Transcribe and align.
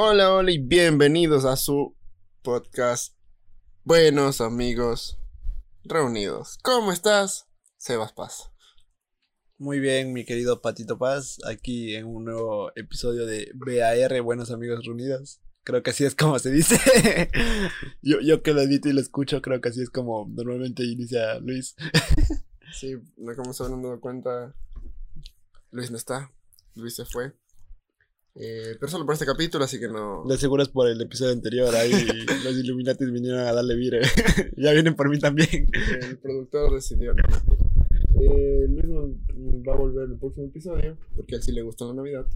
Hola, 0.00 0.32
hola 0.32 0.52
y 0.52 0.58
bienvenidos 0.58 1.44
a 1.44 1.56
su 1.56 1.96
podcast 2.42 3.16
Buenos 3.82 4.40
amigos 4.40 5.18
reunidos. 5.82 6.56
¿Cómo 6.62 6.92
estás? 6.92 7.48
Sebas 7.78 8.12
Paz. 8.12 8.52
Muy 9.58 9.80
bien, 9.80 10.12
mi 10.12 10.24
querido 10.24 10.62
Patito 10.62 10.98
Paz, 10.98 11.38
aquí 11.44 11.96
en 11.96 12.06
un 12.06 12.26
nuevo 12.26 12.70
episodio 12.76 13.26
de 13.26 13.50
BAR, 13.56 14.22
Buenos 14.22 14.52
Amigos 14.52 14.84
Reunidos. 14.86 15.40
Creo 15.64 15.82
que 15.82 15.90
así 15.90 16.04
es 16.04 16.14
como 16.14 16.38
se 16.38 16.52
dice. 16.52 16.78
yo, 18.00 18.20
yo 18.20 18.44
que 18.44 18.52
lo 18.52 18.60
edito 18.60 18.88
y 18.88 18.92
lo 18.92 19.00
escucho, 19.00 19.42
creo 19.42 19.60
que 19.60 19.70
así 19.70 19.82
es 19.82 19.90
como 19.90 20.28
normalmente 20.28 20.84
inicia 20.84 21.40
Luis. 21.40 21.74
sí, 22.72 22.94
como 23.34 23.52
se 23.52 23.64
habrán 23.64 23.82
dado 23.82 24.00
cuenta, 24.00 24.54
Luis 25.72 25.90
no 25.90 25.96
está, 25.96 26.30
Luis 26.76 26.94
se 26.94 27.04
fue. 27.04 27.32
Eh, 28.40 28.76
pero 28.78 28.88
solo 28.88 29.04
por 29.04 29.14
este 29.14 29.26
capítulo, 29.26 29.64
así 29.64 29.80
que 29.80 29.88
no. 29.88 30.24
De 30.24 30.38
seguro 30.38 30.62
es 30.62 30.68
por 30.68 30.88
el 30.88 31.00
episodio 31.00 31.32
anterior. 31.32 31.74
Ahí 31.74 31.90
los 32.44 32.56
Illuminatis 32.56 33.10
vinieron 33.10 33.40
a 33.40 33.52
darle 33.52 33.74
vire. 33.74 34.00
ya 34.56 34.72
vienen 34.72 34.94
por 34.94 35.10
mí 35.10 35.18
también. 35.18 35.68
El 36.00 36.18
productor 36.18 36.72
decidió. 36.72 37.14
Eh, 38.20 38.66
Luis 38.68 38.86
va 39.66 39.74
a 39.74 39.76
volver 39.76 40.08
el 40.08 40.18
próximo 40.18 40.46
episodio, 40.46 40.96
porque 41.16 41.34
a 41.34 41.38
él 41.38 41.42
sí 41.42 41.50
le 41.50 41.62
gusta 41.62 41.84
la 41.86 41.94
Navidad. 41.94 42.26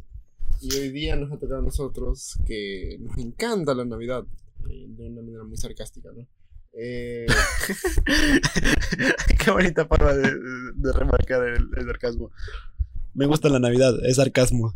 Y 0.60 0.76
hoy 0.76 0.90
día 0.90 1.14
nos 1.14 1.30
ha 1.30 1.38
tocado 1.38 1.60
a 1.60 1.64
nosotros 1.64 2.36
que 2.46 2.98
nos 3.00 3.16
encanta 3.18 3.74
la 3.74 3.84
Navidad. 3.84 4.24
Eh, 4.68 4.86
de 4.88 5.06
una 5.06 5.22
manera 5.22 5.44
muy 5.44 5.56
sarcástica, 5.56 6.10
¿no? 6.12 6.26
Eh... 6.72 7.26
Qué 9.44 9.50
bonita 9.50 9.86
forma 9.86 10.14
de, 10.14 10.32
de 10.74 10.92
remarcar 10.92 11.46
el, 11.46 11.68
el 11.76 11.86
sarcasmo. 11.86 12.30
Me 13.14 13.26
gusta 13.26 13.48
la 13.48 13.58
Navidad, 13.58 13.94
es 14.04 14.16
sarcasmo. 14.16 14.72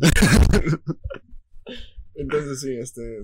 Entonces 2.17 2.59
sí, 2.61 2.75
este, 2.75 3.23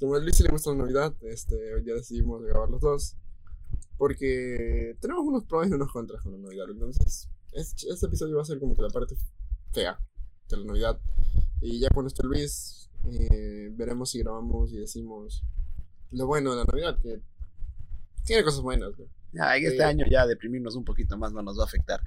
como 0.00 0.16
a 0.16 0.18
Luis 0.18 0.40
le 0.40 0.50
gusta 0.50 0.70
la 0.70 0.78
Navidad, 0.78 1.14
este, 1.22 1.74
hoy 1.74 1.84
decidimos 1.84 2.42
grabar 2.42 2.68
los 2.68 2.80
dos. 2.80 3.16
Porque 3.96 4.96
tenemos 5.00 5.24
unos 5.24 5.44
pros 5.44 5.68
y 5.68 5.72
unos 5.72 5.92
contras 5.92 6.22
con 6.22 6.32
la 6.32 6.38
Navidad. 6.38 6.66
Entonces, 6.70 7.30
este, 7.52 7.86
episodio 8.04 8.36
va 8.36 8.42
a 8.42 8.44
ser 8.44 8.58
como 8.58 8.74
que 8.74 8.82
la 8.82 8.88
parte 8.88 9.14
fea 9.72 9.96
de 10.48 10.56
la 10.56 10.64
Navidad. 10.64 11.00
Y 11.60 11.78
ya 11.78 11.88
cuando 11.94 12.08
esté 12.08 12.24
Luis, 12.24 12.90
eh, 13.12 13.70
veremos 13.72 14.10
si 14.10 14.18
grabamos 14.18 14.72
y 14.72 14.78
decimos 14.78 15.44
lo 16.10 16.26
bueno 16.26 16.50
de 16.50 16.56
la 16.56 16.64
Navidad, 16.64 16.98
que 17.00 17.20
tiene 18.24 18.42
cosas 18.42 18.60
buenas. 18.60 18.92
Ya, 19.32 19.56
en 19.56 19.66
este 19.66 19.82
año 19.82 20.04
ya 20.10 20.26
deprimirnos 20.26 20.76
un 20.76 20.84
poquito 20.84 21.16
más 21.16 21.32
no 21.32 21.42
nos 21.42 21.58
va 21.58 21.62
a 21.62 21.66
afectar. 21.66 22.00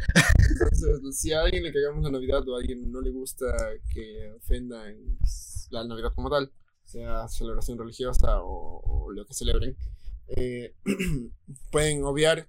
Entonces, 0.50 1.20
si 1.20 1.34
a 1.34 1.42
alguien 1.42 1.64
le 1.64 1.74
cagamos 1.74 2.04
la 2.04 2.12
Navidad 2.12 2.48
o 2.48 2.56
a 2.56 2.60
alguien 2.60 2.92
no 2.92 3.02
le 3.02 3.10
gusta 3.10 3.46
que 3.92 4.32
ofenda 4.38 4.84
la 5.72 5.84
Navidad 5.86 6.14
como 6.14 6.30
tal, 6.30 6.52
sea 6.84 7.28
celebración 7.28 7.80
religiosa 7.80 8.42
o, 8.42 9.12
lo 9.12 9.26
que 9.26 9.34
celebren, 9.34 9.76
eh, 10.28 10.76
pueden 11.72 12.04
obviar 12.04 12.48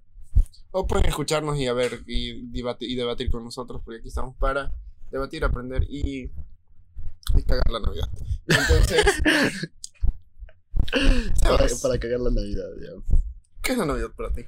o 0.71 0.85
pueden 0.85 1.05
escucharnos 1.07 1.57
y 1.57 1.65
a 1.65 1.73
ver 1.73 2.03
y, 2.05 2.47
debatir, 2.51 2.91
y 2.91 2.95
debatir 2.95 3.31
con 3.31 3.43
nosotros, 3.43 3.81
porque 3.83 3.99
aquí 3.99 4.09
estamos 4.09 4.35
para 4.35 4.71
debatir, 5.09 5.43
aprender 5.43 5.83
y, 5.89 6.29
y 7.35 7.43
cagar 7.47 7.69
la 7.71 7.79
Navidad. 7.79 8.09
Entonces, 8.47 9.05
para, 11.41 11.67
para 11.81 11.97
cagar 11.97 12.19
la 12.19 12.29
Navidad, 12.29 12.69
ya. 12.79 13.17
¿Qué 13.63 13.71
es 13.71 13.77
la 13.77 13.85
Navidad 13.85 14.11
para 14.15 14.31
ti? 14.31 14.45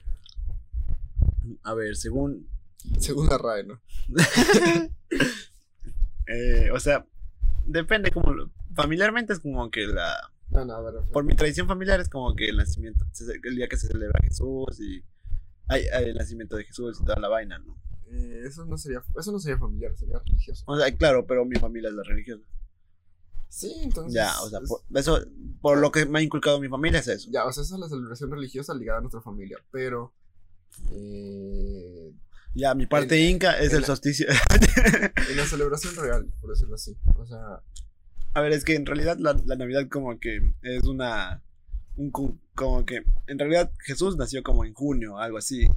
A 1.64 1.74
ver, 1.74 1.96
según. 1.96 2.48
Según 3.00 3.28
la 3.28 3.38
RAE, 3.38 3.66
¿no? 3.66 3.82
eh, 6.28 6.72
o 6.72 6.80
sea, 6.80 7.06
depende 7.66 8.12
como. 8.12 8.34
Familiarmente 8.76 9.34
es 9.34 9.40
como 9.40 9.70
que 9.70 9.88
la. 9.88 10.16
No, 10.50 10.66
no, 10.66 10.74
a 10.74 10.82
ver, 10.82 11.02
Por 11.12 11.24
mi 11.24 11.36
tradición 11.36 11.68
familiar 11.68 12.00
es 12.00 12.10
como 12.10 12.36
que 12.36 12.50
el 12.50 12.58
nacimiento. 12.58 13.06
El 13.44 13.56
día 13.56 13.68
que 13.68 13.78
se 13.78 13.88
celebra 13.88 14.20
Jesús 14.24 14.80
y. 14.80 15.04
Hay, 15.68 15.86
el 15.92 16.16
nacimiento 16.16 16.56
de 16.56 16.64
Jesús 16.64 17.00
y 17.00 17.06
toda 17.06 17.20
la 17.20 17.28
vaina, 17.28 17.60
¿no? 17.60 17.80
Eh, 18.12 18.42
eso 18.48 18.66
no 18.66 18.76
sería 18.76 19.04
eso 19.20 19.32
no 19.32 19.40
sería 19.40 19.60
familiar, 19.60 19.96
sería 19.96 20.18
religioso. 20.20 20.64
O 20.66 20.78
sea, 20.78 20.96
claro, 20.98 21.28
pero 21.28 21.46
mi 21.46 21.58
familia 21.58 21.90
es 21.90 21.96
la 21.96 22.04
religiosa. 22.04 22.44
Sí, 23.50 23.74
entonces. 23.84 24.14
Ya, 24.14 24.40
o 24.42 24.50
sea, 24.50 24.60
por, 24.62 24.82
eso, 24.96 25.20
por 25.62 25.78
lo 25.78 25.92
que 25.92 26.06
me 26.06 26.20
ha 26.20 26.22
inculcado 26.22 26.60
mi 26.60 26.70
familia 26.70 27.00
es 27.00 27.08
eso. 27.08 27.30
Ya, 27.32 27.46
o 27.46 27.52
sea, 27.52 27.64
esa 27.64 27.76
es 27.76 27.82
la 27.82 27.90
celebración 27.90 28.32
religiosa 28.32 28.74
ligada 28.74 29.00
a 29.00 29.02
nuestra 29.02 29.22
familia, 29.22 29.58
pero 29.72 30.14
eh, 30.92 32.14
ya, 32.56 32.74
mi 32.76 32.86
parte 32.86 33.20
inca 33.20 33.58
es 33.60 33.74
el 33.74 33.86
solsticio. 33.86 34.28
en 34.30 35.38
la 35.38 35.46
celebración 35.46 35.96
real, 35.96 36.28
por 36.42 36.52
decirlo 36.52 36.76
así. 36.76 36.98
O 37.16 37.26
sea. 37.26 37.62
A 38.34 38.42
ver, 38.42 38.52
es 38.52 38.64
que 38.64 38.76
en 38.76 38.86
realidad 38.86 39.18
la, 39.20 39.34
Navidad 39.56 39.88
como 39.90 40.20
que 40.20 40.40
es 40.62 40.84
una. 40.84 41.44
Un, 41.96 42.12
como 42.12 42.86
que. 42.86 43.04
En 43.28 43.40
realidad 43.40 43.72
Jesús 43.86 44.18
nació 44.18 44.44
como 44.44 44.66
en 44.66 44.74
junio, 44.74 45.18
algo 45.18 45.38
así. 45.38 45.68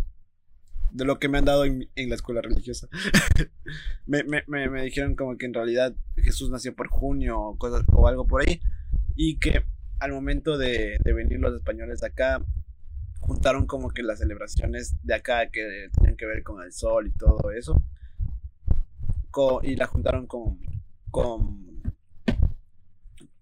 De 0.91 1.05
lo 1.05 1.19
que 1.19 1.29
me 1.29 1.39
han 1.39 1.45
dado 1.45 1.65
en, 1.65 1.89
la 1.95 2.15
escuela 2.15 2.43
religiosa. 2.43 2.89
me, 4.07 4.25
me, 4.25 4.43
me, 4.47 4.83
dijeron 4.83 5.15
como 5.15 5.37
que 5.39 5.47
en 5.47 5.55
realidad 5.55 5.95
Jesús 6.17 6.51
nació 6.51 6.75
por 6.75 6.89
junio 6.89 7.41
o, 7.41 7.57
cosas, 7.57 7.85
o 7.93 8.09
algo 8.09 8.27
por 8.27 8.43
ahí. 8.43 8.61
Y 9.15 9.39
que 9.39 9.65
al 10.01 10.13
momento 10.13 10.59
de, 10.59 10.99
de 11.03 11.13
venir 11.13 11.39
los 11.39 11.55
españoles 11.55 12.03
acá, 12.03 12.45
juntaron 13.23 13.67
como 13.67 13.91
que 13.91 14.03
las 14.03 14.19
celebraciones 14.19 14.95
de 15.03 15.15
acá 15.15 15.49
que 15.51 15.89
tenían 15.95 16.17
que 16.17 16.27
ver 16.27 16.43
con 16.43 16.63
el 16.63 16.73
sol 16.73 17.07
y 17.07 17.13
todo 17.13 17.53
eso. 17.53 17.83
y 19.63 19.77
la 19.77 19.87
juntaron 19.87 20.27
con, 20.27 20.59
con, 21.11 21.83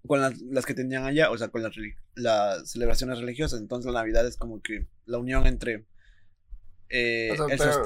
con 0.07 0.21
las, 0.21 0.67
que 0.67 0.75
tenían 0.75 1.05
allá, 1.05 1.31
o 1.31 1.39
sea, 1.39 1.49
con 1.49 1.63
las, 1.63 1.73
las, 2.15 2.71
celebraciones 2.71 3.19
religiosas. 3.19 3.59
Entonces 3.59 3.91
la 3.93 4.01
Navidad 4.01 4.27
es 4.27 4.37
como 4.37 4.61
que 4.61 4.87
la 5.07 5.19
unión 5.19 5.47
entre 5.47 5.87
eh, 6.91 7.31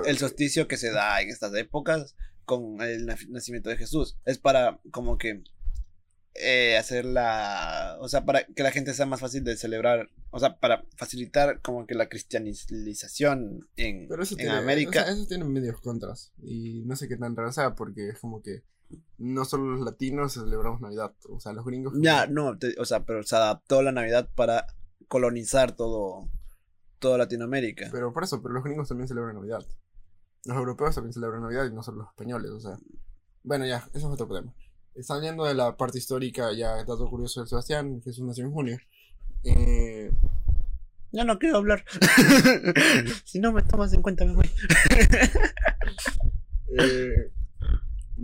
el, 0.04 0.18
solsticio 0.18 0.66
que 0.66 0.76
se 0.76 0.90
da 0.90 1.22
en 1.22 1.28
estas 1.28 1.54
épocas 1.54 2.16
con 2.44 2.82
el 2.82 3.06
nacimiento 3.06 3.70
de 3.70 3.76
Jesús. 3.76 4.18
Es 4.24 4.38
para 4.38 4.80
como 4.90 5.16
que 5.16 5.44
eh, 6.34 6.76
hacer 6.76 7.04
la, 7.04 7.96
o 8.00 8.08
sea, 8.08 8.24
para 8.24 8.44
que 8.44 8.62
la 8.62 8.72
gente 8.72 8.92
sea 8.92 9.06
más 9.06 9.20
fácil 9.20 9.44
de 9.44 9.56
celebrar, 9.56 10.10
o 10.30 10.40
sea, 10.40 10.58
para 10.58 10.84
facilitar 10.96 11.60
como 11.60 11.86
que 11.86 11.94
la 11.94 12.08
cristianización 12.08 13.68
en, 13.76 14.08
en 14.38 14.50
América. 14.50 15.02
eso 15.02 15.26
tiene 15.26 15.44
medios 15.44 15.80
contras 15.80 16.32
y 16.42 16.82
no 16.86 16.96
sé 16.96 17.08
qué 17.08 17.16
tan 17.16 17.36
raro 17.36 17.52
sea 17.52 17.74
porque 17.74 18.08
es 18.08 18.18
como 18.18 18.42
que 18.42 18.64
no 19.18 19.44
solo 19.44 19.76
los 19.76 19.84
latinos 19.84 20.34
celebramos 20.34 20.80
Navidad, 20.80 21.14
o 21.28 21.40
sea, 21.40 21.52
los 21.52 21.64
gringos. 21.64 21.94
Ya, 22.00 22.26
no, 22.26 22.58
o 22.78 22.84
sea, 22.84 23.04
pero 23.04 23.22
se 23.22 23.36
adaptó 23.36 23.82
la 23.82 23.92
Navidad 23.92 24.28
para 24.34 24.66
colonizar 25.08 25.76
todo, 25.76 26.28
Latinoamérica. 27.00 27.90
Pero 27.92 28.14
por 28.14 28.24
eso, 28.24 28.40
pero 28.42 28.54
los 28.54 28.64
gringos 28.64 28.88
también 28.88 29.06
celebran 29.06 29.34
Navidad. 29.34 29.64
Los 30.46 30.56
europeos 30.56 30.94
también 30.94 31.12
celebran 31.12 31.42
Navidad 31.42 31.66
y 31.66 31.74
no 31.74 31.82
solo 31.82 31.98
los 31.98 32.08
españoles, 32.08 32.50
o 32.50 32.60
sea. 32.60 32.78
Bueno, 33.42 33.66
ya, 33.66 33.86
eso 33.92 33.98
es 33.98 34.04
otro 34.04 34.26
problema. 34.94 35.06
Saliendo 35.06 35.44
de 35.44 35.54
la 35.54 35.76
parte 35.76 35.98
histórica, 35.98 36.52
ya 36.52 36.76
dato 36.84 37.08
curioso 37.08 37.42
de 37.42 37.48
Sebastián, 37.48 38.00
Jesús 38.02 38.24
nació 38.24 38.44
en 38.44 38.52
junio. 38.52 38.78
Eh... 39.44 40.10
Ya 41.12 41.24
no 41.24 41.38
quiero 41.38 41.58
hablar. 41.58 41.84
si 43.24 43.38
no 43.38 43.52
me 43.52 43.62
tomas 43.62 43.92
en 43.92 44.02
cuenta, 44.02 44.24
me 44.24 44.34
voy. 44.34 44.50
eh, 46.78 47.30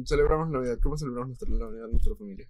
celebramos 0.05 0.51
Navidad. 0.51 0.79
¿Cómo 0.83 0.97
celebramos 0.97 1.29
nuestra 1.29 1.49
Navidad 1.49 1.87
nuestra 1.89 2.17
familia? 2.17 2.49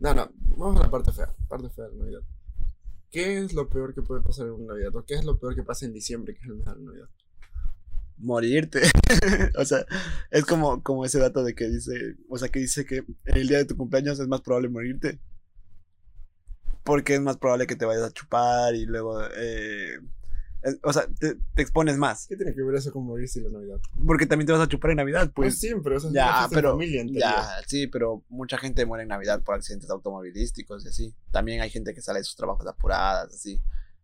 No, 0.00 0.14
no, 0.14 0.30
vamos 0.56 0.80
a 0.80 0.84
la 0.84 0.90
parte 0.90 1.12
fea. 1.12 1.34
Parte 1.48 1.70
fea 1.70 1.86
de 1.86 1.92
la 1.92 1.98
Navidad. 2.04 2.20
¿Qué 3.10 3.38
es 3.38 3.54
lo 3.54 3.70
peor 3.70 3.94
que 3.94 4.02
puede 4.02 4.20
pasar 4.20 4.48
en 4.48 4.52
una 4.52 4.74
Navidad? 4.74 4.94
¿O 4.96 5.04
qué 5.04 5.14
es 5.14 5.24
lo 5.24 5.38
peor 5.38 5.54
que 5.54 5.62
pasa 5.62 5.86
en 5.86 5.94
diciembre, 5.94 6.34
que 6.34 6.40
es 6.40 6.46
el 6.46 6.56
mejor 6.56 6.76
de 6.76 6.84
Navidad? 6.84 7.08
Morirte. 8.18 8.82
o 9.56 9.64
sea, 9.64 9.84
es 10.30 10.44
como, 10.44 10.82
como 10.82 11.04
ese 11.04 11.18
dato 11.18 11.42
de 11.44 11.54
que 11.54 11.68
dice, 11.68 12.16
o 12.28 12.38
sea, 12.38 12.48
que 12.48 12.60
dice 12.60 12.84
que 12.84 13.04
el 13.24 13.48
día 13.48 13.58
de 13.58 13.64
tu 13.64 13.76
cumpleaños 13.76 14.20
es 14.20 14.28
más 14.28 14.40
probable 14.40 14.68
morirte. 14.68 15.20
Porque 16.84 17.14
es 17.14 17.20
más 17.20 17.36
probable 17.36 17.66
que 17.66 17.76
te 17.76 17.84
vayas 17.84 18.04
a 18.04 18.12
chupar 18.12 18.74
y 18.74 18.86
luego, 18.86 19.22
eh, 19.36 19.98
o 20.82 20.92
sea, 20.92 21.06
te, 21.20 21.36
expones 21.56 21.96
más. 21.96 22.26
¿Qué 22.26 22.36
tiene 22.36 22.54
que 22.54 22.62
ver 22.62 22.74
eso 22.74 22.92
con 22.92 23.04
morirse 23.04 23.38
en 23.38 23.46
la 23.46 23.58
Navidad? 23.58 23.80
Porque 24.06 24.26
también 24.26 24.46
te 24.46 24.52
vas 24.52 24.62
a 24.62 24.68
chupar 24.68 24.90
en 24.90 24.96
Navidad, 24.96 25.30
pues. 25.34 25.54
Ah, 25.54 25.58
siempre, 25.58 25.96
o 25.96 26.00
sea, 26.00 26.10
ya, 26.12 26.48
pero, 26.50 26.72
familia 26.72 27.04
ya, 27.06 27.46
sí, 27.66 27.86
pero 27.86 28.24
mucha 28.28 28.58
gente 28.58 28.84
muere 28.84 29.02
en 29.02 29.10
Navidad 29.10 29.42
por 29.42 29.54
accidentes 29.54 29.90
automovilísticos 29.90 30.84
y 30.84 30.88
así. 30.88 31.14
También 31.30 31.60
hay 31.60 31.70
gente 31.70 31.94
que 31.94 32.00
sale 32.00 32.20
de 32.20 32.24
sus 32.24 32.36
trabajos 32.36 32.66
apuradas, 32.66 33.32
así. 33.34 33.60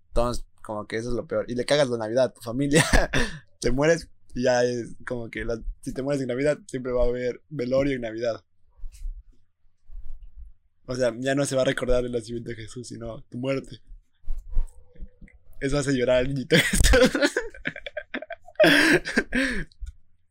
Entonces, 0.08 0.46
como 0.62 0.86
que 0.86 0.96
eso 0.96 1.10
es 1.10 1.14
lo 1.14 1.26
peor. 1.26 1.44
Y 1.48 1.54
le 1.54 1.64
cagas 1.64 1.88
la 1.88 1.98
Navidad 1.98 2.24
a 2.26 2.32
tu 2.32 2.40
familia. 2.40 2.84
te 3.64 3.72
mueres 3.72 4.10
ya 4.34 4.62
es 4.64 4.94
como 5.06 5.30
que 5.30 5.46
si 5.80 5.94
te 5.94 6.02
mueres 6.02 6.20
en 6.20 6.28
Navidad, 6.28 6.58
siempre 6.66 6.92
va 6.92 7.04
a 7.04 7.08
haber 7.08 7.40
velorio 7.48 7.94
en 7.94 8.02
Navidad. 8.02 8.44
O 10.86 10.94
sea, 10.94 11.14
ya 11.18 11.34
no 11.34 11.46
se 11.46 11.56
va 11.56 11.62
a 11.62 11.66
recordar 11.66 12.04
el 12.04 12.12
nacimiento 12.12 12.50
de 12.50 12.56
Jesús, 12.56 12.88
sino 12.88 13.22
tu 13.22 13.38
muerte. 13.38 13.80
Eso 15.60 15.78
hace 15.78 15.96
llorar 15.96 16.18
al 16.18 16.28
niñito 16.28 16.56
Jesús. 16.56 17.30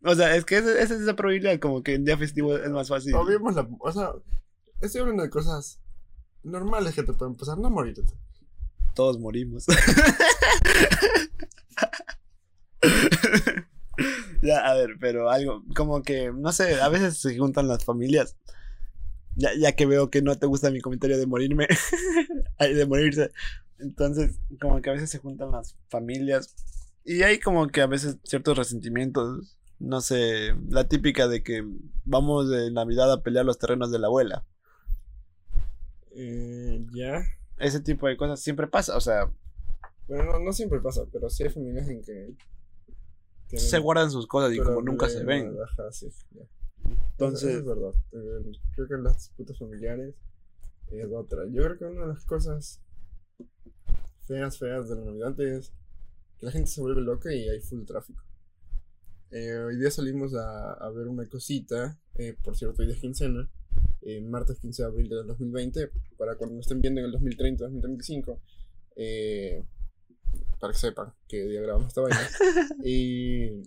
o 0.04 0.14
sea, 0.16 0.36
es 0.36 0.46
que 0.46 0.58
esa 0.58 0.80
es 0.80 0.92
esa 0.92 1.16
probabilidad, 1.16 1.58
como 1.60 1.82
que 1.82 1.96
en 1.96 2.06
día 2.06 2.18
festivo 2.18 2.56
es 2.56 2.70
más 2.70 2.90
fácil. 2.90 3.16
O, 3.16 3.24
la, 3.24 3.68
o 3.80 3.92
sea, 3.92 4.12
estoy 4.82 5.02
hablando 5.02 5.24
de 5.24 5.30
cosas 5.30 5.80
normales 6.44 6.94
que 6.94 7.04
te 7.04 7.14
pueden 7.14 7.36
pasar, 7.36 7.58
no 7.58 7.72
morirte. 7.72 8.04
Todos 8.94 9.18
morimos. 9.18 9.66
ya, 14.44 14.60
a 14.60 14.74
ver, 14.76 14.98
pero 15.00 15.30
algo, 15.30 15.64
como 15.76 16.04
que, 16.04 16.32
no 16.32 16.52
sé, 16.52 16.82
a 16.82 16.90
veces 16.90 17.18
se 17.18 17.38
juntan 17.38 17.68
las 17.68 17.84
familias. 17.84 18.38
Ya, 19.36 19.50
ya 19.58 19.72
que 19.72 19.86
veo 19.88 20.12
que 20.12 20.22
no 20.22 20.36
te 20.38 20.46
gusta 20.46 20.70
mi 20.70 20.80
comentario 20.82 21.18
de 21.18 21.26
morirme, 21.26 21.68
de 22.60 22.86
morirse. 22.86 23.32
Entonces, 23.80 24.40
como 24.62 24.82
que 24.82 24.90
a 24.92 24.94
veces 24.94 25.10
se 25.10 25.18
juntan 25.18 25.52
las 25.52 25.76
familias 25.90 26.54
y 27.06 27.24
hay 27.24 27.40
como 27.40 27.68
que 27.68 27.82
a 27.82 27.88
veces 27.88 28.18
ciertos 28.24 28.58
resentimientos. 28.58 29.58
No 29.80 30.00
sé, 30.00 30.56
la 30.70 30.88
típica 30.88 31.28
de 31.28 31.44
que 31.44 31.66
vamos 32.06 32.50
de 32.50 32.72
Navidad 32.72 33.12
a 33.12 33.22
pelear 33.22 33.46
los 33.46 33.60
terrenos 33.60 33.92
de 33.92 34.00
la 34.00 34.08
abuela. 34.08 34.46
Eh, 36.16 36.86
ya. 36.94 37.24
Ese 37.58 37.82
tipo 37.82 38.08
de 38.08 38.16
cosas 38.16 38.40
siempre 38.40 38.68
pasa, 38.68 38.96
o 38.96 39.02
sea, 39.02 39.30
Bueno, 40.08 40.24
no, 40.26 40.40
no 40.40 40.54
siempre 40.54 40.80
pasa, 40.80 41.04
pero 41.12 41.30
sí 41.30 41.44
hay 41.44 41.50
familias 41.50 41.90
en 41.90 42.02
que. 42.02 42.34
Tienen 43.56 43.70
se 43.70 43.80
guardan 43.80 44.12
sus 44.12 44.28
cosas 44.28 44.54
y 44.54 44.60
como 44.60 44.82
nunca 44.82 45.10
se 45.10 45.24
ven. 45.24 45.56
Ajá, 45.62 45.92
sí, 45.92 46.08
ya. 46.32 46.44
Entonces, 47.12 47.56
es 47.56 47.66
verdad. 47.66 47.94
Eh, 48.12 48.52
creo 48.76 48.88
que 48.88 48.98
las 48.98 49.16
disputas 49.16 49.58
familiares 49.58 50.16
es 50.92 51.08
otra. 51.12 51.46
Yo 51.46 51.64
creo 51.64 51.78
que 51.78 51.86
una 51.86 52.02
de 52.02 52.08
las 52.08 52.26
cosas 52.26 52.82
feas, 54.26 54.58
feas 54.58 54.90
de 54.90 54.96
la 54.96 55.06
Navidad 55.06 55.40
es 55.42 55.74
que 56.40 56.46
la 56.46 56.52
gente 56.52 56.70
se 56.70 56.82
vuelve 56.82 57.02
loca 57.02 57.34
y 57.34 57.48
hay 57.50 57.60
full 57.62 57.84
tráfico. 57.86 58.24
Eh, 59.32 59.58
hoy 59.58 59.78
día 59.78 59.90
salimos 59.90 60.36
a, 60.36 60.74
a 60.74 60.90
ver 60.92 61.08
una 61.08 61.28
cosita, 61.28 62.00
eh, 62.16 62.36
por 62.44 62.56
cierto, 62.56 62.82
hoy 62.82 62.88
día 62.88 62.96
es 62.96 63.02
quincena, 63.02 63.50
eh, 64.02 64.22
martes 64.22 64.60
15 64.60 64.84
de 64.84 64.88
abril 64.88 65.10
del 65.10 65.26
2020, 65.26 65.90
para 66.18 66.36
cuando 66.36 66.56
nos 66.56 66.66
estén 66.66 66.82
viendo 66.82 67.00
en 67.00 67.06
el 67.06 67.12
2030, 67.14 67.64
2035, 67.64 68.40
eh, 68.96 69.64
para 70.64 70.72
que 70.72 70.80
sepan 70.80 71.14
qué 71.28 71.44
día 71.46 71.60
grabamos 71.62 71.90
esta 71.90 72.00
vaina. 72.00 72.22
y 72.86 73.64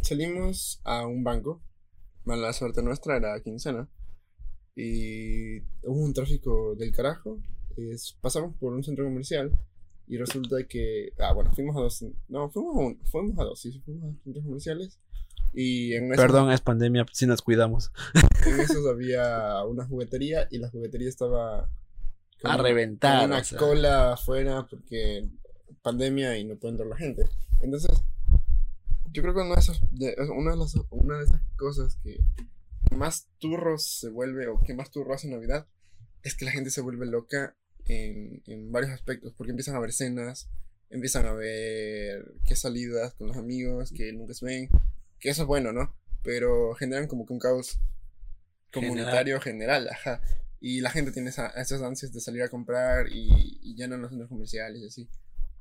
salimos 0.00 0.80
a 0.82 1.06
un 1.06 1.22
banco, 1.22 1.62
mala 2.24 2.52
suerte 2.52 2.82
nuestra, 2.82 3.16
era 3.18 3.40
quincena, 3.40 3.88
y 4.74 5.60
hubo 5.60 6.02
un 6.04 6.12
tráfico 6.12 6.74
del 6.74 6.90
carajo. 6.92 7.38
es- 7.76 8.18
pasamos 8.20 8.56
por 8.58 8.72
un 8.74 8.82
centro 8.82 9.04
comercial 9.04 9.50
y 10.08 10.16
resulta 10.18 10.56
que, 10.68 11.12
ah, 11.20 11.32
bueno, 11.32 11.52
fuimos 11.54 11.76
a 11.76 11.80
dos, 11.80 12.04
no, 12.28 12.50
fuimos 12.50 12.76
a, 12.76 12.80
un- 12.80 13.00
fuimos 13.06 13.38
a 13.38 13.44
dos, 13.44 13.60
sí, 13.60 13.80
fuimos 13.84 14.12
a 14.12 14.22
centros 14.24 14.44
comerciales. 14.44 14.98
Y 15.54 15.94
en 15.94 16.06
esos, 16.12 16.16
Perdón, 16.24 16.50
es 16.50 16.60
pandemia, 16.62 17.06
si 17.12 17.26
nos 17.26 17.42
cuidamos. 17.42 17.92
en 18.46 18.58
esos 18.60 18.84
había 18.88 19.64
una 19.66 19.86
juguetería 19.86 20.48
y 20.50 20.58
la 20.58 20.68
juguetería 20.68 21.08
estaba 21.08 21.70
con 22.42 22.50
A 22.50 22.56
reventar. 22.56 23.20
con 23.20 23.30
una 23.30 23.40
o 23.40 23.44
sea. 23.44 23.58
cola 23.58 24.12
afuera 24.14 24.66
porque 24.68 25.28
pandemia 25.82 26.36
y 26.38 26.44
no 26.44 26.56
puede 26.56 26.72
entrar 26.72 26.88
la 26.88 26.96
gente. 26.96 27.24
Entonces, 27.62 27.90
yo 29.12 29.22
creo 29.22 29.34
que 29.34 29.40
una 29.40 29.54
de 29.54 29.60
esas, 29.60 29.80
de- 29.92 30.16
una 30.34 30.52
de, 30.52 30.56
las, 30.56 30.74
una 30.90 31.18
de 31.18 31.24
esas 31.24 31.40
cosas 31.56 31.96
que 32.02 32.20
más 32.96 33.28
turros 33.38 33.84
se 33.86 34.08
vuelve 34.08 34.46
o 34.48 34.60
que 34.62 34.74
más 34.74 34.90
turro 34.90 35.14
hace 35.14 35.28
Navidad 35.28 35.66
es 36.22 36.34
que 36.34 36.44
la 36.44 36.50
gente 36.52 36.70
se 36.70 36.80
vuelve 36.80 37.06
loca 37.06 37.56
en, 37.86 38.42
en 38.46 38.70
varios 38.70 38.92
aspectos 38.92 39.34
porque 39.36 39.50
empiezan 39.50 39.74
a 39.76 39.80
ver 39.80 39.92
cenas, 39.92 40.48
empiezan 40.90 41.26
a 41.26 41.32
ver 41.32 42.32
qué 42.46 42.54
salidas 42.56 43.14
con 43.14 43.28
los 43.28 43.36
amigos 43.36 43.92
que 43.92 44.12
nunca 44.12 44.34
se 44.34 44.44
ven, 44.44 44.68
que 45.18 45.30
eso 45.30 45.42
es 45.42 45.48
bueno, 45.48 45.72
¿no? 45.72 45.94
Pero 46.22 46.74
generan 46.74 47.08
como 47.08 47.26
que 47.26 47.32
un 47.32 47.38
caos 47.40 47.78
comunitario 48.72 49.40
general, 49.40 49.88
ajá. 49.88 50.22
Y 50.60 50.80
la 50.80 50.90
gente 50.90 51.10
tiene 51.12 51.30
esa- 51.30 51.48
esas 51.60 51.82
ansias 51.82 52.12
de 52.12 52.20
salir 52.20 52.42
a 52.42 52.48
comprar 52.48 53.08
y, 53.10 53.58
y 53.62 53.74
llenan 53.74 54.00
los 54.00 54.10
centros 54.10 54.28
comerciales 54.28 54.80
y 54.80 54.86
así. 54.86 55.08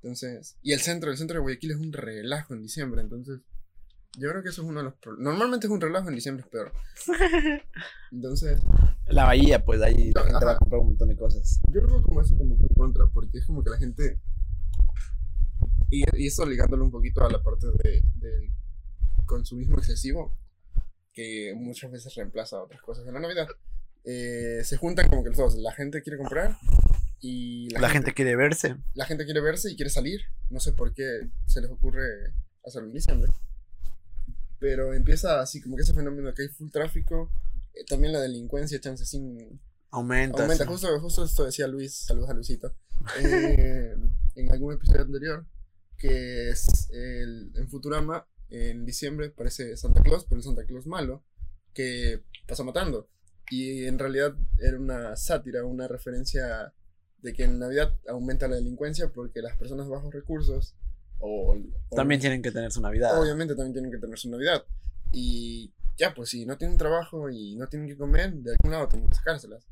Entonces, 0.03 0.57
y 0.63 0.73
el 0.73 0.79
centro, 0.79 1.11
el 1.11 1.17
centro 1.17 1.35
de 1.35 1.41
Guayaquil 1.41 1.71
es 1.71 1.77
un 1.77 1.93
relajo 1.93 2.55
en 2.55 2.63
diciembre, 2.63 3.01
entonces 3.01 3.41
yo 4.17 4.29
creo 4.29 4.41
que 4.41 4.49
eso 4.49 4.63
es 4.63 4.67
uno 4.67 4.79
de 4.79 4.85
los 4.85 4.95
problemas. 4.95 5.33
Normalmente 5.33 5.67
es 5.67 5.71
un 5.71 5.79
relajo, 5.79 6.09
en 6.09 6.15
diciembre 6.15 6.43
es 6.43 6.49
peor. 6.51 6.73
Entonces, 8.11 8.59
La 9.07 9.25
bahía, 9.25 9.63
pues 9.63 9.81
ahí 9.81 10.11
la 10.11 10.23
gente 10.23 10.45
va 10.45 10.53
a 10.53 10.57
comprar 10.57 10.81
un 10.81 10.87
montón 10.87 11.09
de 11.09 11.15
cosas. 11.15 11.61
yo 11.71 11.81
lo 11.81 11.87
veo 11.87 12.01
como 12.01 12.21
eso 12.21 12.35
como 12.35 12.57
que 12.57 12.63
en 12.63 12.73
contra, 12.73 13.05
porque 13.13 13.37
es 13.37 13.45
como 13.45 13.63
que 13.63 13.69
la 13.69 13.77
gente... 13.77 14.19
Y, 15.91 16.03
y 16.17 16.27
eso 16.27 16.45
ligándolo 16.45 16.83
un 16.83 16.91
poquito 16.91 17.23
a 17.23 17.29
la 17.29 17.43
parte 17.43 17.67
de, 17.67 18.01
del 18.15 18.49
consumismo 19.25 19.77
excesivo, 19.77 20.35
que 21.13 21.53
muchas 21.55 21.91
veces 21.91 22.15
reemplaza 22.15 22.61
otras 22.61 22.81
cosas 22.81 23.05
en 23.07 23.13
la 23.13 23.19
Navidad. 23.19 23.47
Eh, 24.03 24.61
se 24.63 24.77
juntan 24.77 25.09
como 25.09 25.23
que 25.23 25.29
los 25.29 25.37
dos, 25.37 25.55
la 25.55 25.73
gente 25.73 26.01
quiere 26.01 26.17
comprar 26.17 26.57
y 27.21 27.69
La, 27.69 27.89
gente 27.89 28.13
quiere 28.13 28.35
verse. 28.35 28.75
la 28.95 29.05
gente 29.05 29.25
quiere 29.25 29.41
verse 29.41 29.71
y 29.71 29.75
quiere 29.75 29.89
salir. 29.91 30.21
No 30.49 30.59
sé 30.59 30.71
por 30.73 30.93
qué 30.93 31.29
se 31.45 31.61
les 31.61 31.69
ocurre 31.69 32.33
hacerlo 32.65 32.87
en 32.87 32.93
diciembre. 32.95 33.31
Pero 34.59 34.93
empieza 34.93 35.39
así 35.39 35.61
como 35.61 35.75
que 35.75 35.83
ese 35.83 35.93
fenómeno 35.93 36.29
de 36.29 36.33
que 36.33 36.41
hay 36.43 36.47
full 36.49 36.69
tráfico. 36.71 37.31
eh, 37.73 37.83
también 37.87 38.13
la 38.13 38.19
delincuencia, 38.21 38.79
chance 38.79 39.05
sin... 39.05 39.59
Aumenta. 39.91 40.41
Aumenta. 40.43 40.63
sí. 40.65 40.69
Justo, 40.69 40.99
justo 40.99 41.25
esto 41.25 41.45
decía 41.45 41.67
Luis. 41.67 41.93
Saludos 41.95 42.29
a 42.29 42.33
Luisito. 42.33 42.75
eh, 43.23 43.95
en 44.35 44.51
algún 44.51 44.73
episodio 44.73 45.01
anterior. 45.01 45.45
Que 45.97 46.49
es 46.49 46.89
el, 46.91 47.51
en 47.55 47.67
Futurama, 47.69 48.27
en 48.49 48.85
diciembre, 48.85 49.29
parece 49.29 49.77
Santa 49.77 50.01
Claus, 50.01 50.25
pero 50.25 50.37
el 50.37 50.43
Santa 50.43 50.65
Claus 50.65 50.87
malo. 50.87 51.23
Que 51.73 52.23
pasa 52.47 52.63
matando. 52.63 53.09
Y 53.49 53.85
en 53.85 53.99
realidad 53.99 54.33
era 54.59 54.79
una 54.79 55.15
sátira, 55.17 55.63
una 55.65 55.87
referencia 55.87 56.73
de 57.21 57.33
que 57.33 57.43
en 57.43 57.59
Navidad 57.59 57.95
aumenta 58.07 58.47
la 58.47 58.55
delincuencia 58.55 59.11
porque 59.13 59.41
las 59.41 59.55
personas 59.57 59.85
de 59.87 59.91
bajos 59.93 60.13
recursos 60.13 60.75
o, 61.19 61.53
o- 61.53 61.95
También 61.95 62.19
tienen 62.19 62.41
que 62.41 62.51
tener 62.51 62.71
su 62.71 62.81
Navidad. 62.81 63.19
obviamente 63.21 63.55
también 63.55 63.73
tienen 63.73 63.91
que 63.91 63.99
tener 63.99 64.17
su 64.17 64.29
Navidad. 64.29 64.65
Y 65.11 65.71
ya 65.97 66.13
pues 66.15 66.29
si 66.29 66.45
no 66.45 66.57
tienen 66.57 66.77
trabajo 66.77 67.29
y 67.29 67.55
no 67.57 67.67
tienen 67.67 67.87
que 67.87 67.97
comer 67.97 68.33
de 68.33 68.51
algún 68.51 68.71
lado 68.71 68.87
tienen 68.87 69.07
que 69.09 69.15
sacárselas. 69.15 69.65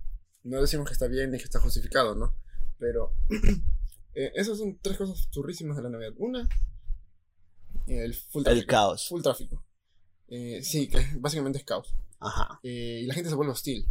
No 0.44 0.62
decimos 0.62 0.88
que 0.88 0.94
está 0.94 1.07
bien 1.07 1.31
ni 1.31 1.38
que 1.38 1.44
está 1.46 1.60
justificado 1.60 2.16
no 2.16 2.34
pero 2.78 3.13
eh, 4.16 4.31
esas 4.36 4.57
son 4.57 4.78
tres 4.81 4.98
cosas 4.98 5.29
churrísimas 5.32 5.75
de 5.77 5.84
la 5.84 5.89
Navidad. 5.89 6.13
Una 6.18 6.48
el 7.88 8.13
full 8.13 8.41
El 8.41 8.46
tráfico 8.46 8.68
caos. 8.68 9.08
full 9.10 9.22
tráfico. 9.22 9.65
Eh, 10.27 10.62
sí 10.63 10.88
que 10.88 11.03
básicamente 11.20 11.58
es 11.60 11.65
caos. 11.65 11.96
Ajá. 12.20 12.60
Eh, 12.63 13.01
y 13.03 13.06
la 13.08 13.13
gente 13.15 13.29
se 13.29 13.36
vuelve 13.36 13.51
hostil 13.53 13.88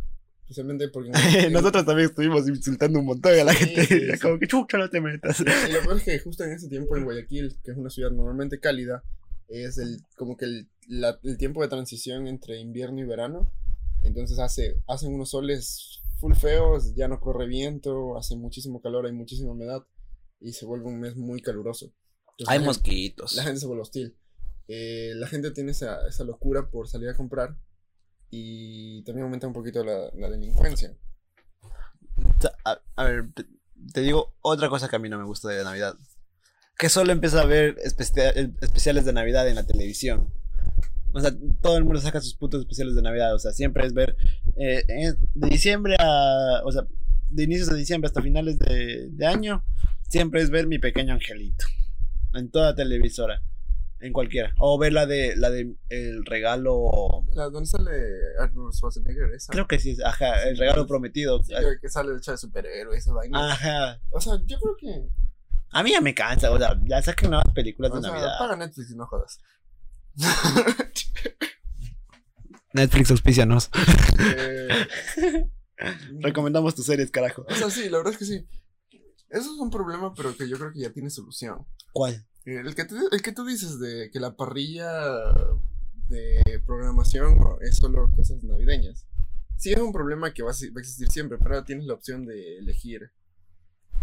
especialmente 0.48 0.88
porque 0.88 1.10
Nosotros 1.50 1.84
también 1.84 2.08
estuvimos 2.08 2.48
insultando 2.48 2.98
un 3.00 3.04
montón 3.06 3.38
a 3.38 3.44
la 3.44 3.52
Sí, 3.52 3.66
gente. 3.66 3.84
sí, 3.86 4.00
sí. 4.12 4.18
Como 4.18 4.38
que 4.38 4.46
chucha, 4.46 4.78
no 4.78 4.88
te 4.88 5.00
metas. 5.00 5.40
Y 5.40 5.72
lo 5.72 5.80
peor 5.82 5.96
es 5.98 6.02
que 6.04 6.18
justo 6.20 6.44
en 6.44 6.52
ese 6.52 6.68
tiempo 6.68 6.96
en 6.96 7.04
Guayaquil, 7.04 7.58
que 7.62 7.72
es 7.72 7.76
una 7.76 7.90
ciudad 7.90 8.10
normalmente 8.10 8.58
cálida, 8.58 9.02
es 9.48 9.78
el, 9.78 10.00
como 10.16 10.36
que 10.36 10.46
el, 10.46 10.68
la- 10.88 11.18
el 11.22 11.36
tiempo 11.36 11.62
de 11.62 11.68
transición 11.68 12.26
entre 12.26 12.58
invierno 12.60 13.00
y 13.00 13.04
verano. 13.04 13.52
Entonces 14.02 14.38
hace, 14.38 14.80
hacen 14.86 15.12
unos 15.12 15.30
soles 15.30 16.00
full 16.20 16.34
feos, 16.34 16.94
ya 16.94 17.08
no 17.08 17.20
corre 17.20 17.46
viento, 17.46 18.16
hace 18.16 18.34
muchísimo 18.36 18.80
calor, 18.80 19.06
hay 19.06 19.12
muchísima 19.12 19.52
humedad 19.52 19.84
y 20.40 20.52
se 20.52 20.64
vuelve 20.66 20.86
un 20.86 21.00
mes 21.00 21.16
muy 21.16 21.40
caluroso. 21.42 21.92
Entonces, 22.30 22.48
Hay 22.48 22.58
la, 22.60 22.64
gente, 22.64 22.66
mosquitos. 22.66 23.32
la 23.34 23.42
gente 23.42 23.60
se 23.60 23.66
vuelve 23.66 23.82
hostil. 23.82 24.16
Eh, 24.68 25.12
la 25.16 25.26
gente 25.26 25.50
tiene 25.50 25.72
esa, 25.72 26.06
esa 26.08 26.24
locura 26.24 26.70
por 26.70 26.88
salir 26.88 27.08
a 27.08 27.14
comprar 27.16 27.56
y 28.30 29.02
también 29.04 29.24
aumenta 29.24 29.46
un 29.46 29.52
poquito 29.52 29.84
la, 29.84 30.10
la 30.14 30.28
delincuencia. 30.30 30.96
A, 32.96 33.04
ver, 33.04 33.26
te, 33.92 34.00
digo 34.00 34.34
otra 34.42 34.68
cosa 34.68 34.88
que 34.88 34.96
a 34.96 34.98
mí 34.98 35.08
no 35.08 35.18
me 35.18 35.24
gusta 35.24 35.48
de 35.48 35.64
Navidad. 35.64 35.94
Que 36.76 36.88
solo 36.88 37.12
empiezo 37.12 37.40
a 37.40 37.46
ver 37.46 37.76
especia- 37.82 38.32
especiales 38.60 39.04
de 39.04 39.12
Navidad 39.12 39.48
en 39.48 39.56
la 39.56 39.66
televisión. 39.66 40.32
O 41.12 41.20
sea, 41.20 41.32
todo 41.62 41.76
el 41.78 41.84
mundo 41.84 42.00
saca 42.00 42.20
sus 42.20 42.34
putos 42.34 42.60
especiales 42.60 42.94
de 42.94 43.02
Navidad. 43.02 43.34
O 43.34 43.38
sea, 43.38 43.52
siempre 43.52 43.86
es 43.86 43.94
ver 43.94 44.16
eh, 44.56 44.84
eh, 44.88 45.14
de 45.34 45.48
diciembre 45.48 45.96
a. 45.98 46.60
O 46.64 46.70
sea, 46.70 46.82
de 47.30 47.42
inicios 47.42 47.68
de 47.68 47.76
diciembre 47.76 48.06
hasta 48.06 48.22
finales 48.22 48.58
de, 48.58 49.08
de 49.10 49.26
año. 49.26 49.64
Siempre 50.08 50.40
es 50.40 50.50
ver 50.50 50.66
mi 50.66 50.78
pequeño 50.78 51.14
angelito. 51.14 51.64
En 52.34 52.50
toda 52.50 52.74
televisora. 52.74 53.42
En 54.00 54.12
cualquiera. 54.12 54.54
O 54.58 54.78
ver 54.78 54.92
la 54.92 55.06
de 55.06 55.34
la 55.36 55.50
de 55.50 55.74
el 55.88 56.24
regalo. 56.24 57.24
La, 57.34 57.48
¿Dónde 57.50 57.68
sale 57.68 57.90
Arnold 58.38 58.72
Schwarzenegger? 58.72 59.32
Esa? 59.34 59.52
Creo 59.52 59.66
que 59.66 59.78
sí, 59.80 59.96
ajá, 60.04 60.44
el 60.48 60.56
regalo 60.56 60.86
prometido. 60.86 61.42
Sí, 61.42 61.52
que- 61.82 61.88
sale 61.88 62.16
hecha 62.16 62.32
de 62.32 62.38
superhéroe, 62.38 62.96
esas 62.96 63.12
vainas. 63.14 63.52
Ajá. 63.52 64.00
O 64.10 64.20
sea, 64.20 64.34
yo 64.46 64.56
creo 64.60 64.76
que. 64.78 65.08
A 65.70 65.82
mí 65.82 65.90
ya 65.90 66.00
me 66.00 66.14
cansa, 66.14 66.50
o 66.50 66.58
sea, 66.58 66.78
ya 66.84 67.02
saquen 67.02 67.30
nuevas 67.30 67.52
películas 67.54 67.92
de 67.92 67.98
O 67.98 68.02
sea, 68.02 68.10
Navidad. 68.12 68.38
paga 68.38 68.56
Netflix 68.56 68.90
y 68.90 68.94
no 68.94 69.06
jodas. 69.06 69.40
Netflix 72.72 73.10
auspicianos. 73.10 73.70
Eh, 75.80 76.18
Recomendamos 76.20 76.74
tus 76.74 76.86
series, 76.86 77.08
carajo. 77.12 77.46
o 77.48 77.54
sea, 77.54 77.70
sí, 77.70 77.88
la 77.88 77.98
verdad 77.98 78.12
es 78.14 78.18
que 78.18 78.24
sí. 78.24 78.44
Eso 79.30 79.54
es 79.54 79.60
un 79.60 79.70
problema, 79.70 80.12
pero 80.12 80.36
que 80.36 80.48
yo 80.48 80.58
creo 80.58 80.72
que 80.72 80.80
ya 80.80 80.90
tiene 80.92 81.08
solución. 81.08 81.64
¿Cuál? 81.92 82.26
Eh, 82.48 82.60
El 82.64 82.74
que, 82.74 82.84
te- 82.84 82.94
el 83.12 83.22
que 83.22 83.32
tú 83.32 83.44
dices 83.44 83.78
de 83.78 84.10
que 84.10 84.20
la 84.20 84.36
parrilla 84.36 84.90
de 86.08 86.62
programación 86.64 87.36
es 87.60 87.76
solo 87.76 88.10
cosas 88.16 88.42
navideñas. 88.42 89.06
sí 89.56 89.72
es 89.72 89.78
un 89.80 89.92
problema 89.92 90.32
que 90.32 90.42
va 90.42 90.50
a, 90.52 90.54
si- 90.54 90.70
va 90.70 90.78
a 90.78 90.82
existir 90.82 91.08
siempre, 91.10 91.36
pero 91.38 91.50
ahora 91.54 91.66
tienes 91.66 91.84
la 91.86 91.94
opción 91.94 92.24
de 92.24 92.58
elegir 92.58 93.10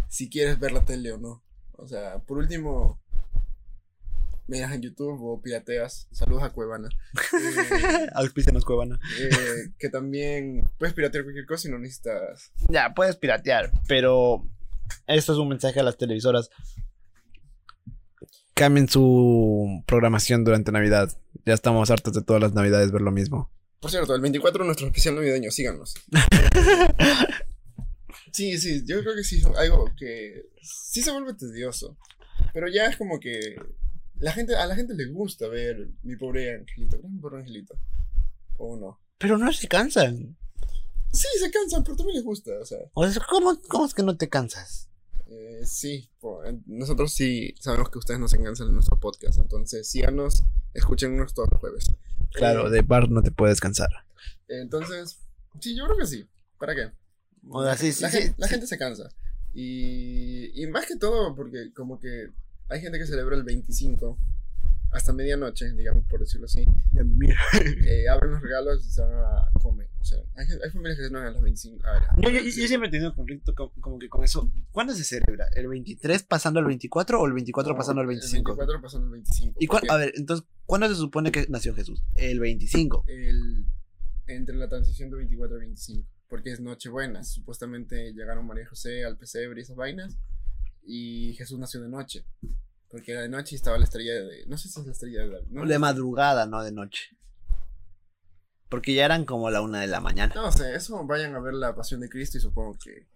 si 0.10 0.30
quieres 0.30 0.60
ver 0.60 0.72
la 0.74 0.86
tele 0.86 1.12
o 1.14 1.18
no. 1.18 1.44
O 1.78 1.88
sea, 1.88 2.20
por 2.20 2.38
último, 2.38 3.02
miras 4.48 4.72
en 4.74 4.82
YouTube 4.84 5.20
o 5.24 5.42
pirateas. 5.42 6.08
Saludos 6.12 6.44
a 6.44 6.52
Cuevana. 6.52 6.90
Eh, 7.34 8.08
Auspicianos 8.14 8.64
Cuevana. 8.66 9.00
eh, 9.20 9.72
que 9.80 9.90
también 9.90 10.70
puedes 10.78 10.94
piratear 10.94 11.24
cualquier 11.24 11.46
cosa 11.48 11.68
y 11.68 11.72
no 11.72 11.80
necesitas. 11.80 12.52
Ya, 12.70 12.94
puedes 12.94 13.16
piratear, 13.16 13.72
pero 13.88 14.48
esto 15.08 15.34
es 15.34 15.40
un 15.40 15.50
mensaje 15.50 15.80
a 15.80 15.84
las 15.84 15.98
televisoras. 15.98 16.50
Cambien 18.56 18.90
su 18.90 19.84
programación 19.86 20.44
durante 20.44 20.72
Navidad. 20.72 21.12
Ya 21.46 21.54
estamos 21.54 21.92
hartos 21.92 22.14
de 22.14 22.24
todas 22.24 22.42
las 22.42 22.54
Navidades 22.54 22.92
ver 22.92 23.02
lo 23.02 23.12
mismo. 23.12 23.52
Por 23.82 23.92
cierto, 23.92 24.16
el 24.16 24.22
24 24.22 24.64
nuestro 24.64 24.88
especial 24.88 25.16
navideño, 25.16 25.52
síganos. 25.52 25.94
Sí, 28.36 28.58
sí, 28.58 28.84
yo 28.86 29.00
creo 29.02 29.16
que 29.16 29.24
sí 29.24 29.38
es 29.38 29.46
algo 29.46 29.90
que 29.98 30.50
sí 30.62 31.02
se 31.02 31.10
vuelve 31.10 31.36
tedioso. 31.36 31.98
Pero 32.54 32.68
ya 32.68 32.88
es 32.88 32.98
como 32.98 33.18
que 33.18 33.56
la 34.18 34.34
gente, 34.34 34.58
a 34.58 34.66
la 34.66 34.76
gente 34.76 34.94
le 34.94 35.06
gusta 35.06 35.48
ver 35.48 35.88
mi 36.04 36.18
pobre 36.18 36.54
angelito. 36.54 36.98
Mi 37.08 37.20
pobre 37.22 37.40
angelito. 37.40 37.80
O 38.58 38.76
no. 38.76 39.00
Pero 39.20 39.38
no 39.38 39.54
se 39.54 39.70
cansan. 39.70 40.36
Sí, 41.14 41.28
se 41.40 41.50
cansan, 41.50 41.86
pero 41.86 41.96
también 41.96 42.18
les 42.18 42.26
gusta. 42.26 42.52
O 42.62 42.66
sea, 42.66 42.80
O 42.94 43.08
sea, 43.10 43.24
¿cómo, 43.30 43.58
cómo 43.70 43.86
es 43.86 43.94
que 43.94 44.04
no 44.04 44.18
te 44.18 44.28
cansas? 44.28 44.90
Eh, 45.28 45.62
sí, 45.66 46.10
nosotros 46.66 47.14
sí 47.14 47.54
sabemos 47.60 47.90
que 47.90 47.98
ustedes 48.00 48.20
nos 48.20 48.34
encansan 48.34 48.68
en 48.68 48.74
nuestro 48.76 49.00
podcast. 49.00 49.40
Entonces, 49.40 49.88
síganos, 49.88 50.44
escúchenos 50.74 51.34
todos 51.34 51.50
los 51.52 51.60
jueves. 51.60 51.92
Claro, 52.32 52.68
Eh, 52.68 52.72
de 52.72 52.82
bar 52.82 53.10
no 53.10 53.24
te 53.24 53.32
puedes 53.32 53.60
cansar. 53.60 53.90
Entonces, 54.48 55.20
sí, 55.60 55.76
yo 55.76 55.86
creo 55.86 55.98
que 55.98 56.06
sí. 56.06 56.26
¿Para 56.60 56.76
qué? 56.76 56.92
Sí, 57.78 57.92
sí, 57.94 58.02
la, 58.04 58.10
sí, 58.10 58.18
gen- 58.20 58.36
la 58.38 58.48
gente 58.48 58.68
se 58.68 58.78
cansa. 58.78 59.10
Y, 59.54 60.52
y 60.62 60.68
más 60.68 60.86
que 60.86 60.98
todo, 60.98 61.36
porque 61.36 61.72
como 61.74 62.00
que 62.00 62.30
hay 62.70 62.82
gente 62.82 62.98
que 63.00 63.06
celebra 63.08 63.36
el 63.36 63.44
25 63.44 64.18
hasta 64.96 65.14
medianoche, 65.14 65.72
digamos, 65.74 66.06
por 66.08 66.20
decirlo 66.22 66.46
así. 66.46 66.66
Ya, 66.94 67.04
mira. 67.04 67.36
eh, 67.86 68.08
abren 68.10 68.32
los 68.32 68.42
regalos 68.42 68.86
y 68.86 68.90
se 68.90 69.02
van 69.02 69.12
a 69.14 69.50
comer. 69.62 69.90
O 70.00 70.04
sea, 70.06 70.20
hay, 70.36 70.46
hay 70.64 70.70
familias 70.72 70.98
que 70.98 71.04
se 71.08 71.14
van 71.14 71.24
a 71.28 71.32
las 71.32 71.42
25. 71.42 71.86
a 71.86 71.94
la- 71.94 72.16
Yo, 72.22 72.30
yo- 72.30 72.40
yo 72.42 72.68
siempre 72.68 72.88
he 72.90 72.92
tenido 72.92 73.14
conflicto 73.16 73.54
con- 73.54 73.70
como 73.82 74.00
que 74.00 74.08
con 74.10 74.24
eso. 74.24 74.52
¿Cuándo 74.72 74.94
se 74.94 75.04
celebra? 75.04 75.48
¿El 75.56 75.68
23 75.68 76.24
pasando 76.24 76.60
al 76.60 76.66
24 76.66 77.20
o 77.20 77.26
el 77.28 77.34
24 77.34 77.74
No, 77.74 77.78
pasando 77.78 78.02
al 78.02 78.08
25? 78.08 78.52
El 78.52 78.58
24 78.58 78.82
pasando 78.82 79.06
al 79.08 79.12
25. 79.14 79.58
¿Y 79.60 79.68
porque 79.68 79.88
a 79.90 79.98
ver, 79.98 80.14
entonces, 80.16 80.48
¿cuándo 80.66 80.88
se 80.88 80.96
supone 80.96 81.32
que 81.32 81.46
nació 81.50 81.74
Jesús? 81.76 82.02
El 82.16 82.40
25. 82.40 83.04
el- 83.08 83.66
entre 84.28 84.56
la 84.56 84.68
transición 84.70 85.10
de 85.12 85.18
24 85.18 85.56
a 85.58 85.60
25. 85.60 86.08
Porque 86.28 86.52
es 86.52 86.60
Nochebuena. 86.60 87.24
Supuestamente 87.24 88.12
llegaron 88.14 88.48
María 88.48 88.64
y 88.64 88.68
José 88.68 89.06
al 89.06 89.18
pesebre 89.18 89.60
y 89.60 89.64
esas 89.64 89.76
vainas. 89.76 90.18
Y 90.88 91.34
Jesús 91.34 91.60
nació 91.60 91.82
de 91.82 91.90
noche. 91.90 92.26
Porque 92.90 93.12
era 93.12 93.22
de 93.22 93.30
noche 93.30 93.56
y 93.56 93.58
estaba 93.58 93.78
la 93.78 93.84
estrella 93.86 94.14
de. 94.14 94.46
No 94.48 94.58
sé 94.58 94.70
si 94.70 94.80
es 94.80 94.86
la 94.86 94.92
estrella 94.92 95.22
de 95.24 95.30
David. 95.30 95.48
¿no? 95.52 95.66
De 95.66 95.80
madrugada, 95.80 96.46
no 96.46 96.64
de 96.64 96.72
noche. 96.72 97.16
Porque 98.70 98.94
ya 98.94 99.06
eran 99.06 99.26
como 99.26 99.50
la 99.52 99.62
una 99.62 99.82
de 99.82 99.88
la 99.88 100.00
mañana. 100.02 100.34
No 100.36 100.52
sé, 100.52 100.76
eso 100.76 101.06
vayan 101.06 101.36
a 101.36 101.40
ver 101.40 101.54
la 101.54 101.76
Pasión 101.76 102.00
de 102.02 102.10
Cristo 102.10 102.38
y 102.38 102.42
supongo 102.42 102.78
que 102.84 103.08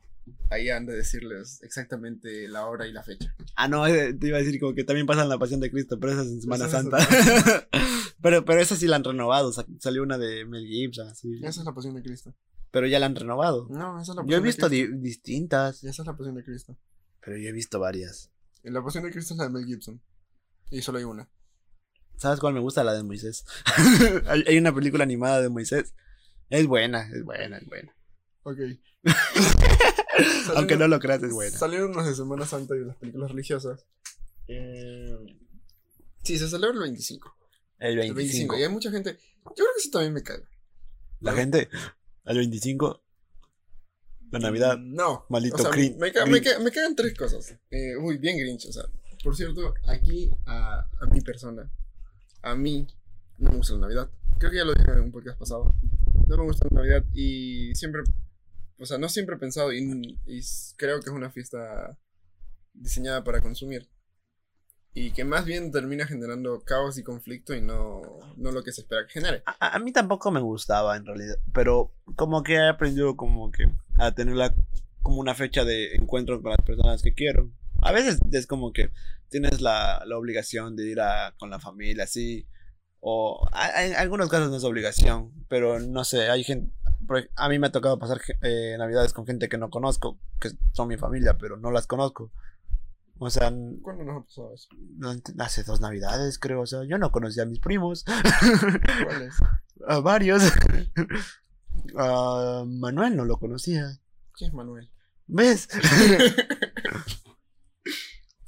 ahí 0.51 0.69
han 0.69 0.85
de 0.85 0.95
decirles 0.95 1.59
exactamente 1.63 2.47
la 2.47 2.67
hora 2.67 2.87
y 2.87 2.91
la 2.93 3.03
fecha. 3.03 3.33
Ah, 3.55 3.67
no, 3.67 3.87
eh, 3.87 4.13
te 4.13 4.27
iba 4.27 4.37
a 4.37 4.41
decir 4.41 4.59
como 4.59 4.73
que 4.75 4.83
también 4.83 5.07
pasan 5.07 5.27
la 5.27 5.39
pasión 5.39 5.59
de 5.59 5.71
Cristo, 5.71 5.99
pero 5.99 6.13
esa 6.13 6.21
es 6.21 6.27
en 6.29 6.41
Semana 6.41 6.65
Esa 6.67 6.79
es 6.79 6.85
en 6.85 6.91
Santa. 6.91 7.67
pero, 8.21 8.45
pero 8.45 8.61
esa 8.61 8.75
sí 8.75 8.85
la 8.87 8.97
han 8.97 9.03
renovado. 9.03 9.51
sa- 9.51 9.65
Salió 9.79 10.03
una 10.03 10.17
de 10.19 10.45
Mel 10.45 10.67
Gibson, 10.67 11.07
así. 11.07 11.39
Esa 11.43 11.61
es 11.61 11.65
la 11.65 11.73
Pasión 11.73 11.95
de 11.95 12.03
Cristo. 12.03 12.33
Pero 12.71 12.85
ya 12.85 12.99
la 12.99 13.07
han 13.07 13.15
renovado. 13.15 13.67
No, 13.71 13.99
esa 13.99 14.11
es 14.11 14.15
la 14.17 14.21
Pasión 14.23 14.27
Yo 14.29 14.35
he 14.37 14.39
de 14.39 14.43
visto 14.45 14.67
Cristo. 14.69 14.91
di- 14.95 15.01
distintas, 15.01 15.83
Esa 15.83 16.01
es 16.03 16.05
la 16.07 16.15
Pasión 16.15 16.35
de 16.35 16.43
Cristo. 16.43 16.77
pero 17.21 17.37
yo 17.37 17.49
he 17.49 17.51
visto 17.53 17.79
varias. 17.79 18.29
Y 18.63 18.69
la 18.69 18.83
Pasión 18.83 19.03
de 19.03 19.11
Cristo 19.11 19.33
es 19.33 19.37
la 19.37 19.45
de 19.45 19.49
Mel 19.51 19.65
Gibson. 19.65 20.01
Y 20.71 20.81
solo 20.81 20.97
hay 20.97 21.03
una. 21.03 21.29
¿Sabes 22.17 22.39
cuál 22.39 22.53
me 22.53 22.59
gusta? 22.59 22.83
La 22.83 22.93
de 22.93 23.03
Moisés. 23.03 23.45
hay, 24.27 24.43
hay 24.47 24.57
una 24.57 24.73
película 24.73 25.03
animada 25.03 25.41
de 25.41 25.49
Moisés. 25.49 25.93
Es 26.49 26.67
buena, 26.67 27.09
es 27.13 27.23
buena, 27.23 27.57
es 27.57 27.65
buena. 27.67 27.95
Ok. 28.43 28.57
Aunque 30.55 30.75
no 30.75 30.87
lo 30.87 30.99
creas, 30.99 31.23
es 31.23 31.31
buena. 31.31 31.57
Salieron 31.57 31.93
los 31.93 32.05
de 32.05 32.15
Semana 32.15 32.45
Santa 32.45 32.75
y 32.75 32.83
las 32.83 32.97
películas 32.97 33.31
religiosas. 33.31 33.85
Eh, 34.47 35.15
sí, 36.23 36.37
se 36.37 36.49
celebra 36.49 36.75
el 36.75 36.81
25. 36.81 37.35
El 37.79 37.91
El 37.91 38.13
25. 38.13 38.15
25. 38.15 38.57
Y 38.57 38.63
hay 38.63 38.69
mucha 38.69 38.91
gente. 38.91 39.17
Yo 39.45 39.53
creo 39.55 39.67
que 39.75 39.81
eso 39.81 39.89
también 39.91 40.13
me 40.13 40.23
cae. 40.23 40.43
La 41.21 41.33
gente, 41.33 41.69
el 42.25 42.37
25, 42.37 43.03
la 44.31 44.39
Navidad. 44.39 44.77
No. 44.77 45.25
Maldito 45.29 45.55
o 45.55 45.59
sea, 45.59 45.71
crin- 45.71 45.95
me, 45.97 46.11
me, 46.11 46.39
Grinch. 46.39 46.43
ca- 46.43 46.59
me 46.59 46.71
cagan 46.71 46.95
tres 46.95 47.13
cosas. 47.15 47.55
Eh, 47.71 47.95
uy, 47.97 48.17
bien 48.17 48.37
Grinch. 48.37 48.65
O 48.67 48.71
sea, 48.73 48.83
por 49.23 49.35
cierto, 49.35 49.73
aquí 49.87 50.31
a, 50.45 50.87
a 51.01 51.05
mi 51.07 51.21
persona, 51.21 51.69
a 52.41 52.55
mí 52.55 52.87
no 53.37 53.51
me 53.51 53.57
gusta 53.57 53.73
la 53.73 53.81
Navidad. 53.81 54.09
Creo 54.37 54.51
que 54.51 54.57
ya 54.57 54.63
lo 54.65 54.73
dije 54.73 54.91
en 54.91 54.99
un 55.01 55.11
podcast 55.11 55.37
pasado. 55.39 55.73
No 56.27 56.37
me 56.37 56.43
gusta 56.43 56.67
la 56.71 56.75
Navidad 56.81 57.03
y 57.13 57.73
siempre, 57.75 58.01
o 58.77 58.85
sea, 58.85 58.97
no 58.97 59.09
siempre 59.09 59.35
he 59.35 59.39
pensado 59.39 59.73
y, 59.73 60.13
creo 60.77 60.99
que 61.01 61.09
es 61.09 61.15
una 61.15 61.29
fiesta 61.31 61.97
diseñada 62.73 63.23
para 63.23 63.41
consumir. 63.41 63.89
Y 64.93 65.11
que 65.11 65.23
más 65.23 65.45
bien 65.45 65.71
termina 65.71 66.05
generando 66.07 66.61
caos 66.63 66.97
y 66.97 67.03
conflicto 67.03 67.53
y 67.55 67.61
no, 67.61 68.01
no 68.37 68.51
lo 68.51 68.63
que 68.63 68.71
se 68.71 68.81
espera 68.81 69.05
que 69.05 69.13
genere. 69.13 69.43
A, 69.45 69.75
a- 69.75 69.79
mí 69.79 69.91
tampoco 69.91 70.31
me 70.31 70.39
gustaba 70.41 70.97
en 70.97 71.05
realidad, 71.05 71.35
pero 71.53 71.91
como 72.15 72.43
que 72.43 72.55
he 72.55 72.67
aprendido 72.67 73.15
como 73.15 73.51
que 73.51 73.65
a 73.97 74.13
tenerla 74.13 74.53
como 75.01 75.17
una 75.19 75.35
fecha 75.35 75.63
de 75.63 75.95
encuentro 75.95 76.41
con 76.41 76.51
las 76.51 76.61
personas 76.65 77.01
que 77.01 77.13
quiero. 77.13 77.49
A 77.81 77.91
veces 77.91 78.19
es 78.31 78.47
como 78.47 78.73
que 78.73 78.91
tienes 79.29 79.61
la, 79.61 80.03
la 80.05 80.17
obligación 80.17 80.75
de 80.75 80.89
ir 80.89 80.99
a, 81.01 81.33
con 81.37 81.49
la 81.49 81.59
familia, 81.59 82.03
así. 82.05 82.47
O 82.99 83.47
a- 83.53 83.85
en 83.85 83.95
algunos 83.95 84.27
casos 84.29 84.49
no 84.49 84.57
es 84.57 84.63
obligación, 84.63 85.31
pero 85.47 85.79
no 85.79 86.03
sé, 86.03 86.29
hay 86.29 86.43
gente... 86.43 86.73
A 87.37 87.47
mí 87.49 87.57
me 87.57 87.67
ha 87.67 87.71
tocado 87.71 87.97
pasar 87.97 88.19
eh, 88.41 88.75
navidades 88.77 89.13
con 89.13 89.25
gente 89.25 89.49
que 89.49 89.57
no 89.57 89.69
conozco, 89.69 90.19
que 90.39 90.49
son 90.73 90.87
mi 90.89 90.97
familia, 90.97 91.37
pero 91.39 91.57
no 91.57 91.71
las 91.71 91.87
conozco. 91.87 92.31
O 93.21 93.29
sea, 93.29 93.51
¿Cuándo 93.81 94.03
nos 94.05 94.21
ha 94.21 94.23
pasado 94.25 94.53
eso? 94.53 94.69
hace 95.39 95.63
dos 95.63 95.81
navidades 95.81 96.39
creo, 96.39 96.61
o 96.61 96.65
sea, 96.65 96.83
yo 96.85 96.97
no 96.97 97.11
conocía 97.11 97.43
a 97.43 97.45
mis 97.45 97.59
primos. 97.59 98.05
¿Cuál 98.05 99.21
es? 99.23 99.35
A 99.87 99.99
varios. 99.99 100.41
A 101.97 102.63
Manuel 102.67 103.15
no 103.15 103.25
lo 103.25 103.37
conocía. 103.37 103.99
¿Quién 104.33 104.49
es 104.49 104.53
Manuel? 104.53 104.89
¿Ves? 105.27 105.67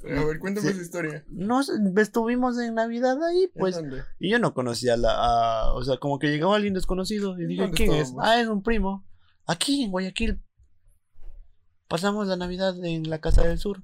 A 0.04 0.24
ver, 0.24 0.38
cuéntame 0.40 0.66
Sí. 0.66 0.72
esa 0.74 0.82
historia. 0.82 1.24
No, 1.28 1.60
estuvimos 1.96 2.58
en 2.58 2.74
Navidad 2.74 3.22
ahí, 3.22 3.48
pues. 3.56 3.80
Y 4.18 4.30
yo 4.30 4.38
no 4.40 4.52
conocía 4.52 4.94
a 4.94 4.96
la. 4.96 5.12
a- 5.14 5.72
o 5.74 5.84
sea, 5.84 5.98
como 5.98 6.18
que 6.18 6.26
llegaba 6.28 6.56
alguien 6.56 6.74
desconocido. 6.74 7.38
Y 7.38 7.46
dije, 7.46 7.62
¿Dónde 7.62 7.76
¿quién 7.76 7.92
es? 7.92 8.12
Ah, 8.20 8.40
es 8.40 8.48
un 8.48 8.62
primo. 8.64 9.06
Aquí, 9.46 9.84
en 9.84 9.92
Guayaquil. 9.92 10.42
Pasamos 11.88 12.26
la 12.26 12.36
Navidad 12.36 12.74
en 12.84 13.08
la 13.08 13.20
Casa 13.20 13.42
del 13.46 13.58
Sur. 13.58 13.82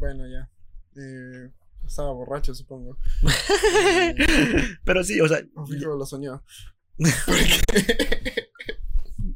Bueno, 0.00 0.26
ya. 0.26 0.48
Eh, 0.96 1.50
estaba 1.86 2.10
borracho, 2.12 2.54
supongo. 2.54 2.96
Pero 4.84 5.04
sí, 5.04 5.20
o 5.20 5.28
sea, 5.28 5.42
O 5.54 5.66
fijo, 5.66 5.94
lo 5.94 6.06
soñó. 6.06 6.42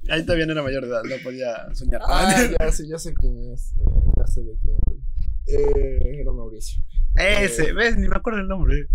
ahí 0.08 0.24
no 0.24 0.32
era 0.34 0.62
mayor 0.62 0.84
de 0.84 0.88
edad, 0.88 1.02
no 1.04 1.16
podía 1.22 1.74
soñar. 1.74 2.00
Ah, 2.06 2.48
ya 2.60 2.72
sé, 2.72 2.88
ya 2.88 2.98
sé 2.98 3.12
quién 3.12 3.52
es. 3.52 3.72
eh, 3.72 3.84
ya 4.16 4.26
sé 4.26 4.42
de 4.42 4.56
quién. 4.58 4.78
Eh, 5.46 6.20
era 6.20 6.32
Mauricio. 6.32 6.82
Ese, 7.14 7.74
¿ves? 7.74 7.98
Ni 7.98 8.08
me 8.08 8.16
acuerdo 8.16 8.40
el 8.40 8.48
nombre. 8.48 8.88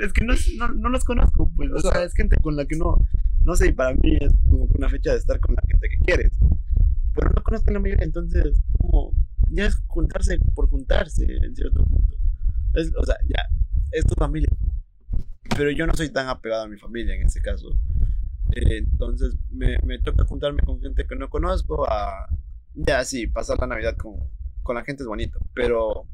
es 0.00 0.12
que 0.14 0.24
no, 0.24 0.32
no, 0.56 0.68
no 0.68 0.88
los 0.88 1.04
conozco, 1.04 1.52
pues. 1.54 1.70
O 1.72 1.78
sea, 1.80 2.04
es 2.04 2.14
gente 2.14 2.36
con 2.42 2.56
la 2.56 2.64
que 2.64 2.76
no. 2.76 2.96
No 3.44 3.54
sé, 3.54 3.68
y 3.68 3.72
para 3.72 3.92
mí 3.94 4.16
es 4.18 4.32
como 4.44 4.64
una 4.64 4.88
fecha 4.88 5.12
de 5.12 5.18
estar 5.18 5.38
con 5.40 5.54
la 5.54 5.62
gente 5.68 5.88
que 5.90 5.98
quieres. 5.98 6.32
Pero 7.14 7.30
no 7.36 7.42
conozco 7.42 7.68
a 7.68 7.74
la 7.74 7.80
mayoría, 7.80 8.06
entonces, 8.06 8.58
como. 8.78 9.12
Ya 9.50 9.66
es 9.66 9.76
juntarse 9.86 10.38
por 10.54 10.68
juntarse, 10.68 11.24
en 11.24 11.54
cierto 11.54 11.84
punto. 11.84 12.16
Es, 12.74 12.92
o 12.96 13.04
sea, 13.04 13.16
ya, 13.26 13.46
es 13.92 14.04
tu 14.04 14.14
familia. 14.14 14.50
Pero 15.56 15.70
yo 15.70 15.86
no 15.86 15.94
soy 15.94 16.10
tan 16.10 16.28
apegado 16.28 16.64
a 16.64 16.68
mi 16.68 16.76
familia 16.78 17.14
en 17.14 17.22
ese 17.22 17.40
caso. 17.40 17.68
Eh, 18.52 18.78
entonces, 18.78 19.36
me, 19.50 19.78
me 19.84 19.98
toca 19.98 20.24
juntarme 20.24 20.62
con 20.62 20.80
gente 20.80 21.06
que 21.06 21.16
no 21.16 21.28
conozco 21.28 21.90
a. 21.90 22.28
Ya, 22.74 23.04
sí, 23.04 23.26
pasar 23.26 23.58
la 23.58 23.66
Navidad 23.66 23.96
con, 23.96 24.16
con 24.62 24.76
la 24.76 24.84
gente 24.84 25.02
es 25.02 25.08
bonito, 25.08 25.40
pero 25.54 26.06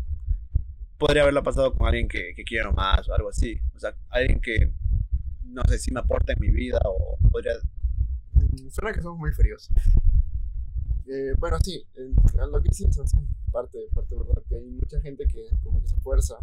podría 0.99 1.23
haberla 1.23 1.43
pasado 1.43 1.75
con 1.75 1.87
alguien 1.87 2.09
que, 2.09 2.33
que 2.35 2.45
quiero 2.45 2.73
más 2.73 3.09
o 3.09 3.15
algo 3.15 3.29
así. 3.29 3.61
O 3.75 3.79
sea, 3.79 3.95
alguien 4.11 4.41
que 4.41 4.73
no 5.45 5.63
sé 5.69 5.79
si 5.79 5.93
me 5.93 6.01
aporta 6.01 6.33
en 6.33 6.41
mi 6.41 6.51
vida 6.51 6.79
o 6.85 7.19
podría. 7.31 7.53
Mm, 8.33 8.69
Suena 8.71 8.93
que 8.93 9.03
somos 9.03 9.19
muy 9.19 9.33
fríos. 9.33 9.71
Eh, 11.07 11.35
bueno, 11.39 11.59
sí, 11.63 11.83
eh, 11.97 12.13
a 12.41 12.47
lo 12.47 12.63
que 12.63 12.73
Sebastián, 12.73 13.27
parte, 13.53 13.79
parte 13.95 14.15
verdad, 14.17 14.43
que 14.49 14.57
hay 14.57 14.65
mucha 14.65 15.01
gente 15.01 15.27
que 15.27 15.49
como 15.63 15.81
que 15.81 15.89
se 15.89 15.97
fuerza 15.97 16.37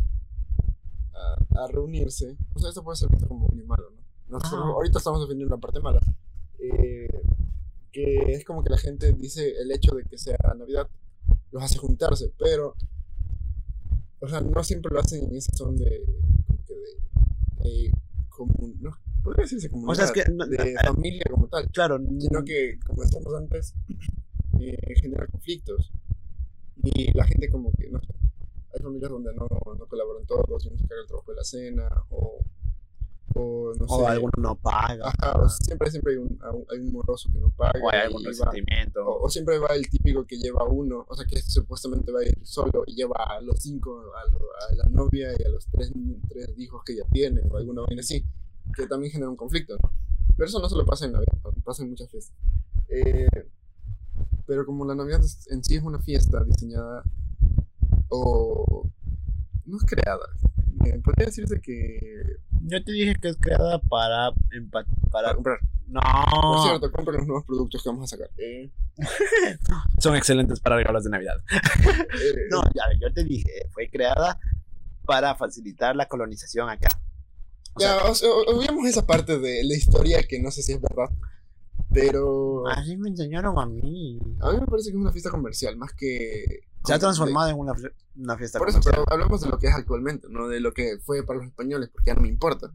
a, 1.13 1.63
a 1.63 1.67
reunirse. 1.67 2.37
O 2.53 2.59
sea, 2.59 2.69
esto 2.69 2.83
puede 2.83 2.97
ser 2.97 3.09
visto 3.09 3.27
como 3.27 3.47
bueno 3.47 3.63
y 3.63 3.65
malo, 3.67 3.89
¿no? 3.91 4.01
nosotros 4.27 4.61
ahorita 4.63 4.99
estamos 4.99 5.21
defendiendo 5.21 5.55
la 5.55 5.59
parte 5.61 5.79
mala. 5.81 5.99
eh, 6.59 7.07
que 7.91 8.31
es 8.31 8.45
como 8.45 8.63
que 8.63 8.69
la 8.69 8.77
gente 8.77 9.11
dice 9.11 9.51
el 9.61 9.69
hecho 9.71 9.93
de 9.95 10.03
que 10.05 10.17
sea 10.17 10.37
Navidad 10.57 10.87
los 11.51 11.61
hace 11.61 11.77
juntarse, 11.77 12.31
pero 12.39 12.73
o 14.21 14.27
sea, 14.29 14.39
no 14.39 14.63
siempre 14.63 14.93
lo 14.93 15.01
hacen 15.01 15.25
en 15.25 15.35
esa 15.35 15.51
son 15.57 15.75
de 15.75 16.01
como 16.47 16.59
que 16.65 16.73
de, 16.73 17.69
de 17.69 17.91
comun- 18.29 18.77
no, 18.79 18.91
podría 19.23 19.43
decirse 19.43 19.69
comunidad, 19.69 19.91
O 19.91 19.95
sea, 19.95 20.05
es 20.05 20.11
que 20.13 20.31
no- 20.31 20.45
de 20.47 20.55
eh, 20.55 20.75
familia 20.85 21.23
como 21.29 21.47
tal, 21.49 21.69
Claro, 21.71 21.99
sino 22.19 22.43
que 22.45 22.79
como 22.85 23.01
decíamos 23.01 23.33
antes 23.35 23.73
eh, 24.69 24.95
genera 25.01 25.27
conflictos 25.27 25.91
y 26.83 27.15
la 27.17 27.25
gente 27.25 27.49
como 27.49 27.71
que 27.73 27.89
no 27.89 27.99
sé, 28.01 28.13
hay 28.73 28.81
familias 28.81 29.11
donde 29.11 29.33
no, 29.33 29.47
no 29.77 29.85
colaboran 29.87 30.25
todos 30.25 30.65
y 30.65 30.69
uno 30.69 30.77
se 30.77 30.87
carga 30.87 31.01
el 31.01 31.07
trabajo 31.07 31.31
de 31.31 31.37
la 31.37 31.43
cena 31.43 31.89
o 32.09 32.39
o 33.33 33.71
no 33.79 33.85
o 33.85 33.99
sé 34.01 34.05
alguno 34.07 34.31
no 34.39 34.55
paga. 34.57 35.07
Ajá, 35.07 35.39
o 35.41 35.47
siempre, 35.47 35.89
siempre 35.89 36.13
hay 36.13 36.17
un, 36.19 36.37
hay 36.69 36.79
un 36.79 36.91
moroso 36.91 37.29
que 37.31 37.39
no 37.39 37.49
paga. 37.51 37.79
o 37.81 37.89
hay 37.89 37.99
algún 38.01 38.25
resentimiento. 38.25 39.05
o, 39.07 39.23
o 39.25 39.29
siempre 39.29 39.57
va 39.57 39.67
el 39.69 39.89
típico 39.89 40.25
que 40.25 40.37
lleva 40.37 40.65
uno, 40.67 41.05
o 41.07 41.15
sea, 41.15 41.25
que 41.25 41.41
supuestamente 41.41 42.11
va 42.11 42.19
a 42.19 42.25
ir 42.25 42.37
solo 42.43 42.83
y 42.85 42.93
lleva 42.95 43.15
a 43.29 43.39
los 43.39 43.57
cinco, 43.59 44.03
a, 44.15 44.29
lo- 44.29 44.49
a 44.69 44.75
la 44.75 44.89
novia 44.89 45.29
y 45.39 45.43
a 45.43 45.49
los 45.49 45.65
tres, 45.67 45.93
tres 46.27 46.49
hijos 46.57 46.83
que 46.83 46.97
ya 46.97 47.05
tiene, 47.09 47.39
o 47.49 47.55
alguna 47.55 47.83
vaina 47.83 48.01
así, 48.01 48.21
que 48.75 48.85
también 48.87 49.13
genera 49.13 49.29
un 49.29 49.37
conflicto, 49.37 49.75
¿no? 49.81 49.91
Pero 50.35 50.49
eso 50.49 50.59
no 50.59 50.67
solo 50.67 50.85
pasa 50.85 51.05
en 51.05 51.13
Navidad, 51.13 51.37
pasa 51.63 51.83
en 51.83 51.89
muchas 51.91 52.09
fiestas. 52.09 52.35
Eh, 52.89 53.29
pero 54.45 54.65
como 54.65 54.86
la 54.86 54.95
Navidad 54.95 55.21
en 55.50 55.63
sí 55.63 55.75
es 55.75 55.83
una 55.83 56.00
fiesta 56.00 56.43
diseñada 56.43 57.03
o 58.10 58.89
no 59.65 59.77
es 59.77 59.83
creada, 59.86 60.25
eh, 60.86 61.00
podría 61.03 61.27
decirse 61.27 61.62
que 61.62 62.38
Yo 62.63 62.83
te 62.83 62.91
dije 62.91 63.15
que 63.15 63.29
es 63.29 63.38
creada 63.38 63.79
para 63.81 64.29
empa- 64.51 64.86
para 65.12 65.12
para 65.12 65.33
comprar. 65.36 65.60
no 65.88 66.00
Por 66.41 66.62
cierto, 66.63 66.91
compren 66.91 67.17
los 67.19 67.27
nuevos 67.27 67.45
productos 67.45 67.81
que 67.83 67.89
vamos 67.89 68.03
a 68.12 68.17
sacar. 68.17 68.29
Eh, 68.38 68.69
son 70.00 70.15
excelentes 70.15 70.60
para 70.60 70.75
regalos 70.77 71.03
de 71.03 71.10
Navidad. 71.10 71.38
eh, 71.51 72.48
No, 72.50 72.62
ya, 72.74 72.83
yo 73.00 73.12
te 73.13 73.24
dije, 73.24 73.67
fue 73.71 73.89
creada 73.89 74.39
para 75.05 75.36
facilitar 75.36 75.95
la 75.95 76.07
colonización 76.07 76.69
acá. 76.69 76.88
O 77.74 77.79
Ya, 77.79 78.13
sea, 78.13 78.88
esa 78.88 79.05
parte 79.05 79.39
de 79.39 79.63
la 79.63 79.75
historia 79.75 80.21
que 80.27 80.39
no 80.41 80.51
sé 80.51 80.62
si 80.62 80.74
es 80.74 80.81
verdad. 80.81 81.10
Pero 81.93 82.67
así 82.69 82.95
me 82.97 83.09
enseñaron 83.09 83.59
a 83.59 83.65
mí. 83.65 84.17
a 84.39 84.51
mí 84.53 84.59
me 84.61 84.65
parece 84.67 84.91
que 84.91 84.95
es 84.97 85.01
una 85.01 85.11
fiesta 85.11 85.29
comercial, 85.29 85.75
más 85.77 85.91
que. 85.93 86.45
Se 86.85 86.93
ha 86.93 86.95
de- 86.95 87.01
transformado 87.01 87.49
en 87.49 87.59
una, 87.59 87.73
una 88.15 88.37
fiesta 88.37 88.59
Por 88.59 88.69
eso, 88.69 88.79
comercial. 88.79 89.03
pero 89.05 89.13
hablamos 89.13 89.41
de 89.41 89.49
lo 89.49 89.59
que 89.59 89.67
es 89.67 89.75
actualmente, 89.75 90.27
no 90.29 90.47
de 90.47 90.59
lo 90.61 90.73
que 90.73 90.97
fue 91.03 91.23
para 91.25 91.39
los 91.39 91.47
españoles, 91.47 91.89
porque 91.91 92.07
ya 92.09 92.15
no 92.15 92.21
me 92.21 92.29
importa. 92.29 92.71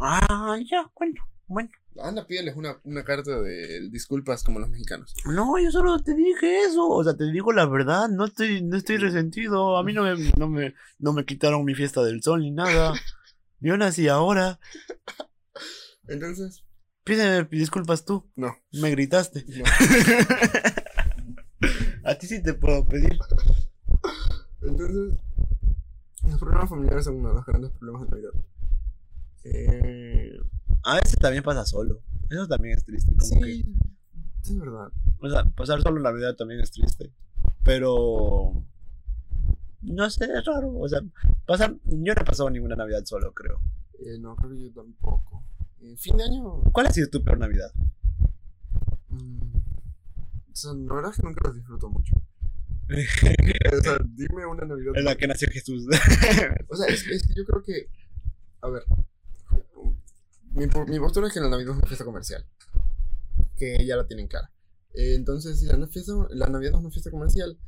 Ah, 0.00 0.56
ya, 0.70 0.90
bueno, 0.96 1.22
bueno. 1.46 1.70
Anda, 2.00 2.24
pídeles 2.26 2.54
una, 2.56 2.78
una 2.84 3.02
carta 3.04 3.40
de 3.40 3.88
disculpas 3.90 4.44
como 4.44 4.60
los 4.60 4.68
mexicanos. 4.70 5.12
No, 5.24 5.58
yo 5.58 5.72
solo 5.72 5.98
te 6.00 6.14
dije 6.14 6.60
eso, 6.62 6.86
o 6.88 7.02
sea, 7.02 7.16
te 7.16 7.32
digo 7.32 7.50
la 7.52 7.66
verdad, 7.66 8.08
no 8.08 8.26
estoy, 8.26 8.62
no 8.62 8.76
estoy 8.76 8.98
resentido, 8.98 9.76
a 9.76 9.82
mí 9.82 9.92
no 9.92 10.04
me, 10.04 10.14
no 10.38 10.48
me, 10.48 10.74
no 11.00 11.12
me 11.12 11.24
quitaron 11.24 11.64
mi 11.64 11.74
fiesta 11.74 12.04
del 12.04 12.22
sol 12.22 12.40
ni 12.42 12.52
nada. 12.52 12.92
Yo 13.60 13.76
nací 13.76 14.06
ahora, 14.06 14.60
Entonces, 16.06 16.62
pídeme 17.08 17.48
disculpas 17.50 18.04
tú, 18.04 18.24
no. 18.36 18.54
me 18.72 18.90
gritaste. 18.90 19.44
no. 19.48 19.64
A 22.04 22.14
ti 22.14 22.26
sí 22.26 22.42
te 22.42 22.54
puedo 22.54 22.86
pedir. 22.86 23.18
Entonces, 24.62 25.18
los 26.28 26.38
problemas 26.38 26.68
familiares 26.70 27.04
son 27.04 27.16
uno 27.16 27.28
de 27.30 27.34
los 27.36 27.46
grandes 27.46 27.70
problemas 27.72 28.02
de 28.02 28.08
Navidad. 28.10 28.30
Eh, 29.44 30.38
A 30.84 30.96
veces 30.96 31.16
también 31.18 31.42
pasa 31.42 31.64
solo, 31.64 32.00
eso 32.30 32.46
también 32.46 32.76
es 32.76 32.84
triste, 32.84 33.14
como 33.16 33.40
que, 33.40 33.64
sí, 34.42 34.52
es 34.52 34.58
verdad. 34.58 34.88
o 35.20 35.28
sea, 35.30 35.44
pasar 35.50 35.80
solo 35.82 36.00
Navidad 36.00 36.34
también 36.36 36.60
es 36.60 36.70
triste, 36.70 37.12
pero, 37.64 38.62
no 39.82 40.10
sé, 40.10 40.24
es 40.26 40.44
raro, 40.44 40.72
o 40.76 40.88
sea, 40.88 41.00
pasar, 41.46 41.74
yo 41.84 42.14
no 42.14 42.22
he 42.22 42.24
pasado 42.24 42.50
ninguna 42.50 42.76
Navidad 42.76 43.04
solo, 43.04 43.32
creo. 43.32 43.60
Eh, 44.00 44.18
no, 44.18 44.36
creo 44.36 44.50
que 44.50 44.62
yo 44.64 44.72
tampoco. 44.72 45.27
Eh, 45.80 45.96
fin 45.96 46.16
de 46.16 46.24
año, 46.24 46.62
¿Cuál 46.72 46.86
ha 46.86 46.90
sido 46.90 47.08
tu 47.08 47.22
peor 47.22 47.38
Navidad? 47.38 47.72
Mm, 49.08 49.56
O 50.52 50.56
sea, 50.56 50.72
la 50.72 50.94
verdad 50.94 51.10
es 51.12 51.16
que 51.16 51.22
nunca 51.22 51.40
los 51.44 51.56
disfruto 51.56 51.88
mucho. 51.88 52.14
o 52.88 53.82
sea, 53.82 53.98
dime 54.14 54.46
una 54.46 54.64
Navidad. 54.64 54.92
En 54.96 55.04
la 55.04 55.16
que 55.16 55.26
nació 55.26 55.48
Jesús. 55.50 55.86
O 56.68 56.76
sea, 56.76 56.86
es, 56.88 57.06
es 57.06 57.26
que 57.26 57.34
yo 57.34 57.44
creo 57.44 57.62
que. 57.62 57.88
A 58.60 58.68
ver. 58.68 58.82
Mi, 60.52 60.66
mi 60.66 60.98
postura 60.98 61.28
es 61.28 61.34
que 61.34 61.40
la 61.40 61.48
Navidad 61.48 61.72
es 61.72 61.78
una 61.78 61.86
fiesta 61.86 62.04
comercial. 62.04 62.44
Que 63.56 63.84
ya 63.86 63.96
la 63.96 64.06
tienen 64.06 64.26
cara. 64.26 64.50
Eh, 64.94 65.14
entonces, 65.14 65.60
si 65.60 65.66
la, 65.66 65.86
fiesta, 65.86 66.12
la 66.30 66.46
Navidad 66.48 66.74
es 66.74 66.80
una 66.80 66.90
fiesta 66.90 67.10
comercial, 67.10 67.58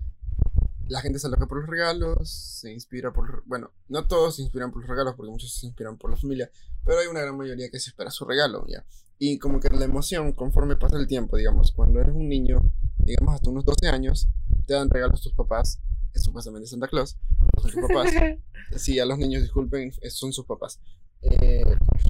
la 0.90 1.00
gente 1.00 1.18
se 1.20 1.28
aloca 1.28 1.46
por 1.46 1.60
los 1.60 1.68
regalos, 1.68 2.28
se 2.30 2.72
inspira 2.72 3.12
por. 3.12 3.44
Bueno, 3.46 3.70
no 3.88 4.06
todos 4.06 4.36
se 4.36 4.42
inspiran 4.42 4.72
por 4.72 4.82
los 4.82 4.90
regalos, 4.90 5.14
porque 5.16 5.30
muchos 5.30 5.54
se 5.54 5.66
inspiran 5.66 5.96
por 5.96 6.10
la 6.10 6.16
familia, 6.16 6.50
pero 6.84 6.98
hay 6.98 7.06
una 7.06 7.20
gran 7.20 7.36
mayoría 7.36 7.70
que 7.70 7.78
se 7.78 7.90
espera 7.90 8.10
su 8.10 8.24
regalo, 8.24 8.66
¿ya? 8.66 8.84
Y 9.18 9.38
como 9.38 9.60
que 9.60 9.70
la 9.70 9.84
emoción, 9.84 10.32
conforme 10.32 10.76
pasa 10.76 10.96
el 10.96 11.06
tiempo, 11.06 11.36
digamos, 11.36 11.72
cuando 11.72 12.00
eres 12.00 12.14
un 12.14 12.28
niño, 12.28 12.60
digamos 12.98 13.34
hasta 13.34 13.50
unos 13.50 13.64
12 13.64 13.88
años, 13.88 14.28
te 14.66 14.74
dan 14.74 14.90
regalos 14.90 15.20
tus 15.20 15.32
papás, 15.32 15.80
es 16.12 16.22
supuestamente 16.24 16.66
Santa 16.68 16.88
Claus, 16.88 17.16
son 17.62 17.70
tus 17.70 17.80
papás. 17.80 18.10
Sí, 18.76 19.00
a 19.00 19.04
los 19.04 19.18
niños, 19.18 19.42
disculpen, 19.42 19.92
son 20.10 20.32
sus 20.32 20.46
papás. 20.46 20.78
Eh, 21.22 21.64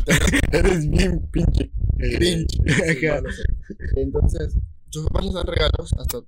Eres 0.53 0.90
bien 0.90 1.21
pinche. 1.31 1.71
cringe. 1.97 2.47
Sí, 2.66 3.07
no. 3.07 3.31
Entonces, 3.97 4.59
tus 4.90 5.05
papás 5.07 5.24
les 5.24 5.35
dan 5.35 5.46
regalos 5.46 5.92
hasta 5.98 6.18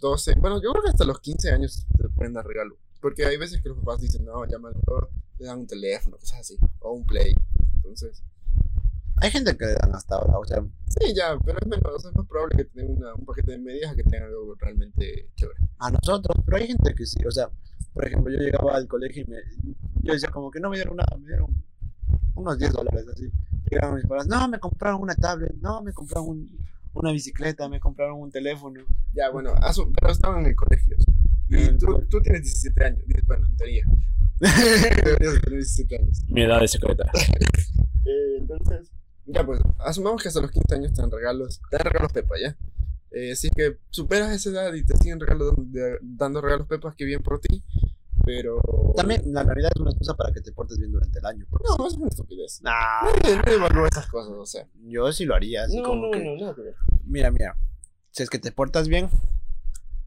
12. 0.00 0.34
Bueno, 0.40 0.60
yo 0.62 0.70
creo 0.72 0.82
que 0.84 0.90
hasta 0.90 1.04
los 1.04 1.20
15 1.20 1.50
años 1.50 1.86
te 1.98 2.08
pueden 2.10 2.32
dar 2.34 2.46
regalo. 2.46 2.76
Porque 3.00 3.24
hay 3.26 3.36
veces 3.36 3.60
que 3.60 3.68
los 3.68 3.78
papás 3.78 4.00
dicen, 4.00 4.24
no, 4.24 4.44
llámalo, 4.46 4.78
te 5.36 5.44
dan 5.44 5.58
un 5.60 5.66
teléfono, 5.66 6.16
cosas 6.18 6.40
así, 6.40 6.56
o 6.80 6.92
un 6.92 7.04
play. 7.04 7.34
Entonces, 7.76 8.22
Hay 9.18 9.30
gente 9.30 9.56
que 9.56 9.66
le 9.66 9.74
dan 9.74 9.94
hasta 9.94 10.16
ahora, 10.16 10.36
o 10.38 10.44
sea, 10.44 10.64
sí, 10.88 11.14
ya, 11.14 11.38
pero 11.44 11.56
es 11.60 11.66
menos, 11.68 12.04
es 12.04 12.12
más 12.16 12.26
probable 12.26 12.56
que 12.56 12.64
tengan 12.64 12.96
una- 12.96 13.14
un 13.14 13.24
paquete 13.24 13.52
de 13.52 13.58
medias 13.58 13.92
a 13.92 13.94
que 13.94 14.02
tengan 14.02 14.24
algo 14.24 14.56
realmente 14.58 15.30
chévere. 15.36 15.60
a 15.78 15.90
nosotros, 15.92 16.42
pero 16.44 16.56
hay 16.56 16.66
gente 16.66 16.92
que 16.94 17.06
sí, 17.06 17.24
o 17.24 17.30
sea, 17.30 17.48
por 17.92 18.04
ejemplo, 18.04 18.32
yo 18.32 18.40
llegaba 18.40 18.74
al 18.74 18.88
colegio 18.88 19.22
y 19.22 19.26
me, 19.30 19.36
yo 20.02 20.12
decía 20.14 20.28
como 20.30 20.50
que 20.50 20.58
no 20.58 20.70
me 20.70 20.76
dieron 20.76 20.96
nada, 20.96 21.16
me 21.18 21.26
dieron 21.28 21.54
unos 22.34 22.58
10 22.58 22.72
dólares 22.72 23.06
así. 23.12 23.30
Llegaban 23.70 23.94
mis 23.96 24.06
padres, 24.06 24.26
no, 24.26 24.48
me 24.48 24.58
compraron 24.58 25.00
una 25.00 25.14
tablet, 25.14 25.54
no, 25.60 25.82
me 25.82 25.92
compraron 25.92 26.28
un- 26.30 26.58
una 26.94 27.12
bicicleta, 27.12 27.68
me 27.68 27.80
compraron 27.80 28.20
un 28.20 28.30
teléfono. 28.30 28.80
Ya, 29.14 29.30
bueno, 29.30 29.54
pero 29.94 30.12
estaban 30.12 30.40
en 30.40 30.46
el 30.46 30.56
colegio. 30.56 30.96
Y 31.48 31.56
el 31.56 31.78
tú, 31.78 31.86
colegio. 31.86 32.08
tú 32.08 32.20
tienes 32.20 32.42
17 32.42 32.84
años, 32.84 33.02
dices, 33.06 33.24
bueno, 33.26 33.46
en 33.48 33.56
teoría. 33.56 33.84
Deberías 34.40 35.40
tener 35.42 35.58
17 35.58 35.96
años. 35.96 36.22
Mi 36.28 36.42
edad 36.42 36.62
es 36.62 36.70
secreta. 36.72 37.10
Eh, 38.04 38.36
entonces, 38.40 38.90
ya 39.26 39.46
pues, 39.46 39.60
asumamos 39.78 40.20
que 40.20 40.26
hasta 40.26 40.40
los 40.40 40.50
15 40.50 40.74
años 40.74 40.92
te 40.92 41.00
dan 41.02 41.10
regalos, 41.12 41.60
te 41.70 41.76
dan 41.76 41.84
regalos 41.86 42.12
Pepa, 42.12 42.34
¿ya? 42.42 42.56
Eh, 43.12 43.36
si 43.36 43.46
es 43.46 43.52
que 43.54 43.78
superas 43.90 44.32
esa 44.34 44.50
edad 44.50 44.74
y 44.74 44.84
te 44.84 44.96
siguen 44.96 45.20
regalos, 45.20 45.52
de- 45.70 45.98
dando 46.02 46.40
regalos 46.40 46.66
Pepas, 46.66 46.96
que 46.96 47.04
bien 47.04 47.22
por 47.22 47.40
ti, 47.40 47.62
pero... 48.24 48.60
También 48.96 49.22
la 49.32 49.44
Navidad 49.44 49.70
es 49.74 49.80
una 49.80 49.90
excusa 49.90 50.14
para 50.14 50.32
que 50.32 50.40
te 50.40 50.52
portes 50.52 50.78
bien 50.78 50.92
durante 50.92 51.18
el 51.18 51.26
año. 51.26 51.46
No, 51.50 51.76
sí. 51.88 51.94
es 51.94 51.98
una 51.98 52.08
estupidez. 52.08 52.60
Nah, 52.62 52.72
Nadie, 53.04 53.36
nadie 53.36 53.54
evalúa 53.54 53.88
esas 53.88 54.06
cosas, 54.06 54.32
o 54.36 54.46
sea. 54.46 54.66
yo 54.84 55.10
sí 55.12 55.24
lo 55.24 55.34
haría, 55.34 55.64
así 55.64 55.78
No, 55.78 55.82
como 55.84 56.06
no, 56.06 56.10
que, 56.12 56.18
no, 56.24 56.54
mira, 57.04 57.30
mira, 57.30 57.56
si 58.10 58.22
es 58.22 58.30
que 58.30 58.38
te 58.38 58.52
portas 58.52 58.88
bien, 58.88 59.08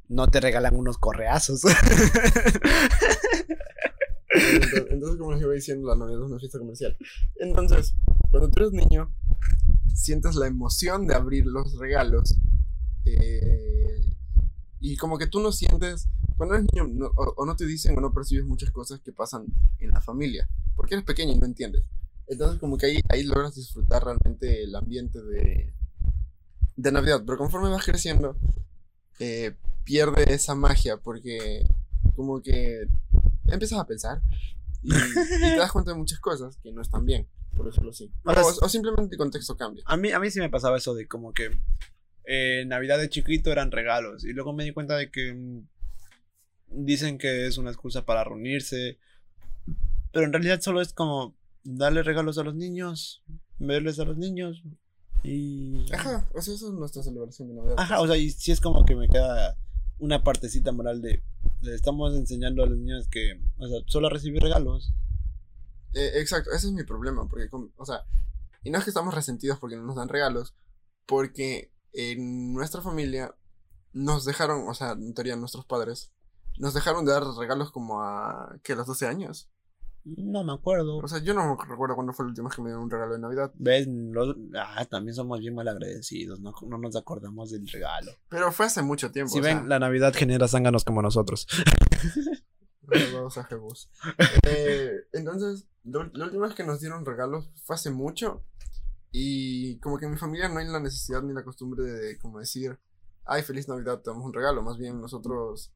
no 0.07 0.27
te 0.27 0.39
regalan 0.39 0.75
unos 0.75 0.97
correazos. 0.97 1.61
Entonces, 4.35 4.87
entonces, 4.91 5.17
como 5.17 5.31
les 5.33 5.41
iba 5.41 5.53
diciendo, 5.53 5.87
la 5.87 5.95
Navidad 5.95 6.19
es 6.23 6.29
una 6.29 6.39
fiesta 6.39 6.59
comercial. 6.59 6.97
Entonces, 7.37 7.95
cuando 8.31 8.49
tú 8.49 8.63
eres 8.63 8.73
niño, 8.73 9.13
sientes 9.93 10.35
la 10.35 10.47
emoción 10.47 11.07
de 11.07 11.15
abrir 11.15 11.45
los 11.45 11.77
regalos. 11.79 12.35
eh, 13.05 13.84
y 14.91 14.97
como 14.97 15.17
que 15.17 15.27
tú 15.27 15.39
no 15.39 15.51
sientes, 15.51 16.07
cuando 16.37 16.55
eres 16.55 16.67
niño, 16.73 16.87
no- 16.87 17.11
o, 17.15 17.33
o 17.37 17.45
no 17.45 17.55
te 17.55 17.65
dicen 17.65 17.97
o 17.97 18.01
no 18.01 18.13
percibes 18.13 18.45
muchas 18.45 18.71
cosas 18.71 18.99
que 19.01 19.11
pasan 19.11 19.45
en 19.79 19.89
la 19.91 20.01
familia, 20.01 20.47
porque 20.75 20.95
eres 20.95 21.05
pequeño 21.05 21.33
y 21.33 21.37
no 21.37 21.45
entiendes. 21.45 21.83
Entonces, 22.27 22.59
como 22.59 22.77
que 22.77 22.85
ahí, 22.87 22.99
ahí 23.09 23.23
logras 23.23 23.55
disfrutar 23.55 24.03
realmente 24.03 24.63
el 24.63 24.75
ambiente 24.75 25.21
de, 25.21 25.73
de 26.75 26.91
Navidad. 26.91 27.23
Pero 27.25 27.37
conforme 27.37 27.69
vas 27.69 27.85
creciendo, 27.85 28.35
eh, 29.19 29.55
pierde 29.83 30.33
esa 30.33 30.55
magia, 30.55 30.97
porque 30.97 31.65
como 32.15 32.41
que 32.41 32.87
empiezas 33.47 33.79
a 33.79 33.85
pensar 33.85 34.21
y, 34.81 34.91
y 34.93 35.39
te 35.53 35.57
das 35.57 35.71
cuenta 35.71 35.91
de 35.91 35.97
muchas 35.97 36.19
cosas 36.19 36.57
que 36.57 36.71
no 36.71 36.81
están 36.81 37.05
bien, 37.05 37.27
por 37.55 37.65
decirlo 37.67 37.91
así. 37.91 38.11
O 38.23 38.31
O, 38.31 38.65
o 38.65 38.69
simplemente 38.69 39.15
el 39.15 39.19
contexto 39.19 39.55
cambia. 39.55 39.83
A 39.85 39.95
mí, 39.97 40.11
a 40.11 40.19
mí 40.19 40.29
sí 40.31 40.39
me 40.39 40.49
pasaba 40.49 40.77
eso 40.77 40.93
de 40.95 41.07
como 41.07 41.31
que 41.33 41.51
eh, 42.27 42.63
Navidad 42.67 42.97
de 42.97 43.09
chiquito 43.09 43.51
eran 43.51 43.71
regalos. 43.71 44.23
Y 44.23 44.33
luego 44.33 44.53
me 44.53 44.63
di 44.63 44.71
cuenta 44.71 44.95
de 44.95 45.09
que 45.11 45.33
mm, 45.33 45.67
dicen 46.69 47.17
que 47.17 47.47
es 47.47 47.57
una 47.57 47.71
excusa 47.71 48.05
para 48.05 48.23
reunirse. 48.23 48.97
Pero 50.11 50.25
en 50.25 50.33
realidad 50.33 50.61
solo 50.61 50.81
es 50.81 50.93
como 50.93 51.35
darle 51.63 52.03
regalos 52.03 52.37
a 52.37 52.43
los 52.43 52.55
niños 52.55 53.23
verles 53.59 53.99
a 53.99 54.05
los 54.05 54.17
niños 54.17 54.63
y... 55.23 55.91
Ajá, 55.91 56.27
o 56.33 56.41
sea, 56.41 56.53
eso 56.53 56.67
es 56.67 56.73
nuestra 56.73 57.01
celebración 57.01 57.47
de 57.49 57.55
Navidad. 57.55 57.75
Ajá, 57.77 58.01
o 58.01 58.07
sea, 58.07 58.17
y 58.17 58.29
sí 58.29 58.51
es 58.51 58.61
como 58.61 58.85
que 58.85 58.95
me 58.95 59.07
queda 59.07 59.57
una 59.97 60.23
partecita 60.23 60.71
moral 60.71 61.01
de, 61.01 61.23
le 61.61 61.73
estamos 61.73 62.15
enseñando 62.15 62.63
a 62.63 62.67
los 62.67 62.77
niños 62.77 63.07
que, 63.07 63.39
o 63.57 63.67
sea, 63.67 63.79
solo 63.87 64.09
recibir 64.09 64.41
regalos. 64.41 64.93
Eh, 65.93 66.19
exacto, 66.19 66.51
ese 66.51 66.67
es 66.67 66.73
mi 66.73 66.83
problema, 66.83 67.27
porque, 67.27 67.47
o 67.51 67.85
sea, 67.85 68.05
y 68.63 68.69
no 68.69 68.77
es 68.77 68.83
que 68.83 68.89
estamos 68.89 69.15
resentidos 69.15 69.57
porque 69.57 69.77
no 69.77 69.83
nos 69.83 69.95
dan 69.95 70.09
regalos, 70.09 70.53
porque 71.07 71.71
en 71.95 72.53
nuestra 72.53 72.81
familia 72.81 73.33
nos 73.93 74.25
dejaron, 74.25 74.67
o 74.67 74.73
sea, 74.73 74.91
en 74.91 75.13
teoría 75.13 75.35
nuestros 75.35 75.65
padres, 75.65 76.11
nos 76.57 76.73
dejaron 76.73 77.05
de 77.05 77.11
dar 77.13 77.23
regalos 77.37 77.71
como 77.71 78.01
a, 78.01 78.57
que 78.63 78.73
a 78.73 78.75
los 78.75 78.87
12 78.87 79.07
años. 79.07 79.49
No 80.03 80.43
me 80.43 80.53
acuerdo. 80.53 80.97
O 80.97 81.07
sea, 81.07 81.17
yo 81.19 81.33
no 81.33 81.57
recuerdo 81.57 81.95
cuándo 81.95 82.13
fue 82.13 82.25
la 82.25 82.29
última 82.29 82.47
vez 82.49 82.55
que 82.55 82.61
me 82.61 82.69
dieron 82.69 82.83
un 82.83 82.91
regalo 82.91 83.13
de 83.13 83.19
Navidad, 83.19 83.51
¿Ves? 83.55 83.87
Los- 83.87 84.35
ah, 84.55 84.85
también 84.85 85.15
somos 85.15 85.39
bien 85.39 85.55
mal 85.55 85.67
agradecidos, 85.67 86.39
no, 86.41 86.53
no 86.67 86.77
nos 86.77 86.95
acordamos 86.95 87.49
del 87.51 87.67
regalo. 87.67 88.11
pero 88.29 88.51
fue 88.51 88.67
hace 88.67 88.83
mucho 88.83 89.11
tiempo. 89.11 89.33
Si 89.33 89.39
o 89.39 89.41
ven, 89.41 89.57
sea, 89.59 89.67
la 89.67 89.79
Navidad 89.79 90.13
genera 90.13 90.47
zánganos 90.47 90.83
como 90.85 91.01
nosotros. 91.01 91.47
Saludos 92.91 93.37
a 93.37 93.43
Jebus. 93.45 93.89
Eh, 94.47 94.91
entonces, 95.13 95.65
la 95.83 96.25
última 96.25 96.45
vez 96.47 96.55
que 96.55 96.63
nos 96.63 96.79
dieron 96.81 97.03
regalos 97.05 97.49
fue 97.63 97.75
hace 97.75 97.89
mucho. 97.89 98.43
Y 99.17 99.77
como 99.77 99.97
que 99.97 100.07
en 100.07 100.11
mi 100.11 100.17
familia 100.17 100.49
no 100.49 100.59
hay 100.59 100.67
la 100.67 100.81
necesidad 100.81 101.23
ni 101.23 101.33
la 101.33 101.45
costumbre 101.45 101.85
de 101.85 102.17
como 102.17 102.39
decir, 102.39 102.77
ay, 103.23 103.43
feliz 103.43 103.65
Navidad, 103.69 104.01
te 104.01 104.09
damos 104.09 104.25
un 104.25 104.33
regalo. 104.33 104.61
Más 104.61 104.77
bien 104.77 104.99
nosotros 104.99 105.71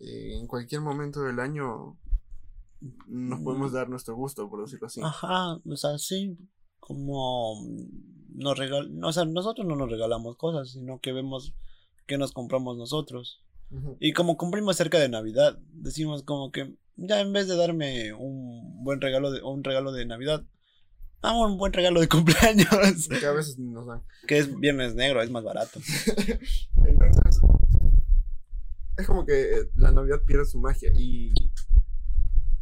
eh, 0.00 0.36
en 0.38 0.46
cualquier 0.46 0.82
momento 0.82 1.22
del 1.22 1.40
año 1.40 1.96
nos 3.06 3.40
podemos 3.40 3.72
dar 3.72 3.88
nuestro 3.88 4.14
gusto, 4.16 4.50
por 4.50 4.60
decirlo 4.60 4.86
así. 4.86 5.00
Ajá, 5.02 5.54
o 5.54 5.76
sea, 5.76 5.96
sí, 5.96 6.36
como 6.78 7.54
nos 8.34 8.58
regal 8.58 9.02
o 9.02 9.12
sea, 9.14 9.24
nosotros 9.24 9.66
no 9.66 9.74
nos 9.74 9.90
regalamos 9.90 10.36
cosas, 10.36 10.72
sino 10.72 11.00
que 11.00 11.14
vemos 11.14 11.54
que 12.06 12.18
nos 12.18 12.32
compramos 12.32 12.76
nosotros. 12.76 13.42
Y 13.98 14.12
como 14.12 14.36
cumplimos 14.36 14.76
cerca 14.76 14.98
de 14.98 15.08
Navidad, 15.08 15.58
decimos 15.72 16.22
como 16.22 16.52
que 16.52 16.76
ya 16.96 17.18
en 17.22 17.32
vez 17.32 17.48
de 17.48 17.56
darme 17.56 18.12
un 18.12 18.84
buen 18.84 19.00
regalo 19.00 19.30
de 19.30 19.40
un 19.42 19.64
regalo 19.64 19.90
de 19.90 20.04
Navidad, 20.04 20.44
dame 21.22 21.44
un 21.46 21.58
buen 21.58 21.72
regalo 21.72 22.00
de 22.00 22.08
cumpleaños, 22.08 22.68
Que 23.08 23.26
a 23.26 23.32
veces 23.32 23.58
nos 23.58 23.86
dan. 23.86 24.02
que 24.26 24.38
es 24.38 24.58
viernes 24.58 24.94
negro, 24.94 25.22
es 25.22 25.30
más 25.30 25.42
barato. 25.44 25.80
Entonces, 26.86 27.40
es 28.96 29.06
como 29.06 29.26
que 29.26 29.58
eh, 29.58 29.70
la 29.76 29.92
Navidad 29.92 30.22
pierde 30.26 30.44
su 30.46 30.58
magia 30.58 30.90
y... 30.94 31.32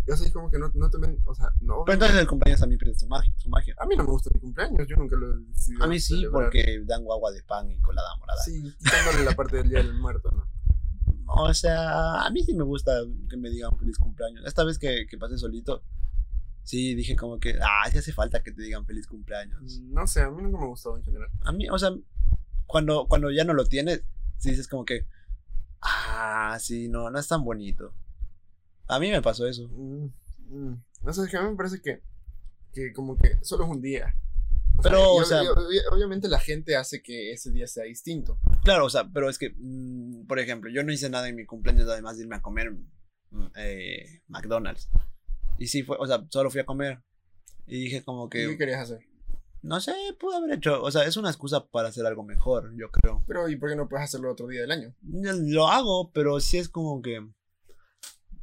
y, 0.07 0.11
o 0.11 0.17
sea, 0.17 0.27
es 0.27 0.33
como 0.33 0.51
que 0.51 0.59
no, 0.59 0.71
no 0.75 0.91
te 0.91 0.99
ven, 0.99 1.19
o 1.27 1.35
sea, 1.35 1.53
no... 1.61 1.85
Pero 1.85 1.95
entonces 1.95 2.19
el 2.19 2.27
cumpleaños 2.27 2.61
también 2.61 2.79
pierde 2.79 2.99
su 2.99 3.07
magia, 3.07 3.33
su 3.39 3.49
magia. 3.49 3.75
A 3.79 3.87
mí 3.87 3.97
no 3.97 4.03
me 4.05 4.11
gusta 4.11 4.31
mi 4.35 4.41
cumpleaños, 4.41 4.87
yo 4.89 4.97
nunca 4.97 5.17
lo 5.17 5.33
he 5.33 5.41
decidido 5.41 5.85
A 5.85 5.87
mí 5.87 6.01
sí, 6.01 6.15
celebrar. 6.17 6.45
porque 6.47 6.83
dan 6.87 7.05
guagua 7.05 7.31
de 7.33 7.43
pan 7.45 7.71
y 7.71 7.79
colada 7.81 8.17
morada. 8.19 8.41
Sí, 8.43 8.63
quitándole 8.79 9.25
la 9.25 9.33
parte 9.37 9.59
del 9.59 9.69
día 9.69 9.79
del 9.79 9.95
muerto, 9.95 10.31
¿no? 10.33 10.47
O 11.27 11.55
sea, 11.55 12.23
a 12.23 12.31
mí 12.31 12.43
sí 12.45 12.53
me 12.55 12.65
gusta 12.65 12.93
que 13.31 13.37
me 13.39 13.49
digan 13.49 13.77
feliz 13.79 13.97
cumpleaños. 13.97 14.45
Esta 14.45 14.63
vez 14.63 14.79
que, 14.79 15.07
que 15.09 15.17
pasé 15.17 15.39
solito, 15.39 15.83
sí 16.65 16.95
dije 16.95 17.15
como 17.15 17.39
que, 17.39 17.57
ah, 17.63 17.89
sí 17.91 17.99
hace 17.99 18.13
falta 18.13 18.43
que 18.43 18.51
te 18.53 18.63
digan 18.63 18.85
feliz 18.87 19.07
cumpleaños. 19.07 19.81
No 19.83 20.07
sé, 20.07 20.23
a 20.23 20.31
mí 20.31 20.43
nunca 20.43 20.59
me 20.59 20.67
gustado 20.67 20.97
en 20.97 21.05
general. 21.05 21.29
A 21.43 21.53
mí, 21.53 21.69
o 21.69 21.79
sea, 21.79 21.91
cuando, 22.67 23.07
cuando 23.07 23.31
ya 23.31 23.45
no 23.45 23.53
lo 23.55 23.67
tienes, 23.67 24.03
sí 24.39 24.51
dices 24.51 24.67
como 24.67 24.85
que, 24.85 25.07
ah, 25.81 26.57
sí, 26.61 26.89
no, 26.89 27.11
no 27.11 27.19
es 27.19 27.29
tan 27.29 27.45
bonito. 27.45 27.95
A 28.89 28.99
mí 28.99 29.11
me 29.11 29.23
pasó 29.23 29.47
eso. 29.47 29.69
Mm, 29.69 30.07
mm. 30.49 30.83
No 31.03 31.13
sé, 31.13 31.23
es 31.23 31.31
que 31.31 31.37
a 31.37 31.43
mí 31.43 31.51
me 31.51 31.57
parece 31.57 31.81
que, 31.81 32.03
que 32.73 32.93
como 32.93 33.17
que 33.17 33.39
solo 33.43 33.65
es 33.65 33.71
un 33.71 33.81
día. 33.83 34.15
O 34.77 34.83
Pero, 34.83 35.15
o 35.15 35.25
sea- 35.25 35.43
obviamente 35.93 36.29
la 36.29 36.41
gente 36.41 36.77
hace 36.77 37.03
que 37.03 37.33
ese 37.33 37.51
día 37.53 37.67
sea 37.67 37.85
distinto. 37.85 38.39
Claro, 38.65 38.87
o 38.87 38.91
sea, 38.91 39.09
pero 39.09 39.29
es 39.29 39.39
que, 39.39 39.55
mm, 39.57 40.27
por 40.27 40.39
ejemplo, 40.39 40.71
yo 40.71 40.83
no 40.83 40.93
hice 40.93 41.09
nada 41.11 41.29
en 41.29 41.37
mi 41.37 41.45
cumpleaños 41.47 41.89
además 41.89 42.17
de 42.17 42.25
irme 42.25 42.37
a 42.37 42.43
comer 42.43 42.73
mm, 43.31 43.47
eh, 43.57 44.23
McDonald's. 44.29 44.89
Y 45.59 45.69
sí 45.69 45.83
fue, 45.83 45.97
o 45.99 46.07
sea, 46.07 46.25
solo 46.31 46.51
fui 46.51 46.61
a 46.61 46.67
comer. 46.67 47.03
Y 47.67 47.85
dije 47.85 48.05
como 48.05 48.29
¿Qué 48.29 48.47
que, 48.47 48.59
querías 48.59 48.83
hacer? 48.83 49.01
no 49.63 49.81
sé, 49.81 49.95
pude 50.21 50.37
haber 50.37 50.53
hecho, 50.59 50.83
o 50.83 50.91
sea, 50.91 51.05
es 51.05 51.17
una 51.17 51.31
excusa 51.31 51.65
para 51.67 51.89
hacer 51.89 52.05
algo 52.05 52.23
mejor, 52.23 52.73
yo 52.77 52.91
creo. 52.91 53.25
Pero, 53.27 53.49
¿y 53.49 53.57
por 53.57 53.71
qué 53.71 53.77
no 53.77 53.89
puedes 53.89 54.05
hacerlo 54.05 54.31
otro 54.31 54.47
día 54.47 54.61
del 54.61 54.71
año? 54.71 54.95
Lo 55.03 55.69
hago, 55.69 56.11
pero 56.13 56.39
sí 56.41 56.59
es 56.59 56.69
como 56.69 57.01
que 57.01 57.27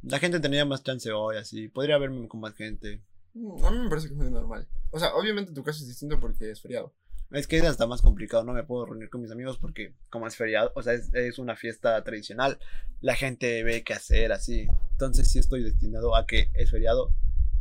la 0.02 0.18
gente 0.18 0.40
tenía 0.40 0.64
más 0.64 0.82
chance 0.82 1.12
hoy, 1.12 1.36
así. 1.36 1.68
Podría 1.68 1.98
verme 1.98 2.26
con 2.26 2.40
más 2.40 2.54
gente. 2.54 3.02
Mm, 3.34 3.64
A 3.64 3.70
mí 3.70 3.78
me 3.78 3.88
parece 3.88 4.08
que 4.08 4.14
es 4.14 4.18
muy 4.18 4.30
normal. 4.30 4.66
O 4.90 4.98
sea, 4.98 5.14
obviamente 5.14 5.52
tu 5.52 5.62
caso 5.62 5.82
es 5.82 5.88
distinto 5.88 6.18
porque 6.18 6.50
es 6.50 6.60
feriado. 6.60 6.92
Es 7.30 7.46
que 7.46 7.56
es 7.56 7.64
hasta 7.64 7.86
más 7.86 8.02
complicado, 8.02 8.44
no 8.44 8.52
me 8.52 8.64
puedo 8.64 8.84
reunir 8.84 9.08
con 9.08 9.22
mis 9.22 9.30
amigos 9.30 9.56
porque 9.58 9.94
como 10.10 10.26
es 10.26 10.36
feriado, 10.36 10.70
o 10.74 10.82
sea, 10.82 10.92
es, 10.92 11.14
es 11.14 11.38
una 11.38 11.56
fiesta 11.56 12.02
tradicional, 12.04 12.58
la 13.00 13.14
gente 13.14 13.62
ve 13.62 13.84
qué 13.84 13.94
hacer 13.94 14.32
así. 14.32 14.66
Entonces 14.92 15.28
sí 15.28 15.38
estoy 15.38 15.64
destinado 15.64 16.14
a 16.16 16.26
que 16.26 16.50
es 16.54 16.70
feriado, 16.70 17.12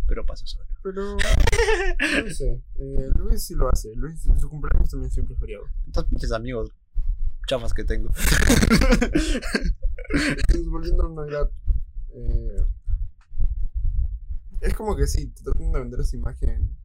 pero 0.08 0.26
paso 0.26 0.46
solo. 0.46 0.66
Pero, 0.84 1.16
no 2.26 2.30
sé. 2.30 2.62
eh, 2.76 3.10
Luis 3.16 3.46
sí 3.46 3.56
lo 3.56 3.70
hace. 3.70 3.96
Luis, 3.96 4.22
su 4.40 4.50
cumpleaños 4.50 4.90
también 4.90 5.12
siempre 5.12 5.36
es 5.36 5.40
feriado. 5.40 5.66
Estos 5.88 6.06
pinches 6.06 6.32
amigos 6.32 6.72
chafas 7.48 7.74
que 7.74 7.84
tengo. 7.84 8.10
Entonces, 10.14 10.70
volviendo 10.70 11.04
a 11.04 11.10
la 11.10 11.16
Navidad, 11.16 11.50
eh, 12.14 12.66
es 14.62 14.74
como 14.74 14.96
que 14.96 15.08
sí, 15.08 15.28
te 15.28 15.44
tratan 15.44 15.72
de 15.72 15.80
vender 15.80 16.00
esa 16.00 16.16
imagen 16.16 16.76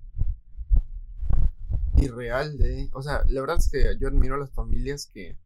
irreal 1.97 2.57
de... 2.59 2.91
O 2.93 3.03
sea, 3.03 3.23
la 3.29 3.41
verdad 3.41 3.57
es 3.59 3.71
que 3.71 3.97
yo 3.99 4.09
admiro 4.09 4.35
a 4.35 4.39
las 4.39 4.51
familias 4.51 5.09
que... 5.13 5.37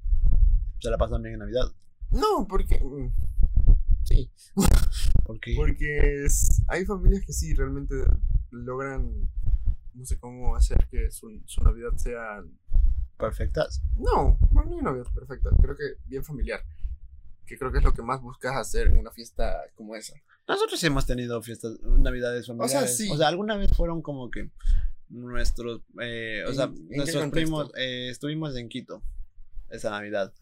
Se 0.80 0.90
la 0.90 0.96
pasan 0.96 1.22
bien 1.22 1.34
en 1.34 1.40
Navidad. 1.40 1.66
No, 2.10 2.46
porque... 2.48 2.82
Sí, 4.04 4.30
Porque 5.24 5.54
porque 5.56 6.24
es- 6.24 6.62
hay 6.68 6.84
familias 6.84 7.24
que 7.24 7.32
sí, 7.32 7.54
realmente 7.54 7.94
logran... 8.50 9.28
No 9.94 10.04
sé 10.06 10.18
cómo 10.18 10.54
hacer 10.56 10.86
que 10.90 11.10
su, 11.10 11.40
su 11.46 11.62
Navidad 11.62 11.90
sea... 11.96 12.42
perfectas. 13.18 13.82
No, 13.96 14.38
no 14.52 14.60
hay 14.62 14.82
Navidad 14.82 15.06
perfecta, 15.14 15.50
creo 15.60 15.76
que 15.76 15.84
bien 16.06 16.24
familiar. 16.24 16.60
Que 17.46 17.58
creo 17.58 17.70
que 17.72 17.78
es 17.78 17.84
lo 17.84 17.92
que 17.92 18.02
más 18.02 18.20
buscas 18.22 18.56
hacer 18.56 18.88
en 18.88 18.98
una 18.98 19.10
fiesta 19.10 19.56
como 19.74 19.94
esa. 19.96 20.14
Nosotros 20.48 20.78
sí 20.80 20.86
hemos 20.86 21.06
tenido 21.06 21.40
fiestas, 21.42 21.78
navidades 21.82 22.46
familiares. 22.46 22.96
sí. 22.96 23.10
O 23.10 23.16
sea, 23.16 23.28
alguna 23.28 23.56
vez 23.56 23.70
fueron 23.76 24.00
como 24.02 24.30
que 24.30 24.50
nuestros, 25.08 25.82
eh, 26.00 26.44
o 26.46 26.50
¿En- 26.50 26.54
sea, 26.54 26.66
nuestros 26.88 27.30
primos, 27.30 27.72
eh, 27.76 28.08
estuvimos 28.10 28.56
en 28.56 28.68
Quito 28.68 29.02
esa 29.68 29.90
Navidad. 29.90 30.32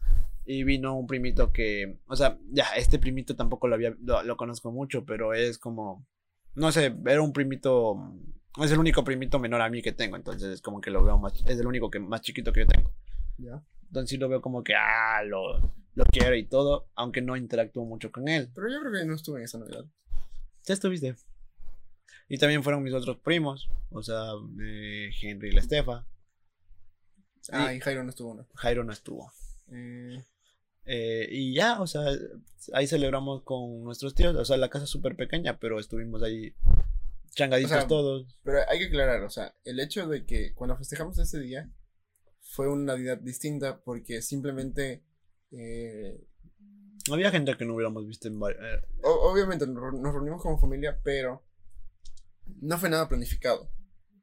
Y 0.51 0.63
vino 0.63 0.97
un 0.97 1.05
primito 1.05 1.53
que, 1.53 1.99
o 2.07 2.15
sea, 2.15 2.39
ya, 2.49 2.65
este 2.75 2.97
primito 2.97 3.35
tampoco 3.35 3.67
lo 3.67 3.75
había, 3.75 3.95
lo, 4.01 4.23
lo 4.23 4.35
conozco 4.35 4.71
mucho, 4.71 5.05
pero 5.05 5.35
es 5.35 5.59
como, 5.59 6.07
no 6.55 6.71
sé, 6.71 6.91
era 7.05 7.21
un 7.21 7.33
primito, 7.33 8.15
es 8.59 8.71
el 8.71 8.79
único 8.79 9.03
primito 9.03 9.37
menor 9.37 9.61
a 9.61 9.69
mí 9.69 9.83
que 9.83 9.91
tengo, 9.91 10.15
entonces 10.15 10.51
es 10.51 10.59
como 10.63 10.81
que 10.81 10.89
lo 10.89 11.03
veo 11.03 11.19
más, 11.19 11.33
es 11.45 11.59
el 11.59 11.67
único 11.67 11.91
que 11.91 11.99
más 11.99 12.21
chiquito 12.21 12.51
que 12.51 12.61
yo 12.61 12.65
tengo. 12.65 12.91
¿Ya? 13.37 13.63
Entonces 13.89 14.09
sí 14.09 14.17
lo 14.17 14.27
veo 14.27 14.41
como 14.41 14.63
que, 14.63 14.73
ah, 14.73 15.21
lo, 15.23 15.71
lo 15.93 16.03
quiero 16.05 16.35
y 16.35 16.47
todo, 16.47 16.89
aunque 16.95 17.21
no 17.21 17.37
interactúo 17.37 17.85
mucho 17.85 18.11
con 18.11 18.27
él. 18.27 18.49
Pero 18.55 18.69
yo 18.69 18.79
creo 18.79 18.91
que 18.91 19.05
no 19.05 19.13
estuve 19.13 19.37
en 19.37 19.45
esa 19.45 19.59
Navidad. 19.59 19.85
Ya 20.63 20.73
estuviste. 20.73 21.15
Y 22.27 22.39
también 22.39 22.63
fueron 22.63 22.81
mis 22.81 22.95
otros 22.95 23.17
primos, 23.17 23.69
o 23.91 24.01
sea, 24.01 24.31
eh, 24.63 25.11
Henry 25.21 25.49
y 25.49 25.51
la 25.51 25.59
Estefa. 25.59 26.07
Ah, 27.51 27.71
y 27.71 27.79
Jairo 27.79 28.03
no 28.03 28.09
estuvo, 28.09 28.33
¿no? 28.33 28.47
Jairo 28.55 28.83
no 28.83 28.93
estuvo. 28.93 29.31
Eh, 29.71 30.23
Eh, 30.91 31.27
y 31.29 31.53
ya, 31.53 31.79
o 31.81 31.85
sea, 31.85 32.01
ahí 32.73 32.87
celebramos 32.87 33.43
con 33.43 33.83
nuestros 33.83 34.15
tíos, 34.15 34.35
o 34.35 34.43
sea, 34.43 34.57
la 34.57 34.69
casa 34.69 34.85
es 34.85 34.89
súper 34.89 35.15
pequeña, 35.15 35.59
pero 35.59 35.79
estuvimos 35.79 36.23
ahí 36.23 36.55
changaditos 37.35 37.71
O 37.71 37.75
sea, 37.75 37.87
todos. 37.87 38.39
pero 38.43 38.57
hay 38.67 38.79
que 38.79 38.85
aclarar, 38.85 39.21
o 39.23 39.29
sea, 39.29 39.53
el 39.65 39.79
hecho 39.79 40.07
de 40.07 40.25
que 40.25 40.53
cuando 40.55 40.75
festejamos 40.75 41.17
ese 41.19 41.39
día 41.39 41.69
fue 42.41 42.67
una 42.67 42.93
Navidad 42.93 43.19
distinta 43.19 43.79
porque 43.81 44.23
simplemente, 44.23 45.03
eh, 45.51 46.25
Había 47.11 47.29
gente 47.29 47.55
que 47.55 47.65
no 47.65 47.75
hubiéramos 47.75 48.07
visto 48.07 48.27
en... 48.27 48.41
va- 48.41 48.49
eh, 48.51 48.81
obviamente 49.03 49.67
nos 49.67 50.11
reunimos 50.13 50.41
como 50.41 50.59
familia, 50.59 50.99
pero 51.03 51.43
no 52.61 52.77
fue 52.79 52.89
nada 52.89 53.07
planificado. 53.07 53.69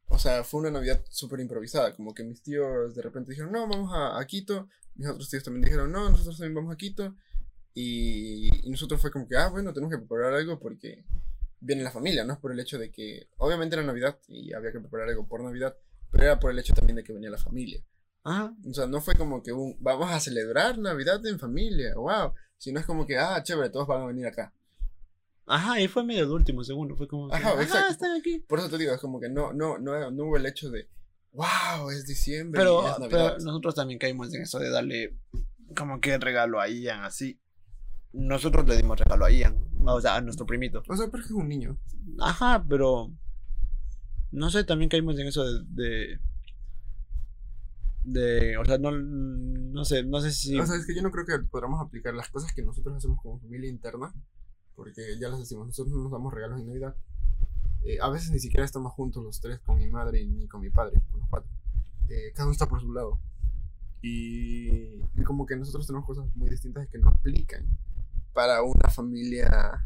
O 0.09 0.19
sea, 0.19 0.45
fue 0.45 0.61
una 0.61 0.71
Navidad 0.71 1.05
súper 1.09 1.41
improvisada, 1.41 1.95
como 1.95 2.15
que 2.15 2.23
mis 2.23 2.43
tíos 2.43 2.95
de 2.95 3.03
repente 3.03 3.31
dijeron, 3.31 3.53
no, 3.53 3.69
vamos 3.69 3.91
a, 3.93 4.19
a 4.19 4.27
Quito, 4.27 4.69
mis 4.95 5.09
otros 5.09 5.29
tíos 5.29 5.43
también 5.43 5.65
dijeron, 5.65 5.91
no, 5.91 6.09
nosotros 6.09 6.39
también 6.39 6.55
vamos 6.55 6.73
a 6.73 6.77
Quito, 6.77 7.15
y, 7.75 8.49
y 8.67 8.71
nosotros 8.71 9.01
fue 9.01 9.11
como 9.11 9.29
que, 9.29 9.37
ah, 9.37 9.49
bueno, 9.49 9.73
tenemos 9.73 9.93
que 9.93 9.99
preparar 9.99 10.35
algo 10.35 10.59
porque 10.59 11.05
viene 11.61 11.83
la 11.83 11.91
familia, 11.91 12.25
no 12.25 12.35
es 12.35 12.39
por 12.39 12.53
el 12.53 12.61
hecho 12.61 12.79
de 12.79 12.91
que, 12.91 13.29
obviamente 13.39 13.77
era 13.77 13.85
Navidad 13.85 14.19
y 14.29 14.53
había 14.53 14.73
que 14.73 14.81
preparar 14.81 15.09
algo 15.09 15.27
por 15.27 15.43
Navidad, 15.43 15.77
pero 16.11 16.25
era 16.25 16.39
por 16.39 16.51
el 16.51 16.59
hecho 16.59 16.75
también 16.75 16.97
de 16.97 17.05
que 17.05 17.13
venía 17.13 17.31
la 17.31 17.39
familia. 17.39 17.83
Ajá. 18.23 18.55
O 18.69 18.75
sea, 18.75 18.87
no 18.87 19.01
fue 19.01 19.15
como 19.15 19.43
que 19.43 19.53
un, 19.53 19.77
vamos 19.81 20.11
a 20.11 20.21
celebrar 20.21 20.79
Navidad 20.79 21.25
en 21.27 21.39
familia, 21.39 21.95
wow, 21.97 22.33
sino 22.59 22.81
es 22.81 22.87
como 22.87 23.07
que, 23.07 23.19
ah, 23.19 23.43
chévere, 23.43 23.71
todos 23.71 23.87
van 23.87 24.03
a 24.03 24.07
venir 24.07 24.27
acá. 24.27 24.53
Ajá, 25.47 25.81
y 25.81 25.87
fue 25.89 26.03
medio 26.05 26.27
de 26.27 26.33
último 26.33 26.65
segundo, 26.65 26.97
fue 26.97 27.07
como... 27.07 27.29
que, 27.29 27.37
Ajá, 27.37 27.89
están 27.89 28.17
aquí. 28.19 28.41
Por 28.41 28.59
eso 28.59 28.69
te 28.69 28.79
digo, 28.79 28.93
es 28.93 29.01
como 29.01 29.21
que 29.21 29.29
no, 29.29 29.53
no, 29.53 29.79
no, 29.79 30.11
no 30.11 30.25
hubo 30.25 30.37
el 30.37 30.47
hecho 30.47 30.71
de 30.71 30.89
wow, 31.33 31.91
es 31.91 32.07
diciembre. 32.07 32.59
Pero, 32.59 32.83
y 32.83 32.87
es 32.91 32.99
Navidad. 32.99 33.35
pero 33.35 33.45
nosotros 33.45 33.75
también 33.75 33.99
caímos 33.99 34.33
en 34.35 34.43
eso 34.43 34.59
de 34.59 34.71
darle 34.71 35.17
como 35.77 36.01
que 36.01 36.19
regalo 36.19 36.61
a 36.61 36.69
Ian, 36.69 37.05
así. 37.05 37.39
Nosotros 38.13 38.67
le 38.67 38.77
dimos 38.77 38.99
regalo 38.99 39.25
a 39.27 39.31
Ian, 39.31 39.57
o 39.85 40.01
sea, 40.01 40.17
a 40.17 40.21
nuestro 40.23 40.47
primito. 40.47 40.83
O 40.89 40.97
sea, 40.97 41.09
porque 41.09 41.27
es 41.27 41.31
un 41.33 41.49
niño. 41.49 41.79
Ajá, 42.21 42.65
pero 42.69 43.13
no 44.33 44.51
sé, 44.51 44.65
también 44.65 44.89
caímos 44.89 45.19
en 45.19 45.27
eso 45.29 45.45
de 45.45 45.63
de, 45.69 46.19
de- 48.05 48.57
o 48.57 48.65
sea, 48.65 48.79
no 48.79 48.91
no 48.93 49.85
sé, 49.85 50.03
no 50.05 50.21
sé 50.21 50.33
si 50.33 50.59
O 50.59 50.67
sea, 50.67 50.77
es 50.77 50.87
que 50.87 50.95
yo 50.95 51.03
no 51.03 51.11
creo 51.11 51.27
que 51.27 51.39
podamos 51.51 51.81
aplicar 51.85 52.15
las 52.15 52.31
cosas 52.31 52.53
que 52.55 52.63
nosotros 52.63 52.97
hacemos 52.97 53.21
como 53.23 53.39
familia 53.41 53.69
interna, 53.71 54.13
porque 54.77 55.19
ya 55.19 55.29
las 55.29 55.41
decimos, 55.41 55.67
nosotros 55.67 55.97
no 55.97 56.03
nos 56.05 56.13
damos 56.13 56.33
regalos 56.33 56.61
en 56.61 56.67
Navidad. 56.69 56.95
Eh, 57.85 57.99
a 58.01 58.09
veces 58.11 58.31
ni 58.31 58.39
siquiera 58.39 58.65
estamos 58.65 58.93
juntos 58.93 59.25
los 59.25 59.41
tres 59.41 59.59
con 59.61 59.79
mi 59.79 59.89
madre 59.89 60.21
y 60.21 60.27
ni 60.27 60.47
con 60.47 60.61
mi 60.61 60.71
padre, 60.71 61.01
con 61.11 61.21
los 61.21 61.29
cuatro. 61.29 61.51
Eh, 62.09 62.33
cada 62.35 62.45
uno 62.45 62.53
está 62.53 62.69
por 62.69 62.81
su 62.81 62.93
lado. 62.93 63.19
Y, 64.03 65.01
y 65.15 65.23
como 65.25 65.47
que 65.47 65.57
nosotros 65.57 65.87
tenemos 65.87 66.07
cosas 66.07 66.27
muy 66.37 66.49
distintas 66.51 66.87
que 66.89 66.99
no 66.99 67.09
aplican 67.09 67.67
para 68.33 68.63
una 68.63 68.89
familia, 68.91 69.85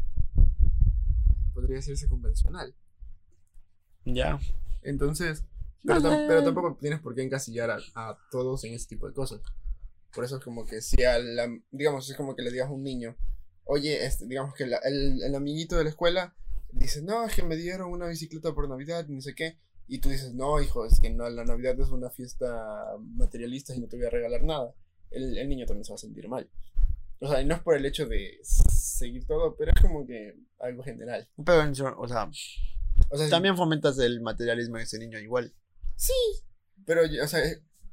podría 1.55 1.77
decirse 1.77 2.09
convencional. 2.09 2.75
ya. 4.05 4.39
Entonces, 4.83 5.45
pero, 5.85 6.01
tam- 6.01 6.27
pero 6.27 6.43
tampoco 6.43 6.77
tienes 6.81 7.01
por 7.01 7.15
qué 7.15 7.23
encasillar 7.23 7.71
a, 7.71 7.79
a 7.95 8.19
todos 8.31 8.65
en 8.65 8.75
ese 8.75 8.89
tipo 8.89 9.07
de 9.07 9.13
cosas. 9.15 9.41
Por 10.15 10.25
eso 10.25 10.39
es 10.39 10.45
como 10.45 10.65
que 10.67 10.81
si 10.81 11.03
a 11.05 11.19
la, 11.19 11.49
digamos, 11.71 12.09
es 12.11 12.17
como 12.17 12.35
que 12.35 12.43
le 12.43 12.51
digas 12.51 12.69
a 12.69 12.73
un 12.73 12.83
niño, 12.83 13.15
oye, 13.71 14.05
este, 14.05 14.27
digamos 14.27 14.55
que 14.55 14.67
la- 14.67 14.79
el, 14.85 15.23
el 15.23 15.35
amiguito 15.35 15.77
de 15.77 15.85
la 15.85 15.91
escuela 15.91 16.35
dice, 16.73 17.03
no, 17.03 17.25
es 17.25 17.35
que 17.35 17.43
me 17.43 17.57
dieron 17.57 17.91
una 17.91 18.07
bicicleta 18.09 18.53
por 18.55 18.69
Navidad, 18.69 19.07
ni 19.09 19.23
sé 19.23 19.35
qué. 19.35 19.59
Y 19.89 19.99
tú 19.99 20.09
dices, 20.09 20.35
no, 20.35 20.61
hijo, 20.63 20.87
es 20.87 21.01
que 21.01 21.11
no, 21.11 21.29
la 21.31 21.45
Navidad 21.45 21.79
es 21.81 21.89
una 21.89 22.11
fiesta 22.11 22.97
materialista 23.01 23.75
y 23.75 23.81
no 23.81 23.89
te 23.89 23.97
voy 23.97 24.07
a 24.07 24.11
regalar 24.11 24.43
nada. 24.45 24.75
El, 25.11 25.37
el 25.37 25.49
niño 25.49 25.67
también 25.67 25.85
se 25.85 25.93
va 25.93 25.97
a 25.97 25.99
sentir 25.99 26.29
mal. 26.29 26.49
O 27.21 27.29
sea, 27.29 27.41
y 27.43 27.45
no 27.45 27.55
es 27.55 27.61
por 27.63 27.77
el 27.77 27.85
hecho 27.85 28.07
de 28.07 28.39
seguir 28.43 29.27
todo, 29.27 29.57
pero 29.57 29.73
es 29.75 29.81
como 29.83 30.07
que 30.07 30.37
algo 30.61 30.83
general. 30.85 31.29
Pero 31.45 31.69
o 31.99 32.07
sea, 32.09 32.31
O 33.11 33.17
sea, 33.19 33.29
también 33.29 33.57
fomentas 33.57 33.99
el 33.99 34.21
materialismo 34.21 34.77
en 34.77 34.85
ese 34.85 34.99
niño 34.99 35.19
igual. 35.19 35.53
Sí, 35.97 36.13
pero, 36.87 37.03
o 37.23 37.27
sea, 37.29 37.41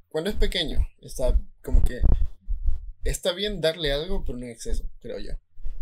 cuando 0.10 0.30
es 0.30 0.36
pequeño, 0.36 0.80
está 1.02 1.40
como 1.64 1.84
que. 1.84 2.02
Está 3.04 3.32
bien 3.34 3.60
darle 3.62 3.92
algo, 3.92 4.24
pero 4.26 4.38
no 4.38 4.46
en 4.46 4.52
exceso, 4.52 4.90
creo 5.00 5.18
yo. 5.20 5.32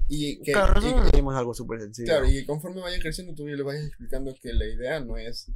Y 0.07 0.41
que, 0.41 0.51
claro, 0.51 0.79
y- 0.81 1.35
algo 1.35 1.53
súper 1.53 1.81
sencillo. 1.81 2.05
claro, 2.05 2.25
y 2.29 2.45
conforme 2.45 2.81
vaya 2.81 2.99
creciendo, 2.99 3.33
tú 3.33 3.47
le 3.47 3.61
vayas 3.63 3.85
explicando 3.85 4.33
que 4.39 4.53
la 4.53 4.65
idea 4.65 4.99
no 4.99 5.17
es 5.17 5.51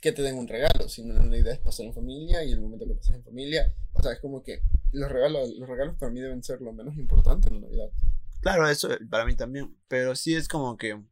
que 0.00 0.12
te 0.12 0.22
den 0.22 0.36
un 0.36 0.48
regalo, 0.48 0.88
sino 0.88 1.14
la 1.24 1.36
idea 1.38 1.52
es 1.52 1.60
pasar 1.60 1.86
en 1.86 1.94
familia 1.94 2.42
y 2.44 2.50
el 2.52 2.60
momento 2.60 2.86
que 2.86 2.94
pasas 2.94 3.14
en 3.14 3.24
familia. 3.24 3.72
O 3.92 4.02
sea, 4.02 4.12
es 4.12 4.20
como 4.20 4.42
que 4.42 4.62
los 4.90 5.10
regalos, 5.10 5.50
los 5.56 5.68
regalos 5.68 5.96
para 5.96 6.10
mí 6.10 6.20
deben 6.20 6.42
ser 6.42 6.60
lo 6.60 6.72
menos 6.72 6.96
importante 6.96 7.48
en 7.48 7.54
la 7.54 7.60
Navidad. 7.60 7.90
Claro, 8.40 8.68
eso 8.68 8.88
para 9.08 9.24
mí 9.24 9.36
también. 9.36 9.76
Pero 9.88 10.16
sí 10.16 10.34
es 10.34 10.48
como 10.48 10.76
que. 10.76 10.94
O 10.94 11.04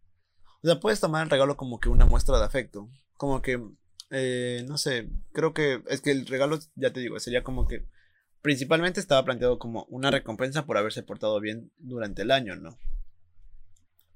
sea, 0.65 0.81
puedes 0.81 0.99
tomar 1.01 1.23
el 1.25 1.31
regalo 1.31 1.57
como 1.57 1.79
que 1.79 1.89
una 1.89 2.05
muestra 2.07 2.39
de 2.39 2.45
afecto. 2.45 2.91
Como 3.17 3.41
que. 3.43 3.63
eh, 4.11 4.65
no 4.67 4.77
sé. 4.77 5.09
Creo 5.33 5.55
que. 5.55 5.83
Es 5.89 6.01
que 6.01 6.11
el 6.11 6.27
regalo, 6.27 6.59
ya 6.75 6.93
te 6.93 6.99
digo, 7.01 7.19
sería 7.21 7.45
como 7.45 7.69
que. 7.69 7.87
Principalmente 8.43 9.01
estaba 9.01 9.25
planteado 9.25 9.59
como 9.59 9.85
una 9.91 10.11
recompensa 10.11 10.65
por 10.65 10.79
haberse 10.79 11.03
portado 11.03 11.39
bien 11.41 11.71
durante 11.79 12.23
el 12.23 12.31
año, 12.31 12.57
¿no? 12.57 12.79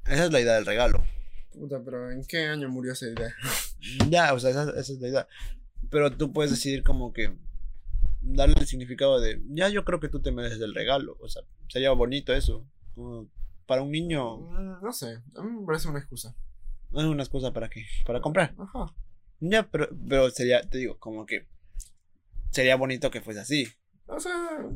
Esa 0.07 0.25
es 0.27 0.33
la 0.33 0.41
idea 0.41 0.55
del 0.55 0.67
regalo. 0.67 1.05
Puta, 1.53 1.81
pero 1.85 2.11
¿en 2.11 2.25
qué 2.25 2.47
año 2.47 2.69
murió 2.69 2.93
esa 2.93 3.07
idea? 3.07 3.35
Ya, 4.09 4.33
o 4.33 4.39
sea, 4.41 4.51
esa, 4.51 4.63
esa 4.71 4.93
es 4.95 4.99
la 5.01 5.09
idea. 5.09 5.29
Pero 5.91 6.11
tú 6.17 6.33
puedes 6.33 6.51
decidir 6.51 6.83
como 6.83 7.13
que. 7.13 7.37
Darle 8.23 8.55
el 8.59 8.67
significado 8.67 9.21
de. 9.21 9.43
Ya, 9.51 9.69
yo 9.69 9.85
creo 9.85 10.01
que 10.01 10.09
tú 10.09 10.23
te 10.23 10.33
mereces 10.33 10.61
el 10.63 10.75
regalo. 10.75 11.19
O 11.21 11.29
sea, 11.29 11.43
sería 11.69 11.91
bonito 11.93 12.33
eso. 12.33 12.67
Como 12.95 13.29
para 13.67 13.83
un 13.83 13.91
niño. 13.91 14.39
Mm, 14.39 14.83
No 14.83 14.93
sé, 14.93 15.21
a 15.37 15.43
mí 15.43 15.51
me 15.61 15.67
parece 15.67 15.89
una 15.89 15.99
excusa. 15.99 16.35
Es 16.95 17.05
una 17.05 17.23
excusa 17.23 17.53
para 17.53 17.69
qué. 17.69 17.85
Para 18.07 18.23
comprar. 18.23 18.55
Ajá. 18.59 18.95
Ya, 19.41 19.69
pero, 19.71 19.89
pero 20.09 20.31
sería, 20.31 20.63
te 20.63 20.79
digo, 20.79 20.99
como 20.99 21.27
que 21.27 21.47
sería 22.51 22.77
bonito 22.77 23.11
que 23.11 23.21
fuese 23.21 23.41
así. 23.41 23.69
O 24.07 24.21
sea. 24.21 24.67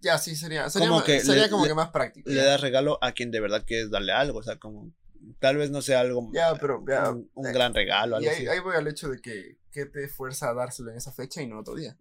Ya, 0.00 0.16
sí, 0.18 0.34
sería. 0.34 0.68
Sería, 0.70 0.88
Como 0.88 1.04
que 1.04 1.20
sería 1.20 1.44
le- 1.44 1.50
como 1.50 1.64
le- 1.64 1.70
que 1.70 1.74
más 1.74 1.90
práctico. 1.90 2.30
Le 2.30 2.42
das 2.42 2.60
regalo 2.60 2.98
a 3.02 3.12
quien 3.12 3.30
de 3.30 3.40
verdad 3.40 3.64
quieres 3.66 3.90
darle 3.90 4.12
algo, 4.12 4.38
o 4.38 4.42
sea, 4.42 4.58
como 4.58 4.92
tal 5.38 5.58
vez 5.58 5.70
no 5.70 5.82
sea 5.82 6.00
algo 6.00 6.30
Ya, 6.32 6.54
pero. 6.54 6.82
ya, 6.88 7.10
un, 7.10 7.30
un 7.34 7.46
eh, 7.46 7.52
gran 7.52 7.74
regalo, 7.74 8.18
Y 8.20 8.26
ahí, 8.26 8.34
así. 8.36 8.48
ahí 8.48 8.60
voy 8.60 8.76
al 8.76 8.86
hecho 8.88 9.08
de 9.08 9.20
que. 9.20 9.58
¿Qué 9.72 9.86
te 9.86 10.08
fuerza 10.08 10.50
a 10.50 10.54
dárselo 10.54 10.90
en 10.90 10.96
esa 10.96 11.12
fecha 11.12 11.40
y 11.42 11.46
no 11.46 11.60
otro 11.60 11.74
día? 11.76 11.96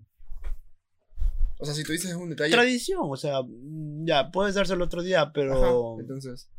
O 1.59 1.65
sea, 1.65 1.75
si 1.75 1.83
tú 1.83 1.91
dices 1.91 2.13
un 2.15 2.29
detalle. 2.29 2.51
Tradición, 2.53 3.01
o 3.03 3.17
sea, 3.17 3.41
mm, 3.43 4.05
ya 4.07 4.31
puedes 4.31 4.55
dárselo 4.55 4.85
otro 4.85 5.03
día, 5.03 5.31
pero 5.33 5.93
Ajá, 5.93 6.01
entonces. 6.01 6.49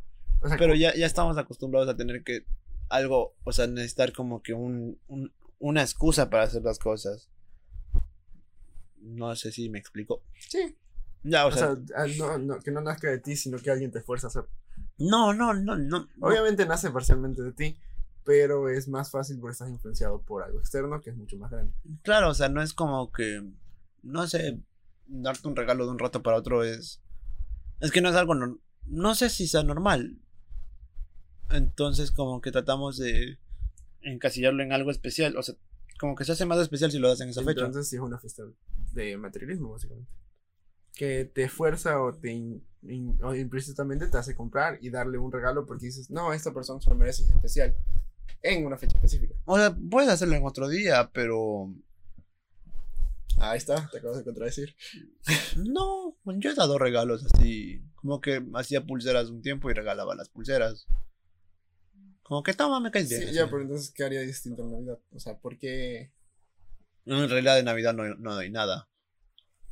O 0.42 0.48
sea, 0.48 0.56
pero 0.58 0.74
ya, 0.74 0.94
ya 0.94 1.06
estamos 1.06 1.36
acostumbrados 1.38 1.88
a 1.88 1.96
tener 1.96 2.22
que 2.22 2.44
algo, 2.90 3.34
o 3.44 3.52
sea, 3.52 3.66
necesitar 3.66 4.12
como 4.12 4.42
que 4.42 4.52
un, 4.52 5.00
un- 5.08 5.32
una 5.58 5.82
excusa 5.82 6.28
para 6.30 6.44
hacer 6.44 6.62
las 6.62 6.78
cosas. 6.78 7.28
No 9.00 9.34
sé 9.36 9.52
si 9.52 9.68
me 9.68 9.78
explico. 9.78 10.22
Sí. 10.38 10.76
Ya, 11.22 11.44
o, 11.44 11.48
O 11.48 11.52
sea, 11.52 11.74
sea, 11.74 11.96
ah, 11.96 12.06
no, 12.18 12.38
no, 12.38 12.60
que 12.60 12.70
no 12.70 12.80
nazca 12.80 13.10
de 13.10 13.18
ti, 13.18 13.36
sino 13.36 13.58
que 13.58 13.70
alguien 13.70 13.90
te 13.90 14.00
fuerza 14.00 14.26
a 14.26 14.30
hacer. 14.30 14.44
no, 14.98 15.32
no, 15.32 15.52
no, 15.54 15.76
no. 15.76 16.00
no. 16.00 16.08
Obviamente 16.20 16.66
nace 16.66 16.90
parcialmente 16.90 17.42
de 17.42 17.52
ti, 17.52 17.76
pero 18.24 18.68
es 18.68 18.88
más 18.88 19.10
fácil 19.10 19.38
porque 19.38 19.52
estás 19.52 19.68
influenciado 19.68 20.22
por 20.22 20.42
algo 20.42 20.60
externo 20.60 21.00
que 21.00 21.10
es 21.10 21.16
mucho 21.16 21.36
más 21.36 21.50
grande. 21.50 21.72
Claro, 22.02 22.30
o 22.30 22.34
sea, 22.34 22.48
no 22.48 22.62
es 22.62 22.72
como 22.72 23.12
que, 23.12 23.42
no 24.02 24.26
sé, 24.26 24.60
darte 25.06 25.48
un 25.48 25.56
regalo 25.56 25.84
de 25.84 25.92
un 25.92 25.98
rato 25.98 26.22
para 26.22 26.36
otro 26.36 26.64
es, 26.64 27.02
es 27.80 27.90
que 27.90 28.00
no 28.00 28.08
es 28.08 28.16
algo, 28.16 28.34
no, 28.34 28.58
no 28.86 29.14
sé 29.14 29.30
si 29.30 29.46
sea 29.46 29.62
normal. 29.62 30.18
Entonces 31.50 32.12
como 32.12 32.40
que 32.40 32.52
tratamos 32.52 32.96
de 32.96 33.38
encasillarlo 34.02 34.62
en 34.62 34.72
algo 34.72 34.90
especial, 34.90 35.36
o 35.36 35.42
sea, 35.42 35.56
como 36.00 36.14
que 36.14 36.24
se 36.24 36.32
hace 36.32 36.46
más 36.46 36.58
especial 36.58 36.90
si 36.90 36.98
lo 36.98 37.08
das 37.08 37.20
en 37.20 37.28
esa 37.28 37.42
fecha. 37.44 37.60
Entonces 37.66 37.88
sí 37.90 37.96
es 37.96 38.02
una 38.02 38.18
fiesta 38.18 38.42
de 38.92 39.16
materialismo, 39.18 39.70
básicamente. 39.72 40.10
Que 40.94 41.26
te 41.26 41.48
fuerza 41.50 42.00
o 42.02 42.14
te 42.14 42.32
in- 42.32 42.66
in- 42.82 43.18
o 43.22 43.34
implícitamente 43.34 44.08
te 44.08 44.16
hace 44.16 44.34
comprar 44.34 44.78
y 44.80 44.88
darle 44.90 45.18
un 45.18 45.30
regalo 45.30 45.66
porque 45.66 45.86
dices, 45.86 46.10
no, 46.10 46.32
esta 46.32 46.52
persona 46.54 46.80
se 46.80 46.88
lo 46.88 46.96
merece 46.96 47.24
es 47.24 47.30
especial. 47.30 47.76
En 48.42 48.64
una 48.64 48.78
fecha 48.78 48.96
específica. 48.96 49.34
O 49.44 49.56
sea, 49.58 49.76
puedes 49.90 50.08
hacerlo 50.10 50.34
en 50.36 50.46
otro 50.46 50.68
día, 50.68 51.10
pero 51.12 51.72
Ahí 53.36 53.58
está, 53.58 53.88
te 53.90 53.98
acabas 53.98 54.18
de 54.18 54.24
contradecir. 54.24 54.74
no, 55.56 56.16
yo 56.24 56.50
he 56.50 56.54
dado 56.54 56.78
regalos 56.78 57.24
así, 57.30 57.82
como 57.96 58.20
que 58.20 58.42
hacía 58.54 58.84
pulseras 58.86 59.30
un 59.30 59.40
tiempo 59.42 59.70
y 59.70 59.74
regalaba 59.74 60.14
las 60.14 60.28
pulseras. 60.28 60.86
Como 62.30 62.44
que 62.44 62.54
toma, 62.54 62.78
me 62.78 62.92
caes 62.92 63.08
bien. 63.08 63.22
Sí, 63.22 63.26
así. 63.26 63.34
ya, 63.34 63.46
pero 63.46 63.62
entonces, 63.62 63.90
¿qué 63.92 64.04
haría 64.04 64.20
distinto 64.20 64.62
en 64.62 64.70
Navidad? 64.70 65.00
O 65.10 65.18
sea, 65.18 65.36
¿por 65.40 65.58
qué? 65.58 66.12
En 67.04 67.28
realidad 67.28 67.56
de 67.56 67.64
Navidad 67.64 67.92
no, 67.92 68.04
no 68.14 68.34
doy 68.36 68.50
nada. 68.50 68.88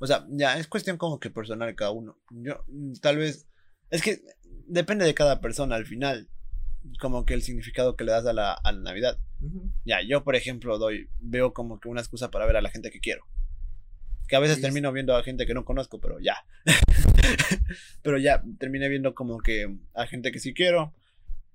O 0.01 0.09
sea, 0.09 0.27
ya, 0.29 0.59
es 0.59 0.67
cuestión 0.67 0.97
como 0.97 1.21
que 1.21 1.31
personal 1.31 1.69
de 1.69 1.77
cada 1.77 1.93
uno. 1.93 2.19
Yo, 2.33 2.65
tal 3.01 3.19
vez, 3.19 3.47
es 3.91 4.03
que 4.03 4.23
depende 4.67 5.05
de 5.05 5.15
cada 5.15 5.41
persona 5.41 5.77
al 5.77 5.87
final. 5.87 6.29
Como 7.01 7.25
que 7.25 7.35
el 7.35 7.43
significado 7.43 7.95
que 7.95 8.03
le 8.03 8.11
das 8.11 8.27
a 8.27 8.33
la, 8.33 8.55
a 8.55 8.73
la 8.73 8.81
Navidad. 8.81 9.21
Ya, 9.85 10.01
yo 10.03 10.25
por 10.25 10.35
ejemplo 10.35 10.79
doy, 10.79 11.09
veo 11.21 11.53
como 11.53 11.79
que 11.79 11.89
una 11.89 12.01
excusa 12.01 12.33
para 12.33 12.45
ver 12.45 12.57
a 12.57 12.61
la 12.61 12.71
gente 12.71 12.91
que 12.91 12.99
quiero. 12.99 13.25
Que 14.27 14.35
a 14.35 14.41
veces 14.41 14.57
Sí. 14.57 14.63
termino 14.63 14.91
viendo 14.91 15.15
a 15.17 15.23
gente 15.23 15.47
que 15.47 15.55
no 15.55 15.65
conozco, 15.65 16.01
pero 16.01 16.19
ya. 16.19 16.45
pero 18.03 18.19
ya, 18.19 18.43
terminé 18.59 18.89
viendo 18.89 19.15
como 19.15 19.39
que 19.39 19.79
a 19.95 20.09
gente 20.09 20.33
que 20.33 20.41
sí 20.41 20.55
quiero. 20.55 20.93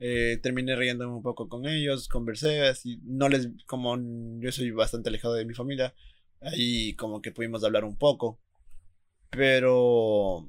Eh, 0.06 0.38
terminé 0.44 0.76
riéndome 0.76 1.14
un 1.14 1.22
poco 1.22 1.48
con 1.48 1.66
ellos, 1.66 2.10
conversé, 2.10 2.68
así, 2.68 3.00
no 3.06 3.30
les, 3.30 3.48
como 3.66 3.98
yo 4.42 4.52
soy 4.52 4.70
bastante 4.72 5.08
alejado 5.08 5.36
de 5.36 5.46
mi 5.46 5.54
familia, 5.54 5.96
ahí 6.42 6.94
como 6.96 7.22
que 7.22 7.32
pudimos 7.32 7.64
hablar 7.64 7.86
un 7.86 7.96
poco, 7.96 8.38
pero 9.30 10.46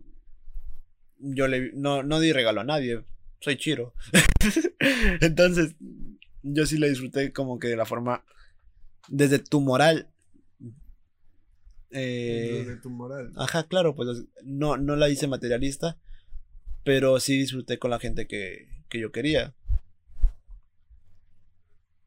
yo 1.19 1.47
le, 1.47 1.71
no, 1.75 2.03
no 2.03 2.19
di 2.19 2.33
regalo 2.33 2.63
a 2.63 2.65
nadie, 2.65 3.05
soy 3.39 3.57
chiro, 3.57 3.95
entonces 5.21 5.77
yo 6.43 6.67
sí 6.67 6.77
le 6.77 6.89
disfruté 6.89 7.33
como 7.33 7.61
que 7.61 7.69
de 7.69 7.77
la 7.77 7.87
forma, 7.87 8.25
desde 9.07 9.39
tu 9.39 9.61
moral, 9.61 10.11
eh, 11.93 12.65
de 12.67 12.77
tu 12.79 12.91
moral. 12.91 13.31
Ajá, 13.37 13.69
claro, 13.69 13.95
pues 13.95 14.25
no, 14.43 14.79
no 14.79 14.97
la 14.97 15.09
hice 15.09 15.29
materialista, 15.29 15.97
pero 16.83 17.21
sí 17.21 17.39
disfruté 17.39 17.79
con 17.79 17.93
la 17.93 18.01
gente 18.01 18.27
que, 18.27 18.74
que 18.95 19.01
yo 19.01 19.11
quería. 19.11 19.53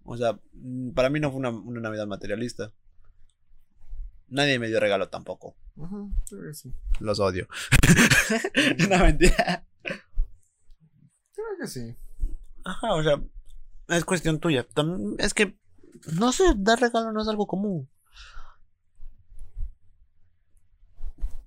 O 0.06 0.16
sea, 0.16 0.40
mm, 0.54 0.92
para 0.92 1.10
mí 1.10 1.20
no 1.20 1.30
fue 1.30 1.40
una, 1.40 1.50
una 1.50 1.82
Navidad 1.82 2.08
materialista. 2.08 2.72
Nadie 4.30 4.58
me 4.58 4.68
dio 4.68 4.80
regalo 4.80 5.10
tampoco. 5.10 5.56
Ujú, 5.76 6.12
creo 6.30 6.44
que 6.44 6.54
sí. 6.54 6.74
Los 7.02 7.20
odio. 7.20 7.48
no, 8.90 9.00
mentira. 9.00 9.66
Creo 11.34 11.58
que 11.60 11.68
sí. 11.68 11.96
Ajá, 12.64 12.94
o 12.94 13.04
sea, 13.04 13.22
es 13.90 14.06
cuestión 14.06 14.40
tuya. 14.40 14.66
Es 15.18 15.34
que 15.34 15.58
No 16.14 16.32
sé, 16.32 16.44
dar 16.56 16.80
regalo 16.80 17.12
no 17.12 17.22
es 17.22 17.28
algo 17.28 17.48
común. 17.48 17.90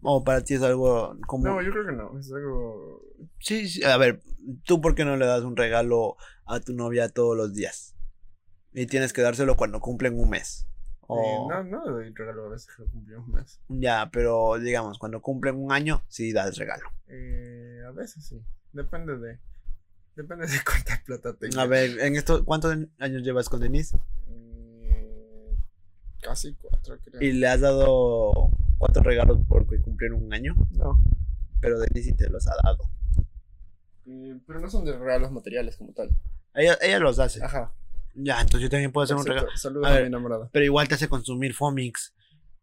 O 0.02 0.24
para 0.24 0.42
ti 0.42 0.54
es 0.54 0.62
algo 0.62 1.16
común. 1.26 1.48
No, 1.48 1.62
yo 1.62 1.70
creo 1.70 1.86
que 1.86 1.92
no. 1.92 2.18
Es 2.18 2.32
algo. 2.32 3.02
Sí, 3.38 3.68
sí, 3.68 3.84
a 3.84 3.96
ver, 3.96 4.22
¿tú 4.64 4.80
por 4.80 4.94
qué 4.94 5.04
no 5.04 5.16
le 5.16 5.26
das 5.26 5.42
un 5.42 5.56
regalo 5.56 6.16
a 6.46 6.60
tu 6.60 6.72
novia 6.74 7.08
todos 7.08 7.36
los 7.36 7.54
días? 7.54 7.94
Y 8.72 8.86
tienes 8.86 9.12
que 9.12 9.22
dárselo 9.22 9.56
cuando 9.56 9.80
cumplen 9.80 10.18
un 10.18 10.30
mes. 10.30 10.66
Eh, 11.02 11.06
O... 11.08 11.48
no, 11.50 11.64
no 11.64 11.84
le 11.84 11.90
doy 11.90 12.14
regalo 12.14 12.46
a 12.46 12.48
veces 12.50 12.68
que 12.74 12.84
cumplimos 12.84 13.26
un 13.26 13.34
mes. 13.34 13.60
Ya, 13.68 14.08
pero 14.12 14.58
digamos, 14.58 14.98
cuando 14.98 15.20
cumplen 15.20 15.56
un 15.56 15.72
año, 15.72 16.02
sí 16.08 16.32
das 16.32 16.56
regalo. 16.56 16.88
Eh, 17.08 17.80
a 17.86 17.90
veces 17.90 18.24
sí. 18.24 18.40
Depende 18.72 19.18
de. 19.18 19.38
Depende 20.16 20.46
de 20.46 20.58
cuánta 20.64 21.02
plata 21.04 21.34
tenga. 21.34 21.62
A 21.62 21.66
ver, 21.66 21.98
en 22.00 22.16
esto, 22.16 22.44
¿cuántos 22.44 22.76
años 22.98 23.22
llevas 23.22 23.48
con 23.48 23.60
Denise? 23.60 23.98
Eh, 24.28 25.56
casi 26.22 26.54
cuatro, 26.54 26.96
creo. 27.04 27.20
Y 27.20 27.32
le 27.32 27.48
has 27.48 27.60
dado 27.60 28.50
cuatro 28.80 29.02
regalos 29.04 29.38
porque 29.46 29.78
cumplieron 29.80 30.22
un 30.24 30.32
año, 30.34 30.54
No. 30.70 30.98
pero 31.60 31.78
Denise 31.78 32.10
sí 32.10 32.16
te 32.16 32.28
los 32.30 32.46
ha 32.48 32.54
dado. 32.64 32.78
Eh, 34.06 34.36
pero 34.46 34.58
no 34.58 34.68
son 34.70 34.84
de 34.84 34.96
regalos 34.98 35.30
materiales 35.30 35.76
como 35.76 35.92
tal. 35.92 36.08
Ella, 36.54 36.76
ella 36.82 36.98
los 36.98 37.18
hace. 37.20 37.44
Ajá. 37.44 37.72
Ya, 38.14 38.40
entonces 38.40 38.62
yo 38.62 38.70
también 38.70 38.90
puedo 38.90 39.04
hacer 39.04 39.16
un 39.16 39.24
regalo. 39.26 39.48
Saludos 39.54 39.86
A 39.86 39.90
a, 39.90 39.92
ver. 39.92 40.02
mi 40.02 40.06
enamorada. 40.08 40.48
Pero 40.52 40.64
igual 40.64 40.88
te 40.88 40.94
hace 40.94 41.08
consumir 41.08 41.54
Fomix. 41.54 42.12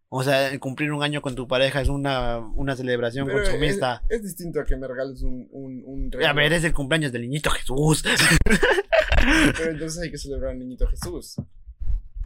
O 0.09 0.23
sea, 0.23 0.57
cumplir 0.59 0.91
un 0.91 1.03
año 1.03 1.21
con 1.21 1.35
tu 1.35 1.47
pareja 1.47 1.81
es 1.81 1.89
una, 1.89 2.39
una 2.39 2.75
celebración 2.75 3.27
Pero 3.27 3.43
consumista. 3.43 4.01
Es, 4.09 4.17
es 4.17 4.23
distinto 4.23 4.59
a 4.59 4.65
que 4.65 4.75
me 4.75 4.87
regales 4.87 5.21
un, 5.21 5.47
un, 5.51 5.83
un 5.85 6.07
A 6.13 6.17
regalo. 6.17 6.35
ver, 6.37 6.53
es 6.53 6.63
el 6.63 6.73
cumpleaños 6.73 7.11
del 7.11 7.21
niñito 7.23 7.49
Jesús. 7.51 8.03
Pero 9.57 9.71
entonces 9.71 10.01
hay 10.01 10.11
que 10.11 10.17
celebrar 10.17 10.51
al 10.51 10.59
niñito 10.59 10.87
Jesús. 10.87 11.35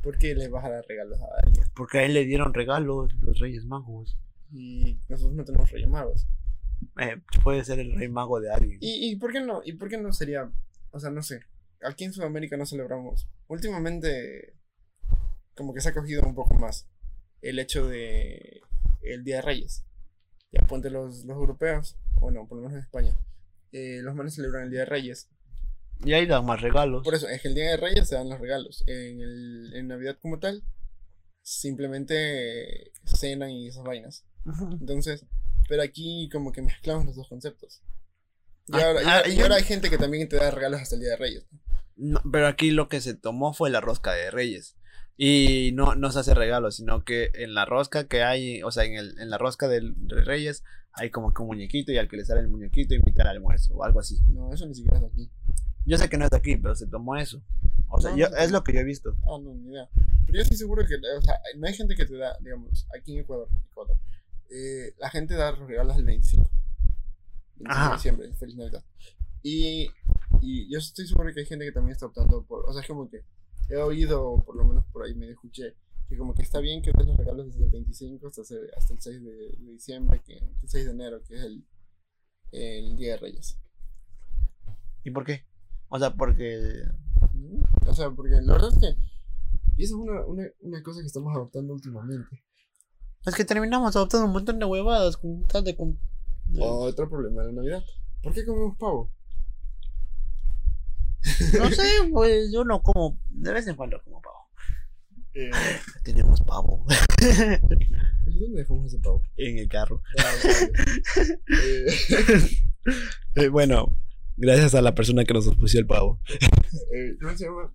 ¿Por 0.02 0.18
qué 0.18 0.34
le 0.36 0.48
vas 0.48 0.66
a 0.66 0.70
dar 0.70 0.86
regalos 0.88 1.20
a 1.22 1.28
alguien? 1.44 1.66
Porque 1.76 2.00
a 2.00 2.04
él 2.06 2.14
le 2.14 2.26
dieron 2.26 2.54
regalos 2.54 3.14
los 3.22 3.40
Reyes 3.40 3.66
Magos. 3.66 4.18
Y 4.52 5.00
nosotros 5.08 5.36
no 5.36 5.46
tenemos 5.46 5.72
reyes 5.72 5.88
magos. 5.90 6.28
Eh, 7.00 7.22
puede 7.44 7.64
ser 7.64 7.80
el 7.80 7.96
rey 7.96 8.10
mago 8.10 8.40
de 8.42 8.52
alguien. 8.52 8.80
¿Y, 8.82 9.12
¿Y 9.12 9.16
por 9.16 9.32
qué 9.32 9.40
no? 9.40 9.62
¿Y 9.64 9.74
por 9.74 9.88
qué 9.88 9.98
no 9.98 10.12
sería? 10.12 10.52
O 10.92 11.00
sea, 11.00 11.10
no 11.10 11.22
sé. 11.24 11.42
Aquí 11.84 12.04
en 12.04 12.12
Sudamérica 12.12 12.58
no 12.58 12.66
celebramos. 12.66 13.30
Últimamente, 13.48 14.56
como 15.56 15.74
que 15.74 15.80
se 15.82 15.90
ha 15.90 15.94
cogido 15.94 16.24
un 16.24 16.36
poco 16.36 16.54
más 16.56 16.90
el 17.42 17.60
hecho 17.60 17.88
de 17.88 18.62
el 19.04 19.24
Día 19.24 19.38
de 19.38 19.42
Reyes. 19.44 19.86
Ya 20.52 20.62
ponte 20.68 20.90
los, 20.90 21.24
los 21.24 21.38
europeos, 21.38 21.98
bueno, 22.20 22.46
por 22.48 22.58
lo 22.58 22.64
menos 22.64 22.74
en 22.74 22.84
España. 22.84 23.18
eh, 23.72 24.02
los 24.04 24.16
manes 24.16 24.36
celebran 24.36 24.64
el 24.66 24.72
Día 24.72 24.82
de 24.82 24.86
Reyes. 24.88 25.30
Y 26.04 26.14
ahí 26.14 26.26
dan 26.26 26.46
más 26.46 26.62
regalos. 26.62 27.04
Por 27.04 27.14
eso, 27.16 27.28
es 27.28 27.42
que 27.42 27.48
el 27.50 27.56
Día 27.56 27.72
de 27.72 27.78
Reyes 27.78 28.08
se 28.10 28.16
dan 28.16 28.30
los 28.30 28.40
regalos. 28.40 28.84
En, 28.88 29.22
el, 29.22 29.72
en 29.76 29.88
Navidad 29.88 30.18
como 30.22 30.40
tal, 30.40 30.64
simplemente 31.44 32.92
cenan 33.06 33.52
y 33.52 33.68
esas 33.68 33.84
vainas. 33.84 34.26
Entonces, 34.80 35.26
pero 35.70 35.84
aquí 35.84 36.30
como 36.32 36.52
que 36.52 36.62
mezclamos 36.62 37.06
los 37.06 37.16
dos 37.16 37.28
conceptos. 37.30 37.82
Y, 38.68 38.76
Ah, 38.76 38.86
ahora, 38.88 39.02
y 39.02 39.06
ah, 39.06 39.16
ahora- 39.18 39.30
y 39.30 39.36
yo- 39.36 39.44
ahora 39.44 39.56
hay 39.56 39.64
gente 39.64 39.90
que 39.90 39.98
también 39.98 40.28
te 40.30 40.38
da 40.38 40.50
regalos 40.52 40.82
hasta 40.82 40.96
el 40.96 41.02
Día 41.02 41.12
de 41.12 41.18
Reyes. 41.18 41.46
No, 41.96 42.20
pero 42.32 42.48
aquí 42.48 42.72
lo 42.72 42.88
que 42.90 43.02
se 43.02 43.14
tomó 43.14 43.54
fue 43.54 43.70
la 43.70 43.82
rosca 43.82 44.14
de 44.14 44.32
Reyes. 44.32 44.76
Y 45.18 45.72
no, 45.74 45.94
no 45.94 46.12
se 46.12 46.20
hace 46.20 46.34
regalo, 46.34 46.72
sino 46.72 47.04
que 47.04 47.30
en 47.36 47.54
la 47.54 47.66
rosca 47.66 48.08
que 48.08 48.24
hay, 48.24 48.64
o 48.64 48.72
sea, 48.72 48.86
en, 48.86 48.96
el, 48.96 49.20
en 49.20 49.30
la 49.30 49.38
rosca 49.38 49.68
de 49.68 49.82
Reyes, 50.08 50.64
hay 50.94 51.12
como 51.12 51.34
que 51.34 51.42
un 51.44 51.50
muñequito 51.50 51.92
y 51.92 51.98
al 51.98 52.08
que 52.08 52.18
le 52.18 52.26
sale 52.26 52.42
el 52.42 52.48
muñequito 52.48 52.96
invita 52.96 53.22
al 53.24 53.30
almuerzo 53.30 53.74
o 53.76 53.84
algo 53.84 54.00
así. 54.00 54.20
No, 54.30 54.52
eso 54.52 54.66
ni 54.66 54.74
siquiera 54.74 54.98
es 54.98 55.04
aquí. 55.06 55.30
Yo 55.86 55.98
sé 55.98 56.10
que 56.10 56.17
no 56.17 56.26
es 56.26 56.32
de 56.32 56.38
aquí, 56.38 56.56
pero 56.58 56.76
se 56.76 56.88
tomó 56.88 57.15
eso. 57.17 57.41
O 57.89 58.00
sea, 58.00 58.12
No, 58.12 58.17
yo, 58.17 58.30
no. 58.30 58.38
es 58.38 58.52
lo 58.52 58.63
que 58.63 58.74
yo 58.74 58.80
he 58.80 58.84
visto. 58.84 59.15
Ah, 59.24 59.38
no, 59.41 59.54
ni 59.54 59.70
idea. 59.72 59.89
Pero 60.26 60.38
yo 60.38 60.41
estoy 60.44 60.58
seguro 60.58 60.86
que, 60.86 60.96
o 60.96 61.22
sea, 61.22 61.36
no 61.58 61.67
hay 61.67 61.74
gente 61.74 61.96
que 61.96 62.06
te 62.06 62.15
da, 62.17 62.38
digamos, 62.39 62.88
aquí 62.98 63.13
en 63.13 63.20
Ecuador, 63.20 63.50
Ecuador 63.72 63.98
eh, 64.50 64.94
la 65.00 65.10
gente 65.10 65.34
da 65.36 65.52
los 65.52 65.67
regalos 65.67 65.98
el 65.98 66.04
25. 66.06 66.50
25 67.58 67.72
Ajá. 67.72 67.89
de 67.89 67.96
diciembre, 67.96 68.34
feliz 68.34 68.56
Navidad. 68.58 68.84
Y, 69.44 69.89
y 70.41 70.72
yo 70.72 70.78
estoy 70.80 71.08
seguro 71.08 71.34
que 71.34 71.39
hay 71.39 71.46
gente 71.46 71.65
que 71.65 71.72
también 71.72 71.94
está 71.94 72.06
optando 72.06 72.46
por, 72.46 72.70
o 72.70 72.74
sea, 72.74 72.82
es 72.82 72.88
como 72.88 73.10
que 73.10 73.24
he 73.70 73.78
oído, 73.78 74.44
por 74.46 74.56
lo 74.56 74.65
menos 74.65 74.86
por 74.91 75.06
ahí 75.06 75.15
me 75.15 75.30
escuché, 75.30 75.76
que 76.10 76.17
como 76.17 76.34
que 76.34 76.41
está 76.41 76.60
bien 76.60 76.82
que 76.82 76.91
des 76.91 77.08
los 77.08 77.17
regalos 77.17 77.48
desde 77.48 77.63
el 77.65 77.72
25 77.72 78.28
hasta, 78.28 78.41
hasta 78.78 78.94
el 78.94 79.02
6 79.02 79.24
de, 79.24 79.32
de 79.32 79.72
diciembre, 79.72 80.22
que 80.26 80.38
el 80.38 80.67
6 80.70 80.86
de 80.86 80.91
enero, 80.91 81.24
que 81.24 81.36
es 81.36 81.41
el, 81.44 81.65
el 82.52 82.98
Día 82.98 83.12
de 83.13 83.17
Reyes. 83.17 83.58
¿Y 85.04 85.12
por 85.12 85.26
qué? 85.26 85.46
O 85.92 86.00
sea, 86.00 86.14
porque... 86.14 86.58
O 87.88 87.94
sea, 87.94 88.10
porque 88.12 88.32
la 88.42 88.54
verdad 88.54 88.70
es 88.74 88.80
que 88.80 88.96
y 89.78 89.84
esa 89.84 89.94
es 89.96 90.00
una, 90.00 90.26
una, 90.26 90.44
una 90.62 90.84
cosa 90.84 91.00
que 91.02 91.08
estamos 91.08 91.34
adoptando 91.36 91.74
últimamente. 91.74 92.28
Es 93.26 93.36
que 93.36 93.46
terminamos 93.46 93.96
adoptando 93.96 94.26
un 94.28 94.34
montón 94.34 94.60
de 94.60 94.66
huevadas 94.66 95.18
con 95.18 95.44
tal 95.48 95.64
de... 95.64 95.76
con- 95.76 95.98
Otro 96.60 97.10
problema 97.10 97.42
de 97.44 97.48
la 97.48 97.54
Navidad. 97.54 97.84
¿Por 98.24 98.34
qué 98.34 98.46
comemos 98.46 98.78
pavo? 98.78 99.12
No 101.60 101.70
sé, 101.70 101.84
pues 102.12 102.52
yo 102.52 102.64
no 102.64 102.82
como... 102.82 103.20
De 103.30 103.54
vez 103.54 103.68
en 103.68 103.76
cuando 103.76 104.02
como 104.04 104.22
pavo. 104.22 104.50
Eh, 105.34 105.50
Tenemos 106.04 106.42
pavo 106.42 106.86
¿Y 108.28 108.40
dónde 108.40 108.62
dejamos 108.62 108.88
ese 108.88 109.00
pavo? 109.02 109.22
en 109.38 109.58
el 109.60 109.68
carro. 109.70 110.02
Ah, 110.20 110.24
vale. 110.44 110.72
Eh, 111.64 111.86
Eh, 113.36 113.48
bueno, 113.50 113.94
gracias 114.42 114.76
a 114.76 114.82
la 114.82 114.94
persona 114.96 115.24
que 115.24 115.34
nos 115.34 115.48
puso 115.56 115.78
el 115.80 115.86
pavo. 115.88 116.20
eh, 116.94 117.16
¿Cómo 117.22 117.38
se 117.38 117.46
llama? 117.46 117.74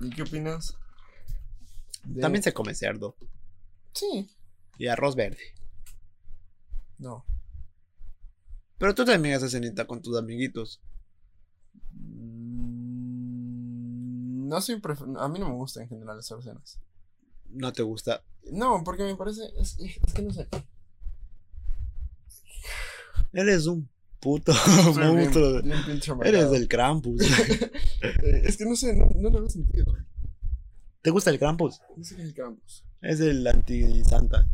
¿Y 0.00 0.10
qué 0.10 0.22
opinas? 0.22 0.76
de- 2.04 2.20
También 2.20 2.42
se 2.42 2.52
come 2.52 2.74
cerdo. 2.74 3.16
Sí. 3.92 4.30
Y 4.78 4.86
arroz 4.88 5.16
verde. 5.16 5.40
No. 6.98 7.24
Pero 8.78 8.94
tú 8.94 9.04
también 9.04 9.34
haces 9.34 9.52
cenita 9.52 9.86
con 9.86 10.02
tus 10.02 10.16
amiguitos. 10.18 10.80
Mm, 11.92 12.76
No 14.48 14.60
soy 14.60 14.76
pref- 14.76 15.16
A 15.18 15.28
mí 15.28 15.38
no 15.38 15.48
me 15.48 15.54
gusta 15.54 15.82
en 15.82 15.88
general 15.88 16.18
hacer 16.18 16.40
cenas. 16.42 16.78
No 17.48 17.72
te 17.72 17.82
gusta. 17.82 18.22
No, 18.52 18.82
porque 18.84 19.02
me 19.02 19.16
parece. 19.16 19.42
Es, 19.58 19.78
es 19.80 20.12
que 20.14 20.22
no 20.22 20.32
sé. 20.32 20.46
Eres 23.32 23.66
un 23.66 23.88
puto 24.26 24.52
bien- 24.96 25.14
monstruo. 25.16 25.62
bien 25.62 25.78
Eres 26.24 26.50
del 26.50 26.66
Krampus. 26.68 27.20
Eh, 28.02 28.42
es 28.44 28.56
que 28.56 28.64
no 28.66 28.74
sé, 28.76 28.94
no, 28.94 29.06
no 29.16 29.30
le 29.30 29.38
veo 29.40 29.48
sentido. 29.48 29.86
¿Te 31.02 31.10
gusta 31.10 31.30
el 31.30 31.38
Krampus? 31.38 31.80
No 31.96 32.02
sé 32.04 32.14
qué 32.16 32.22
es 32.22 32.28
el 32.28 32.34
campus. 32.34 32.84
Es 33.00 33.20
el 33.20 33.46
anti-santa. 33.46 34.48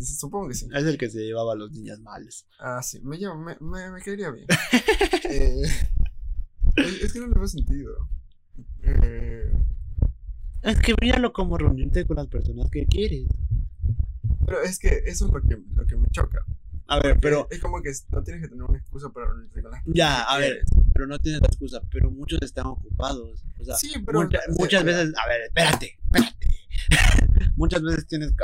Supongo 0.00 0.48
que 0.48 0.54
sí. 0.54 0.66
Es 0.74 0.84
el 0.84 0.96
que 0.98 1.08
se 1.10 1.20
llevaba 1.20 1.52
a 1.52 1.56
los 1.56 1.70
niños 1.70 2.00
males. 2.00 2.46
Ah, 2.58 2.82
sí, 2.82 3.00
me, 3.02 3.18
llama- 3.18 3.56
me, 3.60 3.66
me, 3.68 3.90
me 3.90 4.00
caería 4.00 4.30
bien. 4.30 4.46
Eh, 5.30 5.62
es 6.76 7.02
es 7.02 7.12
que 7.12 7.20
no 7.20 7.26
le 7.28 7.34
veo 7.34 7.46
sentido. 7.48 8.08
Eh, 8.82 9.52
Es 10.62 10.78
que 10.80 10.94
míralo 11.00 11.32
como 11.32 11.56
reunirte 11.58 12.04
con 12.06 12.16
las 12.16 12.26
personas 12.28 12.70
que 12.70 12.86
quieres. 12.86 13.26
pero 14.46 14.60
es 14.62 14.78
que 14.78 15.02
eso 15.06 15.26
es 15.26 15.32
lo 15.32 15.40
que, 15.42 15.58
lo 15.74 15.86
que 15.86 15.96
me 15.96 16.08
choca. 16.10 16.44
A 16.88 16.98
ver, 17.00 17.18
pero. 17.20 17.46
Es 17.50 17.60
como 17.60 17.80
que 17.82 17.92
no 18.10 18.22
tienes 18.22 18.42
que 18.42 18.48
tener 18.48 18.64
una 18.64 18.78
excusa 18.78 19.10
para 19.10 19.26
reunirte 19.26 19.62
con 19.62 19.70
las. 19.70 19.82
Ya, 19.86 20.22
a 20.22 20.38
ver, 20.38 20.62
pero 20.94 21.06
no 21.06 21.18
tienes 21.18 21.40
la 21.40 21.46
excusa. 21.48 21.80
Pero 21.92 22.10
muchos 22.10 22.40
están 22.42 22.66
ocupados. 22.66 23.44
O 23.60 23.64
sea, 23.64 23.74
Sí, 23.76 23.92
pero. 24.04 24.22
mucha- 24.22 24.40
muchas 24.58 24.84
veces. 24.84 25.12
A 25.22 25.28
ver, 25.28 25.42
espérate, 25.42 25.98
espérate. 26.04 26.46
muchas 27.56 27.82
veces 27.82 28.06
tienes. 28.06 28.32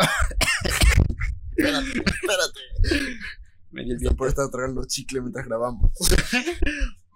Espérate, 1.56 1.86
espérate. 1.88 2.60
Me 3.70 3.84
di 3.84 3.92
el 3.92 4.16
puede 4.16 4.30
estar 4.30 4.48
tragando 4.50 4.84
chicle 4.86 5.20
mientras 5.20 5.46
grabamos. 5.46 5.90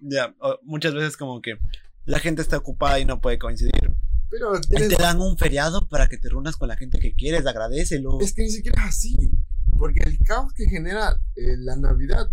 Ya, 0.01 0.33
o- 0.39 0.61
muchas 0.63 0.95
veces 0.95 1.17
como 1.17 1.43
que 1.43 1.59
la 2.05 2.21
gente 2.21 2.41
está 2.41 2.57
ocupada 2.57 3.01
y 3.01 3.05
no 3.05 3.21
puede 3.21 3.37
coincidir. 3.41 3.73
Pero 4.31 4.53
tienes- 4.61 4.91
te 4.91 5.03
dan 5.03 5.21
un 5.21 5.37
feriado 5.37 5.89
para 5.89 6.07
que 6.07 6.17
te 6.19 6.29
reúnas 6.29 6.57
con 6.57 6.69
la 6.69 6.77
gente 6.77 7.01
que 7.01 7.15
quieres, 7.15 7.45
agradecelo. 7.47 8.21
es 8.21 8.33
que 8.33 8.43
ni 8.43 8.51
siquiera 8.51 8.81
es 8.85 8.89
así. 8.91 9.17
Porque 9.79 10.01
el 10.05 10.19
caos 10.19 10.53
que 10.53 10.67
genera 10.67 11.21
eh, 11.37 11.57
la 11.57 11.77
Navidad 11.77 12.31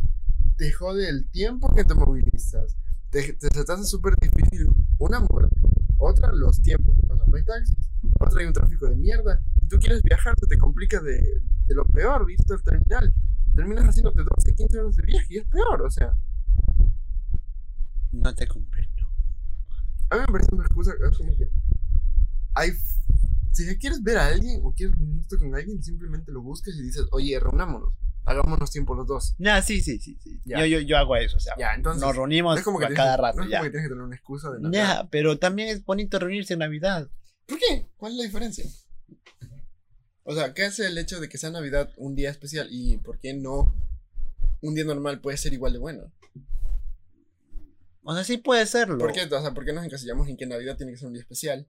te 0.58 0.72
jode 0.72 1.10
el 1.10 1.30
tiempo 1.30 1.74
que 1.76 1.84
te 1.84 1.94
movilizas. 1.94 2.76
Te, 3.12 3.34
te, 3.34 3.50
te 3.50 3.60
hace 3.72 3.84
súper 3.86 4.16
difícil. 4.20 4.68
Una, 4.98 5.20
moverte. 5.20 5.56
Otra, 5.98 6.32
los 6.34 6.62
tiempos. 6.62 6.96
No 7.08 7.36
hay 7.38 7.44
taxis. 7.46 7.78
Otra, 8.20 8.40
hay 8.42 8.48
un 8.48 8.54
tráfico 8.54 8.88
de 8.88 8.96
mierda. 8.96 9.42
Si 9.62 9.68
tú 9.68 9.78
quieres 9.78 10.02
viajar, 10.04 10.36
te 10.36 10.58
complica 10.58 11.00
de, 11.02 11.42
de 11.68 11.76
lo 11.76 11.86
peor, 11.86 12.26
visto 12.26 12.54
el 12.54 12.64
terminal. 12.64 13.14
Terminas 13.54 13.86
haciéndote 13.86 14.24
12, 14.24 14.56
15 14.56 14.80
horas 14.80 14.96
de 14.96 15.04
viaje 15.04 15.28
y 15.30 15.38
es 15.38 15.46
peor. 15.46 15.82
O 15.82 15.90
sea, 15.90 16.14
No 18.12 18.34
te 18.34 18.48
comprendo. 18.48 19.04
a 20.10 20.16
mí 20.16 20.22
me 20.28 20.32
parece 20.34 20.54
una 20.56 20.64
excusa. 20.66 20.94
Es 21.10 21.18
como 21.18 21.36
que. 21.38 21.50
Hay, 22.54 22.72
si 23.56 23.66
ya 23.66 23.78
quieres 23.78 24.04
ver 24.04 24.18
a 24.18 24.28
alguien 24.28 24.60
o 24.64 24.74
quieres 24.74 24.98
reunirte 24.98 25.38
con 25.38 25.56
alguien, 25.56 25.82
simplemente 25.82 26.32
lo 26.32 26.42
buscas 26.42 26.76
y 26.76 26.82
dices, 26.84 27.06
oye, 27.12 27.40
reunámonos. 27.40 27.94
Hagámonos 28.26 28.72
tiempo 28.72 28.96
los 28.96 29.06
dos. 29.08 29.36
Ya, 29.38 29.62
sí, 29.62 29.82
sí, 29.82 30.00
sí, 30.00 30.18
sí. 30.22 30.42
Ya. 30.46 30.60
Yo, 30.60 30.66
yo, 30.66 30.80
yo 30.80 30.98
hago 30.98 31.16
eso, 31.16 31.38
o 31.38 31.40
sea, 31.40 31.54
Ya, 31.58 31.74
entonces. 31.76 32.02
nos 32.02 32.16
reunimos 32.16 32.56
No 32.56 32.60
es 32.60 32.66
como 32.66 32.80
que 32.80 32.86
a 32.86 32.90
cada 32.94 33.16
que- 33.16 33.22
rato, 33.22 33.38
no 33.38 33.44
es 33.46 33.50
ya. 33.52 33.58
como 33.60 33.66
que 33.66 33.72
tienes 33.72 33.86
que 33.88 33.94
tener 33.94 34.04
una 34.04 34.16
excusa 34.16 34.50
de 34.52 34.60
Navidad. 34.62 35.04
Ya, 35.04 35.10
pero 35.10 35.38
también 35.40 35.70
es 35.70 35.86
bonito 35.86 36.18
reunirse 36.20 36.54
en 36.54 36.60
Navidad. 36.60 37.08
¿Por 37.46 37.58
qué? 37.60 37.86
¿Cuál 37.98 38.14
es 38.14 38.18
la 38.18 38.24
diferencia? 38.26 38.66
O 40.24 40.34
sea, 40.34 40.54
¿qué 40.56 40.66
hace 40.66 40.88
el 40.88 40.98
hecho 40.98 41.20
de 41.22 41.30
que 41.30 41.38
sea 41.38 41.52
Navidad 41.52 41.92
un 41.98 42.16
día 42.16 42.32
especial 42.32 42.68
y 42.72 42.98
por 42.98 43.20
qué 43.20 43.34
no 43.36 43.74
un 44.62 44.74
día 44.74 44.84
normal 44.86 45.22
puede 45.22 45.38
ser 45.38 45.54
igual 45.54 45.74
de 45.74 45.80
bueno? 45.80 46.12
O 48.04 48.14
sea, 48.14 48.24
sí 48.24 48.38
puede 48.38 48.66
serlo. 48.66 48.98
¿Por 48.98 49.14
qué, 49.14 49.24
o 49.24 49.42
sea, 49.42 49.54
¿por 49.54 49.66
qué 49.66 49.74
nos 49.74 49.86
encasillamos 49.86 50.28
en 50.28 50.38
que 50.38 50.46
Navidad 50.46 50.78
tiene 50.78 50.92
que 50.92 50.98
ser 50.98 51.08
un 51.08 51.14
día 51.14 51.22
especial? 51.22 51.68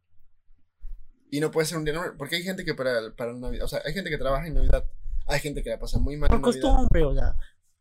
Y 1.31 1.41
no 1.41 1.51
puede 1.51 1.67
ser 1.67 1.79
un 1.79 1.85
día 1.85 1.95
normal. 1.95 2.15
Porque 2.17 2.37
hay 2.37 2.43
gente 2.43 2.65
que 2.65 2.75
para, 2.75 3.13
para 3.17 3.33
Navidad, 3.35 3.65
o 3.65 3.69
sea, 3.69 3.81
hay 3.85 3.93
gente 3.93 4.11
que 4.11 4.19
trabaja 4.19 4.47
en 4.47 4.55
Navidad, 4.55 4.85
hay 5.27 5.41
gente 5.41 5.63
que 5.63 5.71
la 5.71 5.79
pasa 5.79 5.99
muy 5.99 6.17
mal 6.17 6.29
Por 6.29 6.37
en 6.37 6.43
Navidad. 6.43 6.63
costumbre, 6.63 7.05
o 7.05 7.15
sea. 7.15 7.37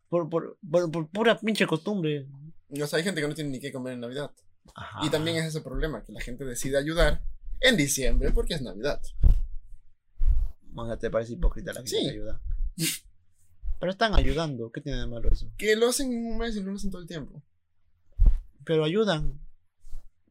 Por, 0.10 0.30
por, 0.30 0.58
por, 0.70 0.92
por 0.92 1.10
pura 1.10 1.40
pinche 1.40 1.66
costumbre. 1.68 2.28
O 2.70 2.88
sea, 2.88 2.98
hay 2.98 3.04
gente 3.04 3.22
que 3.22 3.28
no 3.28 3.34
tiene 3.36 3.50
ni 3.52 3.60
qué 3.60 3.72
comer 3.72 3.94
en 3.94 4.00
Navidad. 4.02 4.32
Ajá. 4.74 5.00
Y 5.06 5.10
también 5.10 5.38
es 5.38 5.46
ese 5.46 5.62
problema, 5.62 6.04
que 6.04 6.12
la 6.12 6.22
gente 6.22 6.44
decide 6.44 6.78
ayudar 6.78 7.22
en 7.62 7.78
diciembre 7.78 8.32
porque 8.32 8.56
es 8.56 8.62
Navidad. 8.62 9.02
O 10.76 10.86
sea, 10.86 10.98
te 10.98 11.10
parece 11.10 11.34
hipócrita 11.34 11.72
la 11.72 11.80
gente 11.80 11.92
Sí. 11.92 12.04
que 12.04 12.12
ayuda. 12.12 12.42
Pero 13.80 13.92
están 13.92 14.14
ayudando. 14.16 14.72
¿Qué 14.72 14.82
tiene 14.82 15.00
de 15.00 15.08
malo 15.08 15.30
eso? 15.30 15.50
Que 15.58 15.76
lo 15.76 15.90
hacen 15.90 16.12
en 16.12 16.26
un 16.26 16.38
mes 16.38 16.56
y 16.56 16.62
no 16.62 16.72
lo 16.72 16.78
hacen 16.78 16.92
todo 16.92 17.02
el 17.02 17.08
tiempo. 17.08 17.42
Pero 18.66 18.84
ayudan. 18.84 19.40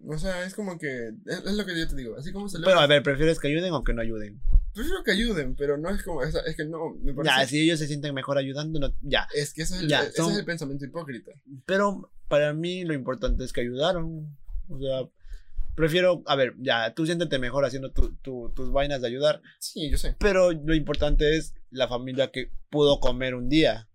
O 0.06 0.18
sea, 0.18 0.44
es 0.44 0.54
como 0.54 0.78
que. 0.78 1.08
Es, 1.26 1.38
es 1.44 1.52
lo 1.54 1.64
que 1.64 1.78
yo 1.78 1.88
te 1.88 1.96
digo. 1.96 2.16
Así 2.16 2.32
como 2.32 2.48
se 2.48 2.58
Pero 2.60 2.78
a 2.80 2.86
ver, 2.86 3.02
¿prefieres 3.02 3.38
que 3.40 3.48
ayuden 3.48 3.72
o 3.72 3.84
que 3.84 3.94
no 3.94 4.02
ayuden? 4.02 4.40
Prefiero 4.74 5.02
que 5.04 5.12
ayuden, 5.12 5.54
pero 5.54 5.76
no 5.78 5.88
es 5.90 6.02
como. 6.02 6.22
es 6.22 6.34
que 6.56 6.64
no. 6.64 6.94
Me 7.02 7.14
parece. 7.14 7.34
Ya, 7.40 7.46
si 7.46 7.60
ellos 7.62 7.78
se 7.78 7.86
sienten 7.86 8.14
mejor 8.14 8.36
ayudando, 8.38 8.78
no, 8.80 8.94
ya. 9.02 9.26
Es 9.34 9.52
que 9.54 9.62
ese 9.62 9.76
es, 9.76 9.80
el, 9.82 9.88
Ya, 9.88 10.02
ese 10.02 10.12
son- 10.16 10.32
es 10.32 10.38
el 10.38 10.44
pensamiento 10.44 10.84
hipócrita. 10.84 11.32
Pero 11.66 12.10
para 12.28 12.52
mí 12.52 12.84
lo 12.84 12.92
importante 12.94 13.44
es 13.44 13.52
que 13.52 13.60
ayudaron. 13.62 14.36
O 14.68 14.78
sea, 14.78 15.08
prefiero, 15.74 16.22
a 16.26 16.36
ver, 16.36 16.54
ya, 16.58 16.92
tú 16.94 17.06
siéntete 17.06 17.38
mejor 17.38 17.64
haciendo 17.64 17.90
tu- 17.92 18.14
tu- 18.16 18.50
tus 18.54 18.72
vainas 18.72 19.00
de 19.00 19.08
ayudar. 19.08 19.42
Sí, 19.58 19.90
yo 19.90 19.96
sé. 19.98 20.16
Pero 20.18 20.52
lo 20.52 20.74
importante 20.74 21.36
es 21.36 21.54
la 21.70 21.88
familia 21.88 22.30
que 22.30 22.50
pudo 22.70 23.00
comer 23.00 23.34
un 23.34 23.48
día. 23.48 23.88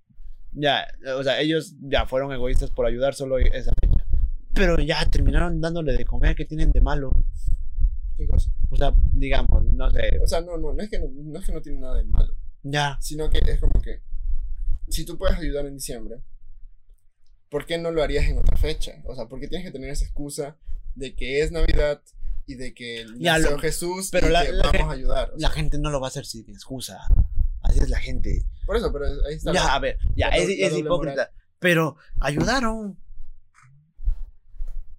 Ya, 0.52 0.88
o 1.16 1.24
sea, 1.24 1.40
ellos 1.42 1.76
ya 1.82 2.06
fueron 2.08 2.32
egoístas 2.34 2.72
por 2.72 2.86
ayudar 2.86 3.14
solo 3.14 3.38
esa 3.38 3.72
fecha. 3.80 3.99
Pero 4.60 4.80
ya 4.80 5.04
terminaron 5.10 5.60
dándole 5.62 5.94
de 5.98 6.06
comer, 6.06 6.36
¿qué 6.36 6.46
tienen 6.46 6.72
de 6.72 6.82
malo? 6.82 7.12
¿Qué 8.18 8.28
cosa? 8.28 8.52
O 8.70 8.76
sea, 8.76 8.94
digamos, 9.14 9.64
no 9.74 9.90
sé, 9.92 10.20
O 10.22 10.28
sea, 10.28 10.42
no, 10.42 10.58
no, 10.58 10.74
no 10.74 10.84
es 10.84 10.90
que 10.90 11.00
no, 11.00 11.08
no 11.12 11.40
es 11.40 11.46
que 11.46 11.52
no 11.54 11.62
tiene 11.62 11.80
nada 11.80 11.96
de 11.96 12.04
malo. 12.04 12.34
ya. 12.64 12.98
Sino 13.02 13.30
que 13.30 13.40
es 13.40 13.60
como 13.60 13.82
que. 13.82 14.02
Si 14.90 15.06
tú 15.06 15.18
puedes 15.18 15.38
ayudar 15.38 15.66
en 15.66 15.76
diciembre, 15.76 16.18
¿por 17.50 17.66
qué 17.66 17.78
no 17.78 17.92
lo 17.92 18.04
harías 18.04 18.26
en 18.26 18.38
otra 18.38 18.58
fecha? 18.58 19.02
O 19.06 19.16
sea, 19.16 19.28
¿por 19.28 19.40
qué 19.40 19.48
tienes 19.48 19.66
que 19.66 19.72
tener 19.72 19.90
esa 19.90 20.06
excusa 20.06 20.58
de 20.96 21.16
que 21.16 21.42
es 21.42 21.52
Navidad 21.52 22.02
y 22.46 22.56
de 22.56 22.74
que 22.74 23.06
nació 23.18 23.58
Jesús 23.60 24.10
pero 24.12 24.28
y 24.28 24.32
la- 24.32 24.46
que 24.46 24.52
la 24.52 24.64
vamos 24.64 24.78
gen- 24.82 24.90
a 24.90 24.94
ayudar? 24.94 25.30
O 25.36 25.40
sea, 25.40 25.50
La 25.50 25.54
gente 25.54 25.78
no 25.80 25.90
lo 25.92 26.00
va 26.02 26.08
a 26.08 26.10
hacer 26.10 26.26
sin 26.26 26.50
excusa. 26.50 27.00
Así 27.62 27.80
es 27.80 27.90
la 27.90 28.00
gente. 28.00 28.44
por 28.66 28.76
eso, 28.78 28.92
pero 28.92 29.06
ahí 29.28 29.36
está. 29.36 29.52
Ya, 29.54 29.64
la- 29.64 29.76
a 29.76 29.80
ver, 29.80 29.98
ya, 30.16 30.30
la 30.30 30.38
es, 30.38 30.50
es 30.50 30.78
hipócrita. 30.78 31.32
Pero 31.60 31.96
ayudaron. 32.20 32.98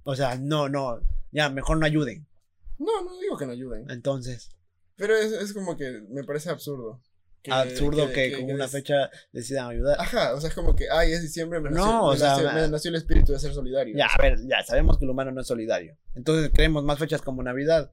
O 0.05 0.15
sea, 0.17 0.37
no, 0.37 0.69
no. 0.69 1.01
Ya, 1.33 1.49
mejor 1.51 1.79
no 1.79 1.87
ayuden. 1.87 2.27
No, 2.79 3.03
no 3.05 3.19
digo 3.21 3.37
que 3.37 3.47
no 3.47 3.53
ayuden. 3.53 3.91
Entonces, 3.91 4.51
Pero 4.97 5.15
es, 5.17 5.33
es 5.33 5.53
como 5.53 5.77
que 5.77 6.03
me 6.09 6.25
parece 6.25 6.51
absurdo. 6.51 7.01
que- 7.43 7.53
absurdo 7.53 8.11
que, 8.13 8.33
con 8.33 8.45
una 8.51 8.65
des- 8.65 8.73
fecha 8.73 9.11
decidan 9.33 9.69
ayudar. 9.71 9.97
Ajá, 10.01 10.35
o 10.35 10.41
sea, 10.41 10.49
es 10.51 10.55
como 10.55 10.75
que, 10.77 10.91
ay, 10.91 11.13
es 11.13 11.23
diciembre, 11.23 11.59
me, 11.61 11.71
No, 11.71 11.77
nació, 11.77 12.03
o 12.03 12.11
me 12.13 12.19
sea, 12.19 12.29
nació- 12.37 12.53
me 12.53 12.69
nació 12.69 12.89
el 12.91 12.97
espíritu 12.97 13.33
de 13.33 13.39
ser 13.39 13.55
solidario. 13.55 13.97
Ya, 13.97 14.07
a 14.07 14.21
ver, 14.23 14.39
ya 14.47 14.63
sabemos 14.63 14.99
que 14.99 15.05
el 15.07 15.11
humano 15.11 15.31
no 15.33 15.41
es 15.41 15.47
solidario. 15.47 15.97
Entonces 16.15 16.51
creemos 16.53 16.85
más 16.85 16.99
fechas 16.99 17.23
como 17.23 17.43
Navidad 17.43 17.91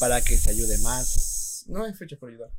para 0.00 0.20
que 0.20 0.36
se 0.36 0.50
ayude 0.50 0.78
más. 0.82 1.64
No 1.68 1.84
hay 1.84 1.92
fecha 1.94 2.16
para 2.18 2.32
ayudar. 2.32 2.50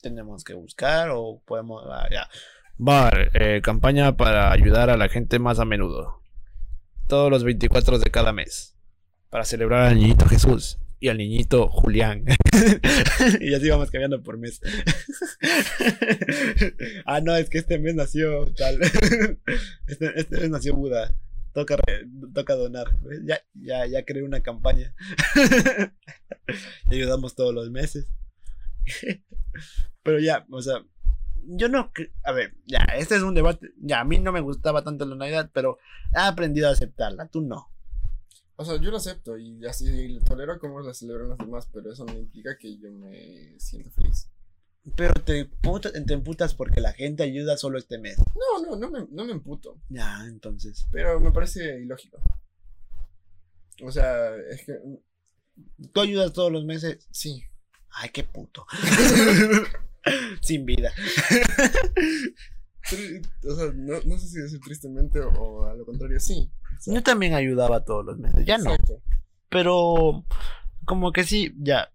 Tenemos 0.00 0.44
que 0.44 0.54
buscar 0.54 1.10
o 1.12 1.42
podemos. 1.44 1.84
ah, 1.90 2.08
ya. 2.10 2.28
Bar, 2.76 3.30
eh, 3.34 3.60
campaña 3.62 4.16
para 4.16 4.52
ayudar 4.52 4.90
a 4.90 4.96
la 4.96 5.08
gente 5.08 5.38
más 5.38 5.58
a 5.58 5.64
menudo. 5.64 6.22
Todos 7.08 7.30
los 7.30 7.42
24 7.42 7.98
de 7.98 8.10
cada 8.10 8.34
mes. 8.34 8.76
Para 9.30 9.46
celebrar 9.46 9.88
al 9.88 9.96
niñito 9.96 10.26
Jesús 10.26 10.78
y 11.00 11.08
al 11.08 11.16
niñito 11.16 11.68
Julián. 11.68 12.24
y 13.40 13.54
así 13.54 13.70
vamos 13.70 13.90
cambiando 13.90 14.22
por 14.22 14.36
mes. 14.36 14.60
ah, 17.06 17.22
no, 17.22 17.34
es 17.34 17.48
que 17.48 17.58
este 17.58 17.78
mes 17.78 17.94
nació 17.94 18.52
tal. 18.52 18.78
este, 19.86 20.20
este 20.20 20.36
mes 20.36 20.50
nació 20.50 20.74
Buda. 20.74 21.16
Toca, 21.54 21.78
toca 22.34 22.54
donar. 22.54 22.88
Ya, 23.24 23.40
ya, 23.54 23.86
ya 23.86 24.04
creé 24.04 24.22
una 24.22 24.42
campaña. 24.42 24.94
y 26.90 26.94
ayudamos 26.94 27.34
todos 27.34 27.54
los 27.54 27.70
meses. 27.70 28.06
Pero 30.02 30.20
ya, 30.20 30.46
o 30.50 30.60
sea, 30.60 30.84
yo 31.46 31.68
no. 31.68 31.90
A 32.24 32.32
ver, 32.32 32.54
ya, 32.66 32.78
este 32.96 33.16
es 33.16 33.22
un 33.22 33.34
debate. 33.34 33.70
Ya, 33.80 34.00
a 34.00 34.04
mí 34.04 34.18
no 34.18 34.32
me 34.32 34.40
gustaba 34.40 34.82
tanto 34.84 35.04
la 35.06 35.16
Navidad, 35.16 35.50
pero 35.52 35.78
he 36.14 36.18
aprendido 36.20 36.68
a 36.68 36.72
aceptarla. 36.72 37.28
Tú 37.28 37.40
no. 37.42 37.68
O 38.56 38.64
sea, 38.64 38.80
yo 38.80 38.90
lo 38.90 38.96
acepto 38.96 39.38
y 39.38 39.64
así 39.66 40.18
tolero 40.26 40.58
cómo 40.58 40.80
la 40.80 40.92
celebran 40.92 41.28
los 41.28 41.38
demás, 41.38 41.68
pero 41.72 41.92
eso 41.92 42.04
no 42.04 42.12
implica 42.18 42.58
que 42.58 42.76
yo 42.78 42.90
me 42.90 43.54
sienta 43.60 43.90
feliz. 43.90 44.28
Pero 44.96 45.14
te, 45.14 45.44
puta- 45.44 45.92
te 45.92 46.12
emputas 46.14 46.54
porque 46.54 46.80
la 46.80 46.92
gente 46.92 47.22
ayuda 47.22 47.56
solo 47.56 47.78
este 47.78 47.98
mes. 47.98 48.16
No, 48.18 48.64
no, 48.64 48.76
no 48.76 48.90
me, 48.90 49.06
no 49.10 49.24
me 49.24 49.32
emputo, 49.32 49.76
Ya, 49.88 50.24
entonces. 50.26 50.88
pero 50.90 51.20
me 51.20 51.30
parece 51.30 51.78
ilógico. 51.80 52.18
O 53.84 53.92
sea, 53.92 54.34
es 54.50 54.64
que 54.64 54.72
Tú 55.92 56.00
ayudas 56.00 56.32
todos 56.32 56.50
los 56.50 56.64
meses. 56.64 57.06
sí. 57.12 57.44
Ay, 57.90 58.10
qué 58.10 58.22
puto. 58.24 58.66
Sin 60.48 60.64
vida. 60.66 60.90
O 63.46 63.54
sea, 63.54 63.66
no, 63.74 63.94
no 64.04 64.18
sé 64.18 64.28
si 64.28 64.38
decir 64.40 64.60
tristemente 64.60 65.20
o, 65.20 65.28
o 65.30 65.64
a 65.66 65.74
lo 65.74 65.84
contrario, 65.84 66.18
sí. 66.20 66.50
O 66.78 66.80
sea, 66.80 66.94
Yo 66.94 67.02
también 67.02 67.34
ayudaba 67.34 67.84
todos 67.84 68.04
los 68.04 68.18
meses. 68.18 68.44
Ya 68.46 68.56
no. 68.58 68.70
exacto. 68.70 69.02
Pero 69.50 70.24
como 70.86 71.12
que 71.12 71.24
sí, 71.24 71.54
ya. 71.58 71.90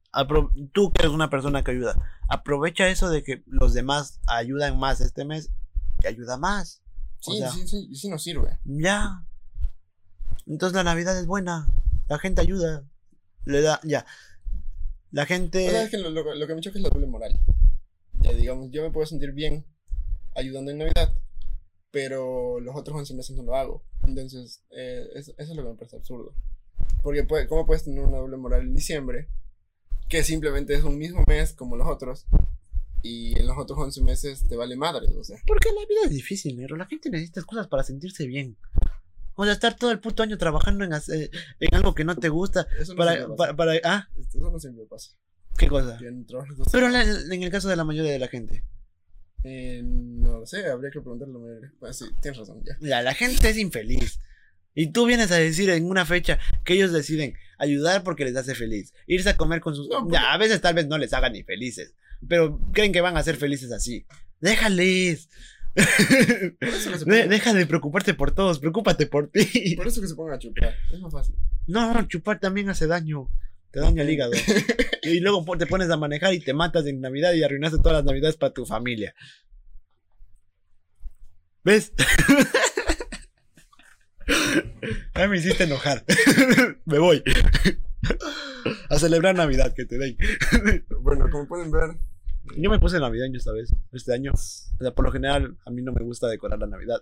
Tú 0.71 0.91
que 0.91 1.01
eres 1.03 1.13
una 1.13 1.29
persona 1.31 1.63
que 1.63 1.71
ayuda. 1.71 1.95
Aprovecha 2.29 2.87
eso 2.87 3.09
de 3.09 3.23
que 3.23 3.43
los 3.47 3.73
demás 3.73 4.19
ayudan 4.27 4.77
más 4.77 5.01
este 5.01 5.25
mes. 5.25 5.49
Y 6.03 6.07
ayuda 6.07 6.37
más. 6.37 6.81
Sí, 7.19 7.31
O 7.31 7.35
sea- 7.37 7.49
sí, 7.51 7.67
sí, 7.67 7.87
y 7.89 7.95
sí 7.95 8.09
nos 8.09 8.21
sirve. 8.21 8.59
Ya. 8.65 9.25
Entonces 10.45 10.75
la 10.75 10.83
Navidad 10.83 11.17
es 11.19 11.25
buena. 11.25 11.67
La 12.07 12.19
gente 12.19 12.41
ayuda. 12.41 12.83
Le 13.45 13.61
da, 13.61 13.79
ya. 13.83 14.05
La 15.11 15.25
gente. 15.25 15.67
O 15.67 15.71
sea, 15.71 15.83
es 15.83 15.89
que 15.89 15.97
lo, 15.97 16.09
lo- 16.11 16.35
lo 16.35 16.47
que 16.47 16.53
me 16.55 16.61
choca 16.61 16.77
es 16.77 16.83
la 16.83 16.89
doble 16.89 17.07
moral. 17.07 17.39
Ya 18.23 18.33
digamos, 18.33 18.69
yo 18.71 18.81
me 18.83 18.91
puedo 18.91 19.05
sentir 19.05 19.31
bien 19.33 19.65
ayudando 20.35 20.71
en 20.71 20.79
Navidad, 20.79 21.13
pero 21.91 22.59
los 22.59 22.75
otros 22.75 22.97
11 22.97 23.13
meses 23.15 23.35
no 23.35 23.43
lo 23.43 23.55
hago. 23.55 23.83
Entonces, 24.03 24.63
eh, 24.71 25.05
eso, 25.15 25.33
eso 25.37 25.51
es 25.51 25.55
lo 25.57 25.63
que 25.63 25.69
me 25.69 25.75
parece 25.75 25.97
absurdo. 25.97 26.33
Porque, 27.03 27.23
puede, 27.23 27.47
¿cómo 27.47 27.65
puedes 27.65 27.83
tener 27.83 28.03
una 28.03 28.17
doble 28.17 28.37
moral 28.37 28.61
en 28.61 28.73
diciembre? 28.73 29.27
Que 30.09 30.23
simplemente 30.23 30.73
es 30.73 30.83
un 30.83 30.97
mismo 30.97 31.23
mes 31.27 31.53
como 31.53 31.75
los 31.75 31.87
otros, 31.87 32.25
y 33.01 33.37
en 33.37 33.47
los 33.47 33.57
otros 33.57 33.77
11 33.79 34.01
meses 34.03 34.47
te 34.47 34.55
vale 34.55 34.75
madre, 34.75 35.07
o 35.17 35.23
sea. 35.23 35.37
Porque 35.45 35.69
la 35.71 35.85
vida 35.87 36.01
es 36.05 36.11
difícil, 36.11 36.57
negro. 36.57 36.77
La 36.77 36.85
gente 36.85 37.09
necesita 37.09 37.41
excusas 37.41 37.67
para 37.67 37.83
sentirse 37.83 38.25
bien. 38.25 38.57
O 39.35 39.43
sea, 39.43 39.53
estar 39.53 39.75
todo 39.75 39.91
el 39.91 39.99
puto 39.99 40.23
año 40.23 40.37
trabajando 40.37 40.85
en, 40.85 40.93
hacer- 40.93 41.29
en 41.59 41.75
algo 41.75 41.93
que 41.95 42.03
no 42.05 42.15
te 42.15 42.29
gusta. 42.29 42.67
Eso 42.79 42.93
no 42.93 42.97
Para, 42.99 43.13
siempre 43.15 43.35
para, 43.35 43.55
pasa. 43.55 43.57
para- 43.81 43.95
ah, 43.97 44.09
Eso 44.19 44.39
no 44.51 44.59
siempre 44.59 44.85
pasa. 44.85 45.11
Qué 45.57 45.67
cosa. 45.67 45.97
Pero 46.71 46.87
en, 46.87 46.93
la- 46.93 47.03
en 47.35 47.43
el 47.43 47.51
caso 47.51 47.69
de 47.69 47.75
la 47.75 47.83
mayoría 47.83 48.11
de 48.11 48.19
la 48.19 48.27
gente. 48.27 48.63
eh, 49.43 49.81
no 49.83 50.39
lo 50.39 50.45
sé, 50.45 50.65
habría 50.67 50.89
que 50.91 51.01
preguntarle 51.01 51.33
a 51.35 51.37
la 51.37 51.43
mayoría. 51.45 51.71
Ah, 51.81 51.93
sí, 51.93 52.05
tienes 52.21 52.39
razón, 52.39 52.61
ya. 52.65 52.77
Ya, 52.79 53.01
la 53.01 53.13
gente 53.13 53.49
es 53.49 53.57
infeliz. 53.57 54.19
Y 54.75 54.87
tú 54.91 55.05
vienes 55.05 55.31
a 55.31 55.35
decir 55.35 55.69
en 55.69 55.85
una 55.85 56.05
fecha 56.05 56.39
que 56.63 56.73
ellos 56.73 56.91
deciden 56.91 57.35
ayudar 57.59 58.03
porque 58.03 58.25
les 58.25 58.35
hace 58.35 58.55
feliz. 58.55 58.93
Irse 59.05 59.29
a 59.29 59.37
comer 59.37 59.61
con 59.61 59.75
sus... 59.75 59.87
No, 59.87 60.07
pero- 60.07 60.13
Ya, 60.21 60.33
a 60.33 60.37
veces 60.37 60.61
tal 60.61 60.73
vez 60.73 60.87
no 60.87 60.97
les 60.97 61.13
hagan 61.13 61.33
ni 61.33 61.43
felices. 61.43 61.93
Pero 62.27 62.59
creen 62.71 62.91
que 62.93 63.01
van 63.01 63.15
a 63.17 63.21
ser 63.23 63.35
felices 63.35 63.71
así. 63.71 64.05
Déjales. 64.39 65.29
De- 67.05 67.27
deja 67.27 67.53
de 67.53 67.65
preocuparte 67.65 68.13
por 68.13 68.31
todos, 68.31 68.59
preocúpate 68.59 69.05
por 69.07 69.29
ti. 69.29 69.75
Por 69.75 69.87
eso 69.87 70.01
que 70.01 70.07
se 70.07 70.15
pongan 70.15 70.35
a 70.35 70.39
chupar, 70.39 70.73
es 70.91 70.99
más 70.99 71.11
fácil. 71.11 71.35
No, 71.67 72.07
chupar 72.07 72.39
también 72.39 72.69
hace 72.69 72.87
daño. 72.87 73.29
Te 73.73 73.79
daña 73.79 74.03
el 74.03 74.09
hígado. 74.11 74.31
Y 75.01 75.19
luego 75.19 75.43
te 75.57 75.65
pones 75.65 75.89
a 75.89 75.97
manejar 75.97 76.33
y 76.33 76.39
te 76.39 76.53
matas 76.53 76.85
en 76.85 77.01
Navidad 77.01 77.33
y 77.33 77.43
arruinaste 77.43 77.79
todas 77.79 77.97
las 77.97 78.05
Navidades 78.05 78.37
para 78.37 78.53
tu 78.53 78.65
familia. 78.65 79.13
¿Ves? 81.63 81.91
Ya 85.15 85.27
me 85.27 85.37
hiciste 85.37 85.65
enojar. 85.65 86.03
Me 86.85 86.97
voy. 86.97 87.21
A 88.89 88.97
celebrar 88.97 89.35
Navidad 89.35 89.73
que 89.73 89.85
te 89.85 89.97
den. 89.97 90.17
Bueno, 91.01 91.29
como 91.29 91.47
pueden 91.47 91.71
ver, 91.71 91.97
Yo 92.57 92.69
me 92.69 92.79
puse 92.79 92.99
navideño 92.99 93.37
esta 93.37 93.51
vez, 93.51 93.69
este 93.91 94.13
año. 94.13 94.31
O 94.33 94.37
sea, 94.37 94.91
por 94.91 95.05
lo 95.05 95.11
general, 95.11 95.57
a 95.65 95.71
mí 95.71 95.81
no 95.81 95.91
me 95.91 96.03
gusta 96.03 96.27
decorar 96.27 96.59
la 96.59 96.67
Navidad. 96.67 97.01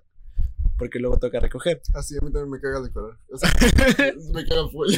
Porque 0.82 0.98
luego 0.98 1.20
toca 1.20 1.40
recoger. 1.40 1.80
Así 1.94 2.16
a 2.20 2.26
mí 2.26 2.32
también 2.32 2.50
me 2.50 2.60
caga 2.60 2.82
decorar. 2.82 3.16
O 3.32 3.38
sea, 3.38 3.52
me 4.34 4.44
caga 4.48 4.68
full. 4.68 4.90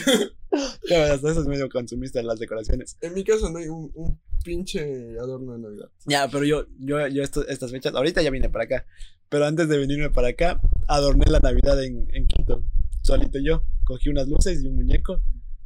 Claro, 0.87 1.13
hasta 1.13 1.29
eso 1.31 1.41
es 1.41 1.45
medio 1.47 1.67
consumista 1.67 2.23
las 2.23 2.39
decoraciones. 2.39 2.97
En 3.01 3.13
mi 3.13 3.25
caso 3.25 3.49
no 3.49 3.57
hay 3.59 3.67
un, 3.67 3.91
un 3.95 4.17
pinche 4.45 5.19
adorno 5.19 5.51
de 5.51 5.59
Navidad. 5.59 5.89
Ya, 6.05 6.29
pero 6.29 6.45
yo, 6.45 6.67
yo, 6.79 7.05
yo 7.09 7.21
esto- 7.21 7.45
estas 7.49 7.69
fechas, 7.71 7.93
ahorita 7.95 8.21
ya 8.21 8.29
vine 8.31 8.49
para 8.49 8.63
acá, 8.63 8.85
pero 9.27 9.45
antes 9.45 9.67
de 9.67 9.77
venirme 9.77 10.09
para 10.09 10.29
acá, 10.29 10.61
adorné 10.87 11.25
la 11.29 11.39
Navidad 11.39 11.83
en, 11.83 12.07
en 12.15 12.27
Quito, 12.27 12.63
solito 13.01 13.39
yo, 13.39 13.65
cogí 13.83 14.07
unas 14.07 14.29
luces 14.29 14.63
y 14.63 14.67
un 14.67 14.75
muñeco, 14.75 15.21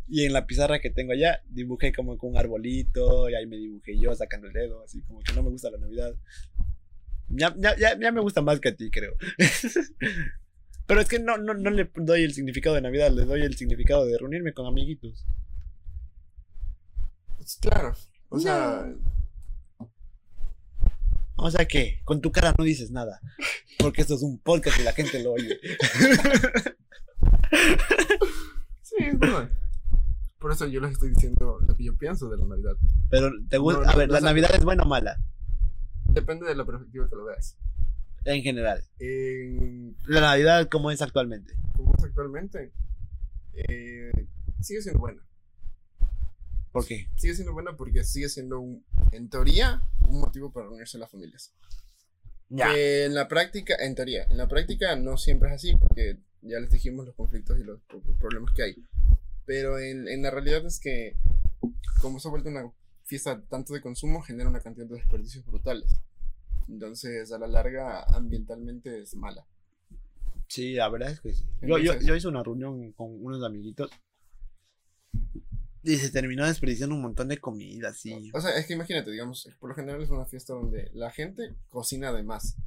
y 0.07 0.23
en 0.23 0.33
la 0.33 0.47
pizarra 0.47 0.79
que 0.79 0.89
tengo 0.89 1.11
allá, 1.13 1.43
dibujé 1.47 1.93
como 1.93 2.17
con 2.17 2.31
un 2.31 2.37
arbolito, 2.37 3.29
y 3.29 3.35
ahí 3.35 3.45
me 3.45 3.57
dibujé 3.57 3.99
yo 3.99 4.15
sacando 4.15 4.47
el 4.47 4.53
dedo, 4.53 4.81
así 4.83 4.99
como 5.03 5.19
que 5.19 5.31
no 5.33 5.43
me 5.43 5.51
gusta 5.51 5.69
la 5.69 5.77
Navidad. 5.77 6.15
Ya, 7.29 7.53
ya, 7.57 7.75
ya, 7.77 7.99
ya 7.99 8.11
me 8.11 8.21
gusta 8.21 8.41
más 8.41 8.59
que 8.59 8.69
a 8.69 8.75
ti, 8.75 8.89
creo. 8.89 9.13
Pero 10.87 11.01
es 11.01 11.09
que 11.09 11.19
no, 11.19 11.37
no, 11.37 11.53
no 11.53 11.69
le 11.69 11.91
doy 11.95 12.23
el 12.23 12.33
significado 12.33 12.75
de 12.75 12.81
Navidad, 12.81 13.11
le 13.11 13.25
doy 13.25 13.41
el 13.41 13.57
significado 13.57 14.05
de 14.05 14.17
reunirme 14.17 14.53
con 14.53 14.65
amiguitos. 14.65 15.25
Pues, 17.37 17.57
claro. 17.61 17.93
O 18.29 18.39
sea, 18.39 18.87
O 21.37 21.49
sea 21.51 21.65
que 21.65 22.01
con 22.03 22.19
tu 22.19 22.31
cara 22.31 22.53
no 22.57 22.63
dices 22.63 22.89
nada. 22.91 23.21
Porque 23.77 24.01
esto 24.01 24.15
es 24.15 24.23
un 24.23 24.39
podcast 24.39 24.79
y 24.79 24.83
la 24.83 24.93
gente 24.93 25.21
lo 25.21 25.33
oye. 25.33 25.59
sí, 28.81 28.95
es 28.99 29.19
verdad. 29.19 29.51
Por 30.39 30.51
eso 30.51 30.65
yo 30.67 30.81
les 30.81 30.93
estoy 30.93 31.09
diciendo 31.09 31.59
lo 31.65 31.75
que 31.75 31.83
yo 31.83 31.95
pienso 31.95 32.27
de 32.29 32.37
la 32.37 32.47
Navidad. 32.47 32.73
Pero 33.09 33.29
te 33.49 33.59
gusta. 33.59 33.81
No, 33.81 33.89
a 33.89 33.95
ver, 33.95 34.09
¿la. 34.09 34.19
Navidad 34.19 34.49
es 34.55 34.65
buena 34.65 34.81
o 34.83 34.87
mala? 34.87 35.17
Depende 36.19 36.45
de 36.47 36.55
la 36.55 36.65
perspectiva 36.65 37.07
que 37.09 37.15
lo 37.15 37.25
veas. 37.25 37.57
En 38.25 38.41
general. 38.43 38.83
En, 38.99 39.95
La 40.05 40.21
Navidad, 40.21 40.67
como 40.69 40.91
es 40.91 41.01
actualmente? 41.01 41.53
como 41.75 41.93
es 41.97 42.03
actualmente, 42.03 42.73
eh, 43.53 44.11
sigue 44.61 44.81
siendo 44.81 44.99
buena. 44.99 45.21
¿Por 46.71 46.85
qué? 46.85 47.07
Sigue 47.15 47.33
siendo 47.35 47.53
buena 47.53 47.75
porque 47.77 48.03
sigue 48.03 48.29
siendo, 48.29 48.59
un, 48.59 48.85
en 49.11 49.29
teoría, 49.29 49.81
un 50.07 50.19
motivo 50.19 50.51
para 50.51 50.67
reunirse 50.67 50.97
las 50.97 51.09
familias. 51.09 51.53
Que 52.49 53.05
en 53.05 53.13
la 53.13 53.27
práctica, 53.27 53.75
en 53.79 53.95
teoría, 53.95 54.23
en 54.29 54.37
la 54.37 54.47
práctica 54.47 54.95
no 54.95 55.17
siempre 55.17 55.49
es 55.49 55.55
así, 55.55 55.75
porque 55.75 56.17
ya 56.41 56.59
les 56.59 56.69
dijimos 56.71 57.05
los 57.05 57.15
conflictos 57.15 57.59
y 57.59 57.63
los 57.63 57.81
pro- 57.81 58.01
problemas 58.19 58.53
que 58.53 58.63
hay. 58.63 58.75
Pero 59.45 59.79
en, 59.79 60.07
en 60.07 60.21
la 60.21 60.31
realidad 60.31 60.65
es 60.65 60.79
que, 60.79 61.15
como 62.01 62.19
se 62.19 62.27
ha 62.27 62.31
vuelto 62.31 62.49
una 62.49 62.71
fiesta 63.07 63.41
tanto 63.49 63.73
de 63.73 63.81
consumo, 63.81 64.21
genera 64.21 64.49
una 64.49 64.59
cantidad 64.59 64.85
de 64.85 64.95
desperdicios 64.95 65.45
brutales. 65.45 65.89
Entonces, 66.67 67.31
a 67.31 67.39
la 67.39 67.47
larga, 67.47 68.03
ambientalmente 68.03 69.01
es 69.01 69.15
mala. 69.15 69.47
Sí, 70.47 70.73
la 70.73 70.89
verdad 70.89 71.11
es 71.11 71.21
que 71.21 71.33
sí. 71.33 71.45
Yo, 71.61 71.77
yo, 71.77 71.99
yo 71.99 72.15
hice 72.15 72.27
una 72.27 72.43
reunión 72.43 72.91
con 72.91 73.23
unos 73.23 73.43
amiguitos. 73.43 73.89
Y 75.83 75.95
se 75.95 76.11
terminó 76.11 76.45
desperdiciando 76.45 76.95
un 76.95 77.01
montón 77.01 77.29
de 77.29 77.37
comida, 77.37 77.93
sí. 77.93 78.29
O 78.33 78.41
sea, 78.41 78.57
es 78.57 78.67
que 78.67 78.73
imagínate, 78.73 79.09
digamos, 79.09 79.49
por 79.59 79.69
lo 79.69 79.75
general 79.75 80.01
es 80.01 80.09
una 80.09 80.25
fiesta 80.25 80.53
donde 80.53 80.91
la 80.93 81.11
gente 81.11 81.55
cocina 81.69 82.11
de 82.11 82.23
más. 82.23 82.57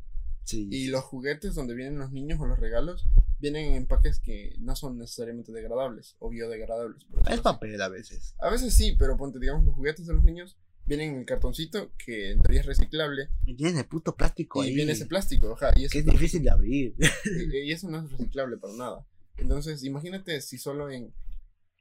Sí. 0.51 0.68
Y 0.70 0.88
los 0.88 1.05
juguetes 1.05 1.55
donde 1.55 1.74
vienen 1.74 1.98
los 1.98 2.11
niños 2.12 2.40
o 2.40 2.46
los 2.46 2.59
regalos 2.59 3.07
vienen 3.38 3.66
en 3.66 3.74
empaques 3.74 4.18
que 4.20 4.55
no 4.59 4.74
son 4.76 4.98
necesariamente 4.98 5.53
degradables 5.53 6.16
o 6.18 6.28
biodegradables. 6.28 7.07
Es 7.26 7.32
así. 7.32 7.40
papel 7.42 7.80
a 7.80 7.88
veces. 7.88 8.34
A 8.40 8.51
veces 8.51 8.74
sí, 8.74 8.96
pero 8.98 9.16
ponte, 9.16 9.38
digamos, 9.38 9.64
los 9.64 9.74
juguetes 9.74 10.07
de 10.07 10.14
los 10.14 10.24
niños 10.24 10.57
vienen 10.86 11.12
en 11.12 11.18
el 11.20 11.24
cartoncito 11.26 11.92
que 12.05 12.32
en 12.32 12.42
teoría 12.42 12.61
es 12.62 12.66
reciclable 12.66 13.28
Y 13.46 13.55
tiene 13.55 13.84
puto 13.84 14.16
plástico 14.16 14.64
y 14.64 14.68
ahí. 14.68 14.74
viene 14.74 14.92
ese 14.92 15.07
plástico, 15.07 15.53
ajá, 15.53 15.72
y, 15.76 15.88
que 15.88 16.01
es 16.01 16.05
difícil 16.05 16.42
de 16.42 16.51
abrir. 16.51 16.94
y- 17.24 17.59
y 17.68 17.72
eso 17.72 17.88
no 17.88 18.05
es 18.05 18.11
reciclable 18.11 18.57
para 18.57 18.74
nada. 18.74 19.07
Entonces, 19.38 19.84
imagínate 19.84 20.40
si 20.40 20.59
solo 20.59 20.90
en 20.90 21.12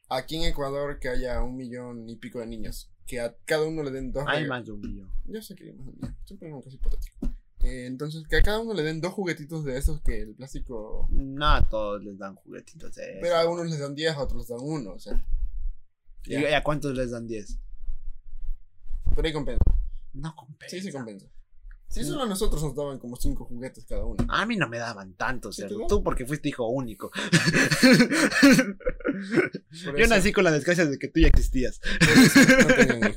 aquí 0.09 0.36
en 0.38 0.43
Ecuador 0.43 0.99
que 0.99 1.09
haya 1.09 1.41
un 1.43 1.55
millón 1.57 2.07
y 2.09 2.15
pico 2.17 2.39
de 2.39 2.45
niños, 2.47 2.89
que 3.07 3.20
a 3.20 3.36
cada 3.45 3.65
uno 3.65 3.82
le 3.84 3.91
den 3.91 4.11
dos 4.11 4.24
Hay 4.28 4.47
más 4.47 4.63
de 4.65 4.72
un 4.72 4.82
millón. 4.82 5.11
Yo 5.26 5.41
sé 5.41 5.55
que 5.55 5.63
hay 5.65 5.74
más 5.74 5.86
de 5.88 5.91
un 5.91 5.95
millón, 5.97 6.15
estoy 6.20 6.38
poniendo 6.38 6.57
un 6.57 6.63
caso 6.63 6.76
hipotético. 6.76 7.34
Eh, 7.64 7.86
entonces, 7.88 8.24
que 8.28 8.38
a 8.38 8.41
cada 8.41 8.60
uno 8.60 8.74
le 8.74 8.84
den 8.84 9.01
dos 9.01 9.14
juguetitos 9.14 9.66
de 9.66 9.78
esos 9.78 10.01
que 10.01 10.22
el 10.22 10.34
plástico 10.34 11.07
No 11.12 11.47
a 11.47 11.68
todos 11.68 12.01
les 12.03 12.18
dan 12.18 12.36
juguetitos 12.36 12.95
de 12.95 13.03
eso. 13.03 13.20
Pero 13.22 13.36
a 13.36 13.49
unos 13.49 13.70
les 13.70 13.80
dan 13.80 13.95
10, 13.95 14.16
a 14.16 14.22
otros 14.22 14.39
les 14.39 14.47
dan 14.47 14.60
1, 14.62 14.91
o 14.91 14.99
sea. 14.99 15.24
¿Y 16.26 16.41
ya. 16.41 16.57
a 16.57 16.64
cuántos 16.64 16.95
les 16.95 17.12
dan 17.12 17.28
10? 17.28 17.60
Pero 19.16 19.28
ahí 19.28 19.34
compensa. 19.34 19.64
No 20.14 20.36
compensa. 20.36 20.76
Sí, 20.76 20.82
sí 20.82 20.91
compensa. 20.91 21.28
Si 21.89 22.03
solo 22.03 22.22
a 22.22 22.28
nosotros 22.28 22.62
nos 22.62 22.76
daban 22.76 22.99
como 22.99 23.16
5 23.16 23.45
juguetes 23.45 23.84
cada 23.86 24.05
uno. 24.05 24.24
A 24.30 24.45
mí 24.45 24.55
no 24.55 24.70
me 24.70 24.78
daban 24.78 25.16
tantos, 25.16 25.55
¿Sí? 25.55 25.64
Tú 25.88 26.03
porque 26.03 26.24
fuiste 26.24 26.49
hijo 26.49 26.68
único. 26.68 27.10
Yo 29.97 30.07
nací 30.07 30.32
con 30.32 30.43
la 30.43 30.51
desgracia 30.51 30.86
de 30.86 30.99
que 30.99 31.07
tú 31.07 31.20
ya 31.20 31.30
existías. 31.30 31.80
por 31.80 32.10
eso 32.10 32.39
no 32.68 32.76
tengan 32.76 32.99
hijos. 32.99 33.16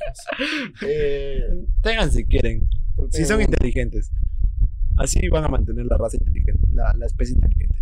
Eh, 0.81 1.67
Tengan 1.83 2.11
si 2.11 2.25
quieren. 2.25 2.67
Tengan 2.95 3.27
son 3.27 3.41
inteligentes. 3.41 4.11
Así 4.97 5.27
van 5.29 5.45
a 5.45 5.47
mantener 5.47 5.85
la 5.85 5.97
raza 5.97 6.17
inteligente, 6.17 6.67
la, 6.71 6.93
la 6.97 7.05
especie 7.05 7.35
inteligente. 7.35 7.79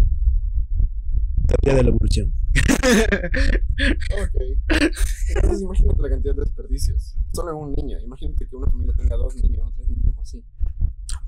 Teoría 1.48 1.76
de 1.76 1.84
la 1.84 1.90
evolución. 1.90 2.34
Ok. 3.82 4.36
Entonces, 5.36 5.62
imagínate 5.62 6.02
la 6.02 6.10
cantidad 6.10 6.36
de 6.36 6.42
desperdicios. 6.42 7.16
Solo 7.34 7.52
en 7.52 7.58
un 7.58 7.72
niño. 7.72 7.98
Imagínate 8.00 8.48
que 8.48 8.56
una 8.56 8.70
familia 8.70 8.94
tenga 8.96 9.16
dos 9.16 9.36
niños 9.36 9.62
o 9.66 9.72
tres 9.76 9.90
niños 9.90 10.14
o 10.16 10.22
así. 10.22 10.44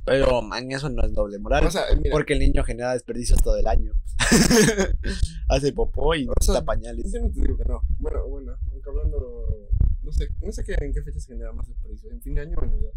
Pero, 0.06 0.42
man, 0.42 0.72
eso 0.72 0.90
no 0.90 1.04
es 1.04 1.14
doble 1.14 1.40
moral. 1.40 1.66
O 1.66 1.72
sea, 1.72 1.84
mira, 1.98 2.12
porque 2.12 2.34
el 2.34 2.40
niño 2.40 2.64
genera 2.64 2.94
desperdicios 2.94 3.42
todo 3.42 3.58
el 3.58 3.68
año. 3.68 3.94
Hace 5.50 5.74
popó 5.74 6.14
y 6.16 6.26
sea, 6.26 6.34
necesita 6.38 6.66
pañales. 6.66 7.12
yo 7.12 7.22
no 7.22 7.32
te 7.32 7.42
digo 7.42 7.58
que 7.58 7.66
no. 7.66 7.82
Bueno, 8.00 8.28
bueno, 8.28 8.54
aunque 8.72 8.90
hablando. 8.90 9.70
No 10.04 10.12
sé, 10.12 10.28
no 10.42 10.52
sé 10.52 10.64
qué, 10.64 10.76
en 10.80 10.94
qué 10.94 11.02
fecha 11.02 11.20
se 11.20 11.34
genera 11.34 11.54
más 11.54 11.68
desperdicios. 11.68 12.12
¿En 12.12 12.22
fin 12.22 12.36
de 12.36 12.42
año 12.42 12.58
o 12.60 12.64
en 12.66 12.72
Navidad? 12.72 12.92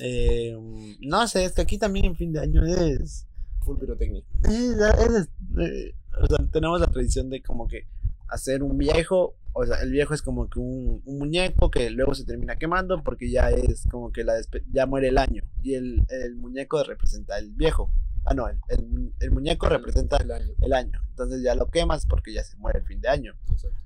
Eh, 0.00 0.56
no 1.00 1.26
sé, 1.28 1.44
es 1.44 1.52
que 1.52 1.62
aquí 1.62 1.78
también 1.78 2.06
en 2.06 2.16
fin 2.16 2.32
de 2.32 2.40
año 2.40 2.64
es. 2.64 3.26
Full 3.64 3.78
pirotecnia. 3.78 4.22
es- 4.44 4.50
es- 4.80 5.28
eh, 5.58 5.94
o 6.22 6.26
sea, 6.26 6.38
tenemos 6.52 6.80
la 6.80 6.86
tradición 6.86 7.30
de 7.30 7.42
como 7.42 7.66
que 7.66 7.86
hacer 8.28 8.62
un 8.62 8.76
viejo. 8.78 9.36
O 9.58 9.64
sea, 9.64 9.80
el 9.80 9.90
viejo 9.90 10.12
es 10.12 10.20
como 10.20 10.48
que 10.50 10.58
un, 10.58 11.00
un 11.06 11.18
muñeco 11.18 11.70
que 11.70 11.88
luego 11.90 12.14
se 12.14 12.24
termina 12.26 12.56
quemando 12.56 13.02
porque 13.02 13.30
ya 13.30 13.48
es 13.50 13.84
como 13.90 14.12
que 14.12 14.22
la 14.22 14.34
ya 14.70 14.84
muere 14.86 15.08
el 15.08 15.16
año. 15.18 15.42
Y 15.62 15.74
el, 15.74 16.02
el 16.10 16.36
muñeco 16.36 16.82
representa 16.84 17.38
el 17.38 17.52
viejo. 17.54 17.90
Ah, 18.26 18.34
no, 18.34 18.48
el, 18.48 18.58
el 18.68 18.86
mu- 18.86 19.10
el 19.20 19.30
muñeco 19.30 19.68
representa 19.68 20.18
el 20.18 20.30
año. 20.30 20.52
el 20.60 20.72
año. 20.74 21.00
Entonces 21.10 21.42
ya 21.42 21.54
lo 21.54 21.70
quemas 21.70 22.04
porque 22.06 22.34
ya 22.34 22.44
se 22.44 22.56
muere 22.58 22.80
el 22.80 22.84
fin 22.84 23.00
de 23.00 23.08
año. 23.08 23.32
Exacto. 23.50 23.78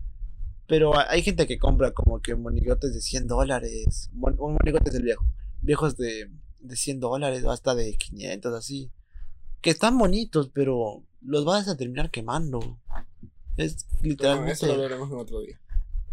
Pero 0.66 0.96
ha- 0.96 1.08
hay 1.10 1.22
gente 1.22 1.46
que 1.46 1.58
compra 1.58 1.92
como 1.92 2.20
que 2.20 2.34
monigotes 2.34 2.92
de 2.94 3.00
100 3.00 3.26
dólares. 3.28 4.10
Mon- 4.12 4.36
un 4.40 4.54
monigote 4.54 4.90
es 4.90 4.96
el 4.96 5.04
viejo. 5.04 5.24
Viejos 5.62 5.96
de, 5.96 6.30
de 6.60 6.76
100 6.76 7.00
dólares 7.00 7.44
o 7.44 7.50
hasta 7.50 7.74
de 7.74 7.96
500, 7.96 8.54
así. 8.54 8.90
Que 9.60 9.70
están 9.70 9.98
bonitos, 9.98 10.50
pero 10.52 11.04
los 11.20 11.44
vas 11.44 11.68
a 11.68 11.76
terminar 11.76 12.10
quemando. 12.10 12.78
Es 13.56 13.86
literalmente 14.02 14.52
eso 14.52 14.66
lo 14.66 14.74
hablaremos 14.74 15.10
en 15.10 15.18
otro 15.18 15.40
día. 15.40 15.60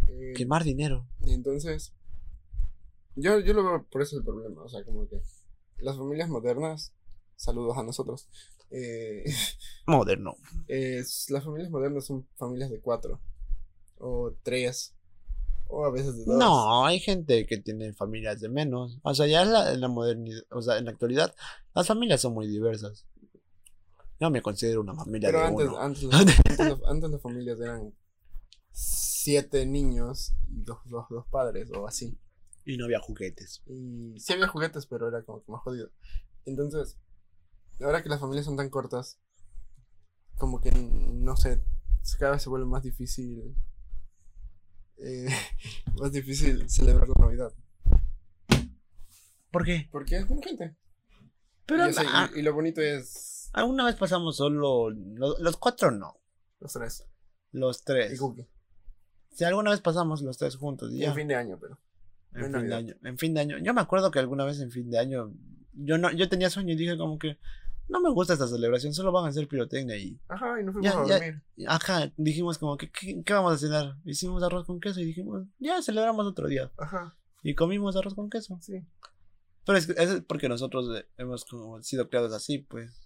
Eh, 0.08 0.34
quemar 0.36 0.64
dinero. 0.64 1.08
Entonces, 1.22 1.94
yo, 3.16 3.40
yo 3.40 3.54
lo 3.54 3.64
veo 3.64 3.86
por 3.90 4.02
eso 4.02 4.18
el 4.18 4.24
problema. 4.24 4.64
O 4.64 4.70
sea, 4.70 4.84
como 4.84 5.08
que 5.08 5.22
las 5.78 5.98
familias 5.98 6.30
modernas, 6.30 6.94
saludos 7.36 7.78
a 7.78 7.84
nosotros, 7.84 8.28
eh, 8.70 9.24
Moderno. 9.86 10.36
las 10.68 11.44
familias 11.44 11.70
modernas 11.70 12.06
son 12.06 12.28
familias 12.36 12.70
de 12.70 12.82
cuatro, 12.82 13.22
o 13.98 14.36
tres, 14.44 14.94
o 15.70 15.86
a 15.86 15.92
veces 15.92 16.18
de 16.18 16.26
dos. 16.26 16.38
No, 16.40 16.86
hay 16.86 17.00
gente 17.00 17.46
que 17.46 17.58
tiene 17.58 17.94
familias 17.94 18.40
de 18.42 18.50
menos. 18.50 19.00
O 19.04 19.14
sea, 19.14 19.28
ya 19.28 19.44
en 19.44 19.54
la, 19.54 19.74
en 19.74 19.82
la 19.82 19.88
modernidad, 19.88 20.42
o 20.52 20.62
sea, 20.62 20.78
en 20.78 20.86
la 20.86 20.92
actualidad, 20.92 21.34
las 21.74 21.88
familias 21.88 22.22
son 22.22 22.34
muy 22.34 22.48
diversas. 22.48 23.06
Yo 24.20 24.30
me 24.32 24.42
considero 24.42 24.82
una 24.82 24.96
familia 24.96 25.30
Pero 25.30 25.40
de 25.40 25.46
antes, 25.46 25.68
uno. 25.68 25.78
antes, 25.80 26.04
antes, 26.12 26.60
las- 26.60 26.84
antes 26.88 27.10
las 27.12 27.22
familias 27.22 27.60
eran 27.60 27.94
siete 28.72 29.66
niños 29.66 30.34
y 30.50 30.62
dos, 30.64 30.80
dos, 30.86 31.06
dos 31.10 31.26
padres, 31.28 31.70
o 31.72 31.88
así. 31.88 32.18
Y 32.66 32.78
no 32.78 32.86
había 32.86 33.00
juguetes. 33.00 33.62
Y 33.68 34.20
sí 34.20 34.34
había 34.34 34.48
juguetes, 34.48 34.86
pero 34.88 35.08
era 35.08 35.24
como 35.24 35.44
que 35.44 35.52
más 35.52 35.62
jodido. 35.62 35.90
Entonces, 36.46 36.98
ahora 37.80 38.02
que 38.04 38.10
las 38.10 38.20
familias 38.20 38.46
son 38.46 38.58
tan 38.58 38.70
cortas, 38.70 39.20
como 40.38 40.62
que, 40.62 40.72
no 40.72 41.36
sé, 41.36 41.64
cada 42.20 42.34
vez 42.34 42.42
se 42.44 42.50
vuelve 42.50 42.66
más 42.68 42.84
difícil. 42.84 43.56
Eh, 45.00 45.28
más 46.00 46.12
difícil 46.12 46.70
celebrar 46.70 47.08
la 47.08 47.16
Navidad. 47.20 47.54
¿Por 49.52 49.64
qué? 49.66 49.88
Porque 49.92 50.18
es 50.18 50.26
con 50.26 50.42
gente. 50.42 50.76
Pero 51.66 51.88
y, 51.90 51.92
y- 51.92 52.40
y 52.40 52.42
lo 52.44 52.54
bonito 52.54 52.82
es 52.82 53.50
alguna 53.54 53.86
vez 53.86 53.96
pasamos 53.96 54.38
solo. 54.38 54.90
lo- 54.90 55.38
los 55.40 55.58
cuatro 55.58 55.92
no. 55.92 56.18
los 56.60 56.74
tres. 56.74 57.06
Los 57.52 57.80
Y 57.82 57.84
tres. 57.86 58.20
Cookie. 58.20 58.48
Si 59.32 59.44
alguna 59.44 59.72
vez 59.72 59.82
pasamos 59.82 60.22
los 60.22 60.38
tres 60.38 60.56
juntos. 60.56 60.92
Y 60.92 60.98
Y 60.98 61.00
ya. 61.02 61.10
en 61.10 61.16
fin 61.16 61.28
de 61.28 61.36
año, 61.36 61.58
pero. 61.60 61.80
En 62.34 62.46
en 62.46 62.54
fin 62.54 62.68
de 62.70 62.76
año. 62.76 62.96
En 63.04 63.18
fin 63.18 63.34
de 63.34 63.40
año. 63.42 63.58
Yo 63.60 63.74
me 63.74 63.82
acuerdo 63.82 64.12
que 64.12 64.20
alguna 64.20 64.46
vez 64.46 64.60
en 64.60 64.72
fin 64.72 64.90
de 64.90 65.00
año. 65.00 65.34
Yo 65.74 65.98
no, 65.98 66.12
yo 66.12 66.28
tenía 66.30 66.50
sueño 66.50 66.74
y 66.74 66.76
dije 66.78 66.98
como 66.98 67.18
que. 67.20 67.38
No 67.90 68.02
me 68.02 68.10
gusta 68.12 68.34
esta 68.34 68.48
celebración, 68.48 68.94
solo 68.94 69.12
van 69.12 69.26
a 69.26 69.30
hacer 69.30 69.48
pirotecnia 69.48 69.96
y, 69.98 70.20
Ajá, 70.28 70.60
y 70.60 70.64
nos 70.66 70.74
fuimos 70.74 70.94
Ya, 70.94 71.00
a 71.02 71.08
ya. 71.08 71.16
dormir. 71.16 71.42
ajá, 71.68 72.12
dijimos 72.18 72.58
como 72.58 72.78
que, 72.78 72.92
¿qué, 72.92 73.24
qué 73.24 73.34
vamos 73.34 73.54
a 73.54 73.58
cenar? 73.58 73.96
Hicimos 74.06 74.44
arroz 74.44 74.66
con 74.66 74.80
queso 74.80 75.00
y 75.00 75.06
dijimos, 75.06 75.46
ya, 75.60 75.82
celebramos 75.82 76.26
otro 76.26 76.48
día. 76.48 76.72
Ajá, 76.78 77.16
Y 77.44 77.56
comimos 77.56 77.96
arroz 77.96 78.14
con 78.16 78.30
queso. 78.30 78.58
sí. 78.62 78.84
Pero 79.66 79.78
es, 79.80 79.90
es 79.90 80.22
porque 80.22 80.48
nosotros 80.48 80.88
eh, 80.98 81.06
hemos 81.18 81.44
como 81.44 81.82
sido 81.84 82.08
criados 82.10 82.32
así, 82.34 82.60
pues. 82.60 83.04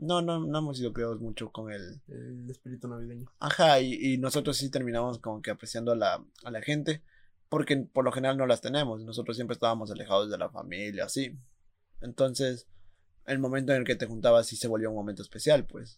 No, 0.00 0.22
no, 0.22 0.38
no 0.46 0.58
hemos 0.60 0.78
sido 0.78 0.92
criados 0.94 1.20
mucho 1.20 1.50
con 1.50 1.70
el... 1.72 2.00
El 2.08 2.48
espíritu 2.48 2.88
navideño. 2.88 3.26
Ajá, 3.40 3.78
y, 3.80 3.94
y 4.14 4.16
nosotros 4.18 4.56
sí 4.56 4.70
terminamos 4.70 5.18
como 5.18 5.42
que 5.42 5.50
apreciando 5.50 5.92
a 5.92 5.96
la, 5.96 6.24
a 6.44 6.50
la 6.50 6.62
gente, 6.62 7.02
porque 7.50 7.76
por 7.76 8.04
lo 8.04 8.12
general 8.12 8.36
no 8.38 8.46
las 8.46 8.60
tenemos, 8.62 9.02
nosotros 9.04 9.36
siempre 9.36 9.54
estábamos 9.54 9.90
alejados 9.90 10.30
de 10.30 10.38
la 10.38 10.48
familia, 10.50 11.04
así. 11.04 11.36
Entonces, 12.00 12.66
el 13.28 13.38
momento 13.38 13.72
en 13.72 13.78
el 13.78 13.84
que 13.84 13.94
te 13.96 14.06
juntabas 14.06 14.46
sí 14.46 14.56
se 14.56 14.68
volvió 14.68 14.90
un 14.90 14.96
momento 14.96 15.22
especial, 15.22 15.64
pues. 15.66 15.96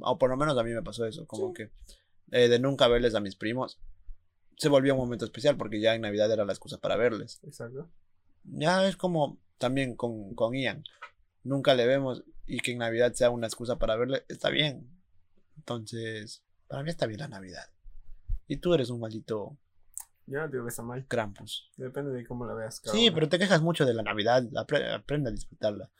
O 0.00 0.18
por 0.18 0.30
lo 0.30 0.36
menos 0.36 0.56
a 0.58 0.62
mí 0.64 0.70
me 0.72 0.82
pasó 0.82 1.06
eso, 1.06 1.26
como 1.26 1.48
Sí. 1.48 1.54
que 1.54 1.70
eh, 2.32 2.48
de 2.48 2.58
nunca 2.58 2.86
verles 2.88 3.14
a 3.14 3.20
mis 3.20 3.34
primos, 3.36 3.78
se 4.56 4.68
volvió 4.68 4.94
un 4.94 5.00
momento 5.00 5.24
especial, 5.24 5.56
porque 5.56 5.80
ya 5.80 5.94
en 5.94 6.02
Navidad 6.02 6.30
era 6.30 6.44
la 6.44 6.52
excusa 6.52 6.78
para 6.78 6.96
verles. 6.96 7.40
Exacto. 7.44 7.88
Ya 8.44 8.86
es 8.86 8.96
como 8.96 9.38
también 9.58 9.96
con, 9.96 10.34
con 10.34 10.54
Ian. 10.54 10.84
Nunca 11.44 11.74
le 11.74 11.86
vemos 11.86 12.22
y 12.46 12.58
que 12.60 12.72
en 12.72 12.78
Navidad 12.78 13.12
sea 13.14 13.30
una 13.30 13.46
excusa 13.46 13.78
para 13.78 13.96
verle, 13.96 14.24
está 14.28 14.50
bien. 14.50 14.88
Entonces, 15.56 16.42
para 16.68 16.82
mí 16.82 16.90
está 16.90 17.06
bien 17.06 17.20
la 17.20 17.28
Navidad. 17.28 17.68
Y 18.46 18.56
tú 18.56 18.74
eres 18.74 18.90
un 18.90 19.00
maldito 19.00 19.56
Yo 20.26 20.38
no 20.40 20.48
digo 20.48 20.64
que 20.64 20.70
está 20.70 20.82
mal. 20.82 21.04
Krampus. 21.06 21.70
Depende 21.76 22.12
de 22.12 22.26
cómo 22.26 22.46
la 22.46 22.54
veas. 22.54 22.80
Sí, 22.84 23.10
pero 23.10 23.28
te 23.28 23.38
quejas 23.38 23.62
mucho 23.62 23.84
de 23.84 23.94
la 23.94 24.02
Navidad. 24.02 24.42
apre- 24.52 24.92
aprende 24.94 25.30
a 25.30 25.32
disfrutarla. 25.32 25.90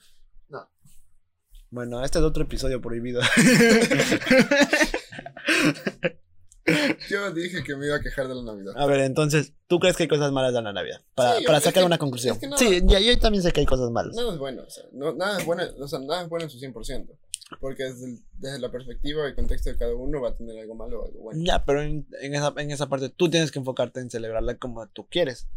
No. 0.51 0.69
Bueno, 1.71 2.05
este 2.05 2.19
es 2.19 2.25
otro 2.25 2.43
episodio 2.43 2.81
prohibido. 2.81 3.21
Yo 7.09 7.33
dije 7.33 7.65
que 7.65 7.75
me 7.77 7.87
iba 7.87 7.97
a 7.97 8.01
quejar 8.01 8.29
de 8.29 8.35
la 8.35 8.43
Navidad. 8.43 8.75
a 8.77 8.87
ver, 8.87 9.01
entonces, 9.01 9.55
¿tú 9.67 9.79
crees 9.81 9.97
que 9.97 10.05
hay 10.05 10.09
cosas 10.09 10.31
malas 10.31 10.53
de 10.53 10.63
la 10.63 10.73
Navidad? 10.73 11.01
Para, 11.15 11.39
Sí, 11.39 11.45
para 11.45 11.59
es 11.59 11.65
sacar 11.65 11.83
que- 11.83 11.87
una 11.87 11.99
conclusión. 11.99 12.35
es 12.35 12.41
que 12.41 12.47
no- 12.49 12.57
Sí, 12.59 12.81
ya, 12.85 13.01
yo 13.01 13.19
también 13.19 13.43
sé 13.43 13.51
que 13.53 13.61
hay 13.61 13.67
cosas 13.67 13.91
malas. 13.91 14.15
Nada 14.15 14.33
es 14.33 14.39
bueno, 14.39 14.63
o 14.67 14.71
sea, 14.71 14.85
no, 14.93 15.13
nada 15.15 15.39
es 15.41 15.47
bueno, 15.47 15.63
o 15.81 15.89
sea, 15.89 15.99
nada 16.01 16.23
es 16.23 16.29
bueno 16.29 16.45
en 16.45 16.51
su 16.51 16.59
100%. 16.59 17.17
Porque 17.61 17.83
desde, 17.85 18.07
el- 18.07 18.21
desde 18.39 18.61
la 18.61 18.71
perspectiva 18.71 19.29
y 19.29 19.35
contexto 19.35 19.71
de 19.71 19.77
cada 19.77 19.95
uno 19.95 20.21
va 20.21 20.29
a 20.31 20.37
tener 20.37 20.57
algo 20.61 20.75
malo 20.77 21.03
o 21.03 21.07
algo 21.07 21.19
bueno. 21.21 21.41
Ya, 21.45 21.65
pero 21.65 21.83
en, 21.83 22.07
en 22.21 22.35
esa, 22.35 22.53
en 22.57 22.71
esa 22.71 22.89
parte 22.89 23.09
tú 23.09 23.29
tienes 23.29 23.51
que 23.51 23.59
enfocarte 23.59 23.99
en 24.01 24.09
celebrarla 24.11 24.57
como 24.57 24.87
tú 24.89 25.09
quieres. 25.09 25.49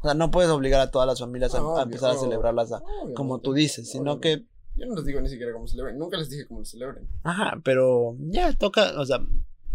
O 0.00 0.02
sea, 0.04 0.14
no 0.14 0.30
puedes 0.30 0.50
obligar 0.50 0.80
a 0.80 0.90
todas 0.90 1.06
las 1.08 1.18
familias 1.18 1.54
a, 1.54 1.58
a 1.58 1.62
Obvio, 1.66 1.82
empezar 1.82 2.10
a 2.12 2.16
celebrarlas 2.18 2.72
a- 2.72 2.82
como 3.14 3.40
tú 3.40 3.52
dices, 3.52 3.90
sino 3.90 4.20
que, 4.20 4.44
Yo 4.76 4.86
no 4.86 4.94
les 4.94 5.04
digo 5.04 5.20
ni 5.20 5.28
siquiera 5.28 5.52
cómo 5.52 5.66
celebren, 5.66 5.98
nunca 5.98 6.16
les 6.16 6.30
dije 6.30 6.46
cómo 6.46 6.60
lo 6.60 6.66
celebren. 6.66 7.08
ajá, 7.24 7.60
pero 7.64 8.16
ya 8.20 8.52
toca, 8.52 8.98
o 9.00 9.04
sea, 9.06 9.20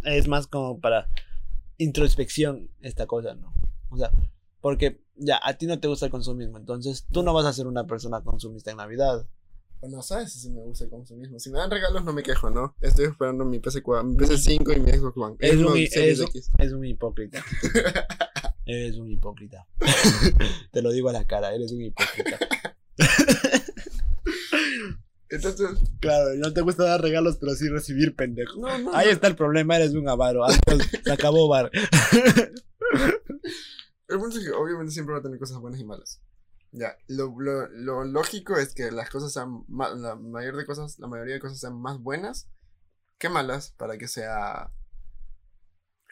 es 0.06 0.28
más 0.28 0.48
como 0.48 0.80
para 0.80 1.10
introspección 1.78 2.70
esta 2.82 3.06
cosa, 3.08 3.36
¿no? 3.36 3.54
O 3.90 3.98
sea, 3.98 4.12
porque 4.62 5.02
ya, 5.16 5.40
a 5.44 5.54
ti 5.56 5.66
no 5.66 5.80
te 5.80 5.88
gusta 5.88 6.06
el 6.06 6.12
consumismo, 6.12 6.58
entonces 6.58 7.06
tú 7.12 7.22
no 7.24 7.34
vas 7.34 7.46
a 7.46 7.54
ser 7.54 7.68
una 7.68 7.86
persona 7.86 8.22
consumista 8.22 8.72
en 8.72 8.78
Navidad. 8.78 9.26
O 9.82 9.90
no 9.90 10.02
sabes 10.02 10.32
si 10.32 10.50
me 10.50 10.62
gusta 10.62 10.86
el 10.86 10.90
consumismo. 10.90 11.38
Si 11.40 11.50
me 11.50 11.58
dan 11.58 11.70
regalos 11.70 12.06
no 12.06 12.14
me 12.14 12.24
quejo, 12.24 12.50
¿no? 12.50 12.74
Estoy 12.80 13.06
esperando 13.08 13.44
mi 13.44 13.60
PS4, 13.60 14.04
mi 14.06 14.16
PS5 14.16 14.78
y 14.78 14.80
mi 14.80 14.92
Xbox 14.92 15.18
One. 15.18 15.36
Es 15.40 15.58
un, 15.58 15.76
hi- 15.76 15.88
Series 15.88 16.22
es, 16.34 16.52
es 16.58 16.72
un 16.72 16.86
hipócrita. 16.86 17.44
eres 18.66 18.98
un 18.98 19.10
hipócrita. 19.12 19.68
te 20.72 20.82
lo 20.82 20.92
digo 20.92 21.10
a 21.10 21.14
la 21.14 21.26
cara, 21.26 21.54
eres 21.54 21.72
un 21.72 21.82
hipócrita. 21.82 22.40
Entonces, 25.30 25.70
Claro, 26.00 26.36
no 26.36 26.54
te 26.54 26.62
gusta 26.62 26.84
dar 26.84 27.02
regalos, 27.02 27.38
pero 27.38 27.56
sí 27.56 27.68
recibir 27.68 28.16
pendejos. 28.16 28.58
no, 28.58 28.78
no. 28.78 28.94
Ahí 28.94 29.08
no. 29.08 29.14
está 29.14 29.28
el 29.28 29.36
problema, 29.36 29.78
eres 29.78 29.94
un 29.94 30.08
avaro. 30.08 30.44
Adiós, 30.46 30.88
se 31.04 31.12
acabó 31.12 31.48
bar. 31.48 31.72
El 34.08 34.20
punto 34.20 34.38
es 34.38 34.44
que 34.46 34.52
obviamente 34.52 34.92
siempre 34.92 35.14
va 35.14 35.20
a 35.20 35.24
tener 35.24 35.40
cosas 35.40 35.58
buenas 35.58 35.80
y 35.80 35.86
malas. 35.86 36.22
Ya, 36.72 36.96
lo, 37.08 37.34
lo, 37.40 37.68
lo 37.70 38.04
lógico 38.04 38.58
es 38.58 38.74
que 38.74 38.92
las 38.92 39.10
cosas 39.10 39.32
sean, 39.34 39.64
la 39.70 40.16
mayor 40.16 40.56
de 40.56 40.66
cosas, 40.66 41.00
la 41.00 41.08
mayoría 41.08 41.36
de 41.36 41.40
cosas 41.40 41.60
sean 41.60 41.80
más 41.82 42.00
buenas 42.00 42.48
que 43.18 43.30
malas 43.30 43.72
para 43.72 43.98
que 43.98 44.08
sea 44.08 44.72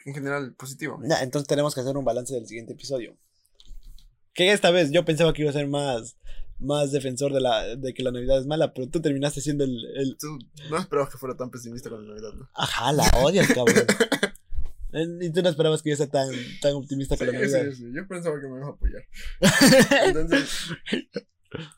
en 0.04 0.14
general 0.14 0.54
positivo. 0.54 1.00
Ya, 1.08 1.22
entonces 1.22 1.48
tenemos 1.48 1.74
que 1.74 1.80
hacer 1.80 1.96
un 1.96 2.04
balance 2.04 2.34
del 2.34 2.46
siguiente 2.46 2.72
episodio. 2.72 3.16
Que 4.34 4.52
esta 4.52 4.70
vez 4.70 4.90
yo 4.90 5.04
pensaba 5.04 5.32
que 5.32 5.42
iba 5.42 5.50
a 5.50 5.54
ser 5.54 5.68
más, 5.68 6.16
más 6.58 6.92
defensor 6.92 7.32
de, 7.32 7.40
la, 7.40 7.76
de 7.76 7.92
que 7.92 8.02
la 8.02 8.12
Navidad 8.12 8.38
es 8.38 8.46
mala, 8.46 8.72
pero 8.72 8.88
tú 8.88 9.00
terminaste 9.00 9.40
siendo 9.40 9.64
el... 9.64 9.76
el... 9.96 10.16
Tú 10.18 10.38
no 10.70 10.78
esperabas 10.78 11.10
que 11.10 11.18
fuera 11.18 11.36
tan 11.36 11.50
pesimista 11.50 11.90
con 11.90 12.02
la 12.02 12.14
Navidad, 12.14 12.32
¿no? 12.34 12.48
Ajá, 12.54 12.92
la 12.92 13.04
odias, 13.22 13.48
cabrón. 13.48 13.86
Y 14.94 15.30
tú 15.30 15.42
no 15.42 15.48
esperabas 15.48 15.80
que 15.80 15.90
yo 15.90 15.96
sea 15.96 16.06
tan, 16.06 16.28
tan 16.60 16.74
optimista 16.74 17.16
con 17.16 17.26
la 17.26 17.32
Navidad. 17.32 17.64
sí, 17.70 17.76
sí, 17.76 17.92
yo 17.94 18.06
pensaba 18.06 18.38
que 18.38 18.46
me 18.46 18.58
ibas 18.58 18.68
a 18.68 18.72
apoyar. 18.72 19.02
Entonces, 20.06 20.68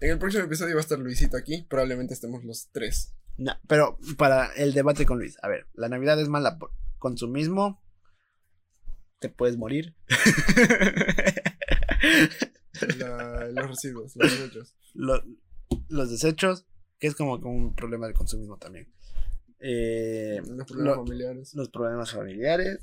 en 0.01 0.11
el 0.11 0.19
próximo 0.19 0.45
episodio 0.45 0.75
va 0.75 0.81
a 0.81 0.83
estar 0.83 0.99
Luisito 0.99 1.37
aquí, 1.37 1.63
probablemente 1.63 2.13
estemos 2.13 2.45
los 2.45 2.71
tres. 2.73 3.15
No, 3.37 3.53
pero 3.69 3.99
para 4.17 4.53
el 4.55 4.75
debate 4.75 5.07
con 5.07 5.19
Luis, 5.19 5.37
a 5.43 5.49
ver, 5.49 5.67
la 5.75 5.89
Navidad 5.89 6.21
es 6.21 6.29
mala 6.29 6.59
por 6.59 6.73
consumismo, 6.99 7.81
te 9.19 9.29
puedes 9.29 9.57
morir. 9.57 9.95
La- 12.99 13.49
los 13.53 13.69
residuos, 13.69 14.17
los 14.17 14.31
desechos. 14.31 14.75
Lo- 14.95 15.23
los 15.89 16.11
desechos, 16.11 16.67
que 16.99 17.07
es 17.07 17.15
como, 17.15 17.41
como 17.41 17.55
un 17.57 17.75
problema 17.75 18.07
del 18.07 18.15
consumismo 18.15 18.59
también. 18.59 18.93
Eh, 19.61 20.41
Los 20.47 20.67
problemas 20.67 20.97
lo- 20.97 21.05
familiares. 21.05 21.55
los 21.55 21.69
problemas 21.71 22.11
familiares. 22.13 22.81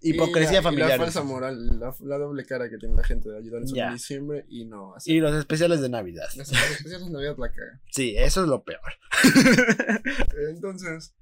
Y 0.00 0.14
Hipocresía 0.14 0.60
y 0.60 0.62
familiar. 0.62 0.90
la 0.90 0.96
falsa 0.98 1.24
moral, 1.24 1.80
la, 1.80 1.92
la 2.00 2.18
doble 2.18 2.44
cara 2.44 2.70
que 2.70 2.78
tiene 2.78 2.94
la 2.94 3.02
gente 3.02 3.30
de 3.30 3.38
ayudar 3.38 3.62
en 3.62 3.92
diciembre 3.94 4.44
y 4.48 4.64
no 4.64 4.94
hacer. 4.94 5.12
Y 5.12 5.18
los 5.20 5.34
especiales 5.34 5.80
de 5.80 5.88
Navidad. 5.88 6.28
Las 6.36 6.52
especiales 6.52 7.06
de 7.06 7.10
Navidad 7.12 7.36
la 7.36 7.50
caga. 7.50 7.80
Sí, 7.90 8.14
eso 8.16 8.42
es 8.42 8.48
lo 8.48 8.62
peor. 8.62 8.80
Entonces, 10.50 11.16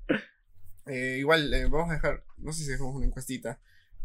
eh, 0.86 1.16
igual 1.20 1.52
eh, 1.54 1.64
vamos 1.70 1.90
a 1.90 1.94
dejar, 1.94 2.24
no 2.36 2.52
sé 2.52 2.64
si 2.64 2.70
dejamos 2.70 2.94
una 2.96 3.06
encuestita 3.06 3.58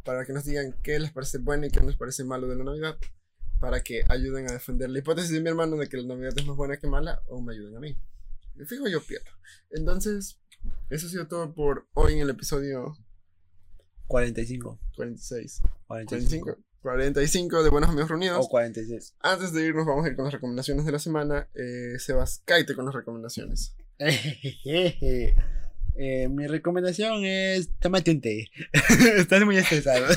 para 0.04 0.26
que 0.26 0.34
nos 0.34 0.46
digan 0.46 0.76
qué 0.84 1.00
les 1.00 1.12
parece 1.12 1.38
bueno 1.38 1.66
y 1.66 1.70
qué 1.70 1.80
les 1.82 1.96
parece 1.96 2.24
malo 2.24 2.48
de 2.48 2.56
la 2.56 2.64
Navidad, 2.64 2.98
para 3.60 3.82
que 3.82 4.04
ayuden 4.08 4.50
a 4.50 4.54
defender 4.54 4.90
la 4.90 5.00
hipótesis 5.00 5.32
de 5.32 5.42
mi 5.42 5.50
hermano 5.50 5.78
de 5.78 5.88
que 5.88 5.98
la 5.98 6.08
Navidad 6.08 6.34
es 6.36 6.46
más 6.46 6.56
buena 6.56 6.78
que 6.78 6.88
mala, 6.88 7.22
o 7.28 7.42
me 7.42 7.54
ayuden 7.54 7.78
a 7.78 7.80
mí. 7.80 7.98
Me 8.56 8.66
fijo, 8.66 8.88
yo 8.88 9.02
pierdo. 9.02 9.32
Entonces, 9.70 10.40
eso 10.90 11.08
ha 11.08 11.10
sido 11.10 11.28
todo 11.28 11.54
por 11.54 11.88
hoy 11.94 12.14
en 12.14 12.20
el 12.20 12.30
episodio 12.30 12.98
45. 14.08 14.80
46. 14.96 15.62
45. 15.88 16.46
45. 16.46 16.72
45 16.82 17.64
de 17.64 17.70
Buenos 17.70 17.90
Amigos 17.92 18.10
Reunidos. 18.10 18.46
O 18.46 18.50
46. 18.50 19.16
Antes 19.20 19.54
de 19.54 19.66
irnos, 19.66 19.86
vamos 19.86 20.06
a 20.06 20.10
ir 20.10 20.16
con 20.16 20.26
las 20.26 20.34
recomendaciones 20.34 20.86
de 20.86 20.92
la 20.92 21.00
semana. 21.00 21.48
Eh, 21.54 22.00
Sebas, 22.00 22.42
cállate 22.44 22.76
con 22.76 22.86
las 22.86 22.96
recomendaciones. 22.96 23.76
Eh, 26.04 26.28
mi 26.30 26.48
recomendación 26.48 27.26
es 27.26 27.78
tómate 27.78 28.10
un 28.10 28.22
té. 28.22 28.50
Estás 29.18 29.46
muy 29.46 29.58
estresado. 29.58 30.08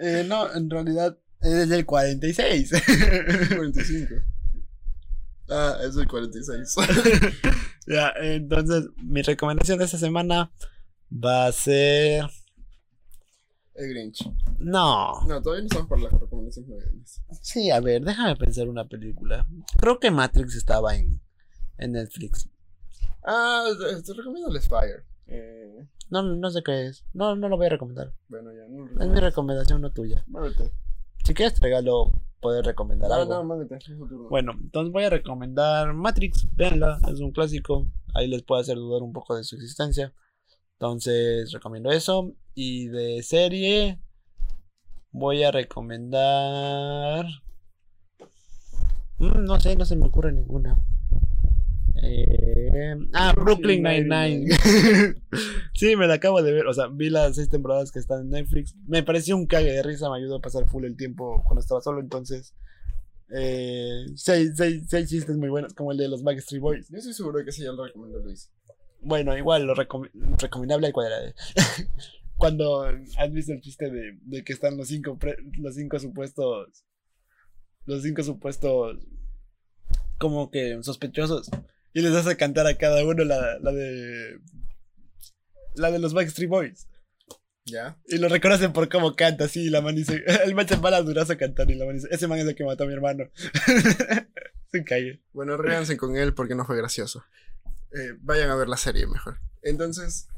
Eh, 0.00 0.24
no, 0.28 0.54
en 0.54 0.70
realidad 0.70 1.18
es 1.40 1.68
del 1.68 1.84
46. 1.84 2.70
45. 3.56 4.14
Ah, 5.50 5.76
es 5.82 5.96
el 5.96 6.06
46. 6.06 6.76
ya, 7.88 8.12
entonces 8.20 8.84
mi 9.02 9.22
recomendación 9.22 9.78
de 9.78 9.86
esta 9.86 9.98
semana 9.98 10.52
va 11.10 11.46
a 11.46 11.52
ser... 11.52 12.26
el 13.74 13.88
Grinch. 13.88 14.30
No. 14.58 15.26
No, 15.26 15.42
todavía 15.42 15.62
no 15.62 15.66
estamos 15.66 15.88
para 15.88 16.02
las 16.02 16.12
recomendaciones 16.12 16.70
navideñas. 16.70 17.22
Sí, 17.42 17.70
a 17.72 17.80
ver, 17.80 18.04
déjame 18.04 18.36
pensar 18.36 18.68
una 18.68 18.86
película. 18.86 19.48
Creo 19.78 19.98
que 19.98 20.12
Matrix 20.12 20.54
estaba 20.54 20.94
en, 20.94 21.20
en 21.78 21.92
Netflix. 21.92 22.48
Ah, 23.30 23.66
te, 23.78 24.02
te 24.02 24.12
recomiendo 24.14 24.48
el 24.50 24.60
Spire. 24.62 25.04
Eh, 25.26 25.86
No, 26.10 26.22
no 26.22 26.50
sé 26.50 26.62
qué 26.62 26.86
es. 26.86 27.04
No, 27.12 27.36
no 27.36 27.48
lo 27.50 27.56
voy 27.58 27.66
a 27.66 27.70
recomendar. 27.70 28.14
bueno, 28.28 28.50
ya, 28.52 28.66
no 28.68 29.02
Es 29.02 29.08
mi 29.08 29.20
recomendación, 29.20 29.82
no 29.82 29.92
tuya. 29.92 30.24
Muévete. 30.28 30.72
Si 31.24 31.34
quieres, 31.34 31.54
te 31.54 31.60
regalo 31.60 32.12
poder 32.40 32.64
recomendar 32.64 33.10
No, 33.10 33.16
algo. 33.16 33.34
no, 33.34 33.44
muévete. 33.44 33.76
es 33.76 33.84
tu 33.84 34.08
turno. 34.08 34.28
Bueno, 34.30 34.52
entonces 34.58 34.92
voy 34.92 35.04
a 35.04 35.10
recomendar 35.10 35.92
Matrix. 35.92 36.48
Véanla, 36.56 36.98
es 37.12 37.20
un 37.20 37.32
clásico. 37.32 37.90
Ahí 38.14 38.28
les 38.28 38.42
puede 38.42 38.62
hacer 38.62 38.76
dudar 38.76 39.02
un 39.02 39.12
poco 39.12 39.36
de 39.36 39.44
su 39.44 39.56
existencia. 39.56 40.14
Entonces, 40.78 41.52
recomiendo 41.52 41.90
eso. 41.90 42.32
Y 42.54 42.86
de 42.88 43.22
serie, 43.22 44.00
voy 45.10 45.42
a 45.44 45.50
recomendar. 45.50 47.26
Mm, 49.18 49.44
no 49.44 49.60
sé, 49.60 49.76
no 49.76 49.84
se 49.84 49.96
me 49.96 50.06
ocurre 50.06 50.32
ninguna. 50.32 50.78
Eh, 52.02 52.94
Ah, 53.12 53.32
Brooklyn 53.36 53.82
Nine-Nine. 53.82 54.48
sí, 55.74 55.96
me 55.96 56.06
la 56.06 56.14
acabo 56.14 56.42
de 56.42 56.52
ver. 56.52 56.66
O 56.66 56.74
sea, 56.74 56.86
vi 56.88 57.10
las 57.10 57.36
seis 57.36 57.48
temporadas 57.48 57.90
que 57.92 57.98
están 57.98 58.20
en 58.22 58.30
Netflix. 58.30 58.74
Me 58.86 59.02
pareció 59.02 59.36
un 59.36 59.46
cague 59.46 59.72
de 59.72 59.82
risa. 59.82 60.10
Me 60.10 60.16
ayudó 60.18 60.36
a 60.36 60.40
pasar 60.40 60.68
full 60.68 60.84
el 60.84 60.96
tiempo 60.96 61.42
cuando 61.46 61.60
estaba 61.60 61.80
solo. 61.80 62.00
Entonces, 62.00 62.54
Eh, 63.30 64.06
seis, 64.14 64.52
seis, 64.56 64.84
seis 64.88 65.08
chistes 65.10 65.36
muy 65.36 65.50
buenos, 65.50 65.74
como 65.74 65.92
el 65.92 65.98
de 65.98 66.08
los 66.08 66.22
Backstreet 66.22 66.62
Boys. 66.62 66.88
Yo 66.88 66.96
estoy 66.96 67.12
seguro 67.12 67.44
que 67.44 67.50
ese 67.50 67.62
ya 67.62 67.72
lo 67.72 67.84
recomendó 67.84 68.20
Luis. 68.20 68.50
Bueno, 69.02 69.36
igual, 69.36 69.64
lo 69.66 69.74
recom- 69.74 70.10
recomendable 70.40 70.86
al 70.86 70.92
cuadrado. 70.94 71.32
Cuando 72.38 72.84
has 72.84 73.32
visto 73.32 73.52
el 73.52 73.60
chiste 73.60 73.90
de, 73.90 74.18
de 74.22 74.44
que 74.44 74.52
están 74.54 74.76
los 74.78 74.88
cinco, 74.88 75.18
pre- 75.18 75.36
los 75.58 75.74
cinco 75.74 75.98
supuestos, 75.98 76.84
los 77.84 78.02
cinco 78.02 78.22
supuestos, 78.22 78.96
como 80.18 80.50
que 80.50 80.78
sospechosos, 80.82 81.50
y 81.98 82.02
les 82.02 82.14
hace 82.14 82.36
cantar 82.36 82.64
a 82.68 82.78
cada 82.78 83.04
uno 83.04 83.24
la, 83.24 83.58
la 83.58 83.72
de, 83.72 84.38
la 85.74 85.90
de 85.90 85.98
los 85.98 86.14
Backstreet 86.14 86.48
Boys. 86.48 86.86
¿Ya? 87.66 87.98
Y 88.06 88.18
lo 88.18 88.28
reconocen 88.28 88.72
por 88.72 88.88
cómo 88.88 89.16
canta, 89.16 89.46
así, 89.46 89.66
y 89.66 89.68
la 89.68 89.80
man 89.80 89.96
dice, 89.96 90.22
el 90.44 90.54
man 90.54 90.68
se 90.68 90.76
va 90.76 90.90
a 90.94 91.02
durazo 91.02 91.32
a 91.32 91.36
cantar, 91.36 91.68
y 91.72 91.74
la 91.74 91.86
man 91.86 91.96
dice, 91.96 92.06
ese 92.12 92.28
man 92.28 92.38
es 92.38 92.46
el 92.46 92.54
que 92.54 92.64
mató 92.64 92.84
a 92.84 92.86
mi 92.86 92.92
hermano. 92.92 93.24
se 94.70 94.84
cae. 94.84 95.20
Bueno, 95.32 95.56
ríanse 95.56 95.96
con 95.96 96.16
él 96.16 96.34
porque 96.34 96.54
no 96.54 96.64
fue 96.64 96.76
gracioso. 96.76 97.24
Eh, 97.92 98.14
vayan 98.20 98.50
a 98.50 98.54
ver 98.54 98.68
la 98.68 98.76
serie 98.76 99.08
mejor. 99.08 99.40
Entonces, 99.62 100.28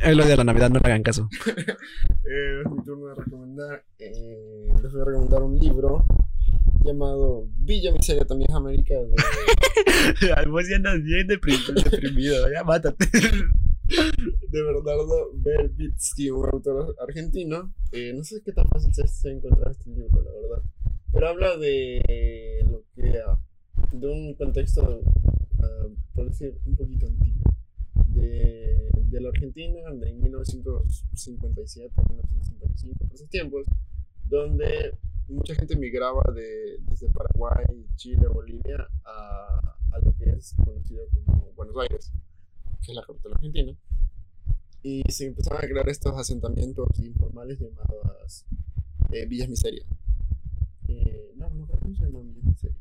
Es 0.00 0.16
lo 0.16 0.24
de 0.24 0.34
la 0.34 0.44
Navidad, 0.44 0.70
no 0.70 0.80
le 0.80 0.86
hagan 0.86 1.02
caso. 1.02 1.28
eh, 1.46 2.62
es 2.64 2.70
mi 2.72 2.82
turno 2.84 3.08
de 3.08 3.14
recomendar. 3.16 3.84
eh, 3.98 4.68
les 4.82 4.92
voy 4.92 5.02
a 5.02 5.04
recomendar 5.04 5.42
un 5.42 5.58
libro 5.58 6.06
llamado 6.88 7.46
Villa 7.58 7.92
Miseria 7.92 8.24
también 8.24 8.50
es 8.50 8.56
América 8.56 8.94
de, 8.94 9.14
Ay, 10.36 10.46
vos 10.46 10.68
ya 10.68 10.76
andas 10.76 11.02
bien 11.02 11.26
deprim- 11.28 11.90
deprimido, 11.90 12.50
ya 12.52 12.64
mátate. 12.64 13.06
de 14.50 14.62
Bernardo 14.62 15.30
Verbitsky, 15.34 16.30
un 16.30 16.46
autor 16.46 16.94
argentino. 17.00 17.72
Eh, 17.92 18.12
no 18.14 18.22
sé 18.24 18.42
qué 18.44 18.52
tan 18.52 18.68
fácil 18.68 18.92
se 18.94 19.30
encontrar 19.30 19.72
este 19.72 19.90
libro, 19.90 20.22
la 20.22 20.30
verdad. 20.30 20.62
Pero 21.12 21.28
habla 21.28 21.56
de 21.56 22.64
lo 22.70 22.82
que. 22.94 23.18
ah, 23.26 23.38
de 23.92 24.06
un 24.06 24.34
contexto, 24.34 25.00
ah, 25.62 25.86
por 26.14 26.28
decir, 26.28 26.58
un 26.66 26.76
poquito 26.76 27.06
antiguo. 27.06 27.54
De, 28.08 28.88
de 29.10 29.20
la 29.20 29.28
Argentina, 29.30 29.80
de 29.94 30.12
1957, 30.14 31.92
1955, 32.10 32.98
por 33.06 33.14
esos 33.14 33.28
tiempos, 33.30 33.66
donde 34.28 34.94
mucha 35.28 35.54
gente 35.54 35.76
migraba 35.76 36.22
de, 36.34 36.78
desde 36.80 37.08
Paraguay, 37.10 37.86
Chile, 37.96 38.26
Bolivia 38.28 38.88
a, 39.04 39.76
a 39.92 39.98
lo 39.98 40.14
que 40.16 40.30
es 40.30 40.54
conocido 40.64 41.04
como 41.12 41.52
Buenos 41.52 41.76
Aires, 41.78 42.12
que 42.82 42.92
es 42.92 42.96
la 42.96 43.02
capital 43.02 43.32
argentina. 43.34 43.76
Y 44.82 45.02
se 45.10 45.26
empezaron 45.26 45.64
a 45.64 45.68
crear 45.68 45.88
estos 45.88 46.16
asentamientos 46.16 46.88
informales 47.00 47.58
llamados 47.58 48.46
eh, 49.12 49.26
Villas 49.26 49.48
Miseria. 49.48 49.84
Eh, 50.86 51.32
no, 51.36 51.50
no 51.50 51.66
creo 51.66 51.80
que 51.80 51.94
se 51.96 52.04
llaman 52.04 52.28
Villas 52.28 52.44
Miseria. 52.44 52.78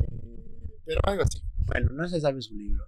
Eh, 0.00 0.80
pero 0.84 1.00
algo 1.04 1.22
así. 1.22 1.42
Bueno, 1.66 1.90
no 1.92 2.08
se 2.08 2.20
sabe 2.20 2.42
su 2.42 2.56
libro. 2.56 2.86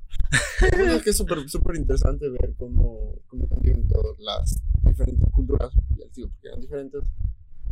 Es 0.60 1.02
que 1.02 1.10
es 1.10 1.16
súper 1.16 1.48
súper 1.48 1.76
interesante 1.76 2.28
ver 2.28 2.54
cómo, 2.56 3.20
cómo 3.28 3.46
todas 3.88 4.18
las 4.18 4.60
diferentes 4.84 5.28
culturas, 5.30 5.70
porque 5.88 6.08
eran 6.42 6.60
diferentes, 6.60 7.02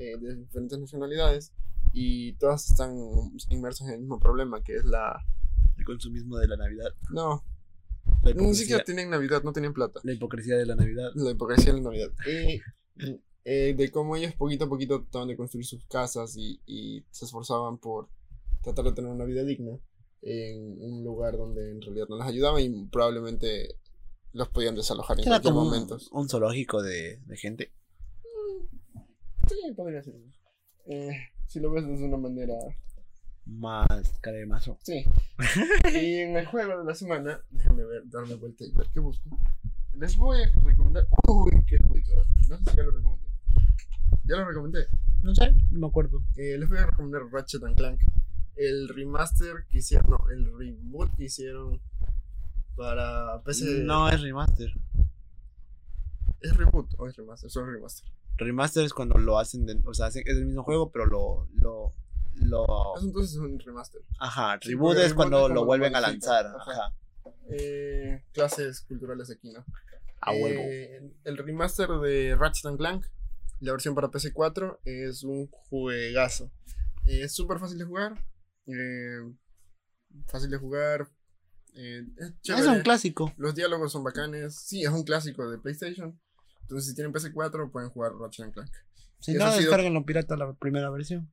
eh, 0.03 0.17
de 0.19 0.37
diferentes 0.37 0.79
nacionalidades, 0.79 1.53
y 1.93 2.33
todas 2.35 2.71
están 2.71 2.97
inmersas 3.51 3.89
en 3.89 3.95
el 3.95 4.01
mismo 4.01 4.19
problema, 4.19 4.63
que 4.63 4.77
es 4.77 4.85
la... 4.85 5.25
El 5.77 5.85
consumismo 5.85 6.37
de 6.39 6.49
la 6.49 6.57
Navidad. 6.57 6.95
No, 7.11 7.45
La 8.23 8.33
ni 8.33 8.55
siquiera 8.55 8.85
tienen 8.85 9.11
Navidad, 9.11 9.43
no 9.43 9.53
tienen 9.53 9.73
plata. 9.73 10.01
la 10.05 10.13
hipocresía 10.13 10.57
de 10.57 10.67
la 10.67 10.77
Navidad. 10.77 11.11
La 11.15 11.31
hipocresía 11.31 11.73
de 11.73 11.81
la 11.81 11.85
Navidad. 11.85 12.11
Y 12.27 12.61
eh, 13.45 13.75
de 13.77 13.91
cómo 13.91 14.15
ellos 14.17 14.35
poquito 14.35 14.67
a 14.67 14.69
poquito 14.69 15.01
trataban 15.01 15.29
de 15.29 15.37
construir 15.37 15.67
sus 15.67 15.85
casas 15.87 16.37
y, 16.37 16.61
y 16.67 17.05
se 17.11 17.25
esforzaban 17.25 17.79
por 17.79 18.09
tratar 18.63 18.85
de 18.85 18.93
tener 18.93 19.11
una 19.11 19.25
vida 19.25 19.43
digna 19.43 19.79
en 20.23 20.81
un 20.81 21.03
lugar 21.03 21.37
donde 21.37 21.73
en 21.73 21.83
realidad 21.83 22.07
no 22.09 22.19
les 22.19 22.27
ayudaban 22.27 22.63
y 22.63 22.87
probablemente 22.87 23.77
los 24.33 24.49
podían 24.49 24.77
desalojar 24.77 25.19
en 25.19 25.25
cualquier 25.25 25.53
como 25.53 25.65
un, 25.65 25.71
momento. 25.73 25.99
un 26.13 26.29
zoológico 26.29 26.81
de, 26.83 27.21
de 27.27 27.37
gente. 27.37 27.73
Sí, 29.49 29.73
podría 29.77 30.03
ser. 30.03 30.15
Eh, 30.87 31.17
si 31.47 31.61
lo 31.61 31.71
ves 31.71 31.87
desde 31.87 32.05
una 32.05 32.17
manera. 32.17 32.55
Más 33.45 34.19
cara 34.21 34.37
de 34.37 34.47
mazo. 34.47 34.79
Sí. 34.83 35.05
y 35.93 36.15
en 36.19 36.37
el 36.37 36.47
juego 36.47 36.79
de 36.79 36.85
la 36.85 36.95
semana, 36.95 37.41
déjame 37.51 37.85
ver, 37.85 38.03
darme 38.07 38.35
vuelta 38.37 38.65
y 38.65 38.73
ver 38.73 38.87
qué 38.93 39.01
busco. 39.01 39.29
Les 39.95 40.17
voy 40.17 40.43
a 40.43 40.53
recomendar. 40.65 41.07
Uy, 41.29 41.51
qué 41.67 41.77
juego. 41.79 42.25
No 42.49 42.59
sé 42.59 42.71
si 42.71 42.77
ya 42.77 42.83
lo 42.85 42.93
recomendé. 42.93 43.29
Ya 44.25 44.37
lo 44.37 44.45
recomendé. 44.47 44.87
No 45.23 45.35
sé, 45.35 45.53
no 45.71 45.81
me 45.81 45.87
acuerdo. 45.87 46.23
Eh, 46.37 46.57
les 46.59 46.69
voy 46.69 46.79
a 46.79 46.87
recomendar 46.87 47.23
Ratchet 47.31 47.63
and 47.65 47.77
Clank. 47.77 48.01
El 48.57 48.89
remaster 48.89 49.67
que 49.69 49.79
hicieron, 49.79 50.11
no, 50.11 50.25
el 50.31 50.47
reboot 50.57 51.15
que 51.17 51.25
hicieron 51.25 51.81
para 52.77 53.43
PC. 53.43 53.85
No 53.85 54.09
es 54.09 54.21
remaster. 54.21 54.73
¿Es 56.41 56.57
reboot 56.57 56.95
o 56.99 57.09
es 57.09 57.17
remaster? 57.17 57.51
Solo 57.51 57.73
remaster. 57.73 58.09
Remaster 58.39 58.85
es 58.85 58.93
cuando 58.95 59.19
lo 59.19 59.39
hacen, 59.39 59.67
de- 59.67 59.81
o 59.85 59.95
sea, 59.95 60.09
es 60.09 60.17
el 60.17 60.47
mismo 60.47 60.63
juego, 60.65 60.91
pero 60.91 61.07
lo, 61.07 61.49
lo, 61.55 61.95
lo, 62.35 62.67
entonces 63.01 63.33
es 63.33 63.39
un 63.39 63.59
remaster. 63.59 64.01
ajá, 64.19 64.59
reboot 64.61 64.97
es 64.99 65.15
cuando 65.15 65.49
lo 65.49 65.65
vuelven 65.65 65.95
a 65.95 66.01
lanzar, 66.01 66.47
ajá. 66.47 66.71
ajá, 66.71 66.95
Eh, 67.51 68.25
clases 68.33 68.81
culturales 68.83 69.31
aquí, 69.31 69.51
¿no? 69.53 69.65
a 70.21 70.33
huevo. 70.33 70.63
Eh, 70.65 71.13
el 71.25 71.37
remaster 71.37 71.89
de 71.89 72.37
Ratchet 72.37 72.67
and 72.67 72.79
Clank, 72.79 73.07
la 73.61 73.73
versión 73.73 73.95
para 73.95 74.09
PC4, 74.09 74.79
es 74.85 75.23
un 75.25 75.49
juegazo. 75.49 76.51
Eh, 77.07 77.23
es 77.23 77.33
súper 77.35 77.59
fácil 77.59 77.79
de 77.79 77.85
jugar. 77.85 78.25
eh, 78.67 79.21
fácil 80.29 80.51
de 80.51 80.57
jugar. 80.59 81.09
es 81.75 82.67
un 82.67 82.81
clásico. 82.83 83.33
Los 83.37 83.55
diálogos 83.55 83.93
son 83.93 84.05
bacanes. 84.05 84.55
Sí, 84.57 84.83
es 84.83 84.91
un 84.91 85.03
clásico 85.05 85.51
de 85.51 85.59
PlayStation. 85.59 86.21
Entonces, 86.63 86.89
si 86.91 86.95
tienen 86.95 87.13
PC4, 87.13 87.71
pueden 87.71 87.91
jugar 87.91 88.13
Ratchet 88.15 88.45
and 88.47 88.55
Clank. 88.55 88.71
Si 89.21 89.35
no, 89.35 89.45
ha 89.45 89.51
sido- 89.53 89.63
descarguenlo 89.63 90.05
pirata 90.05 90.37
la 90.37 90.53
primera 90.55 90.91
versión. 90.91 91.31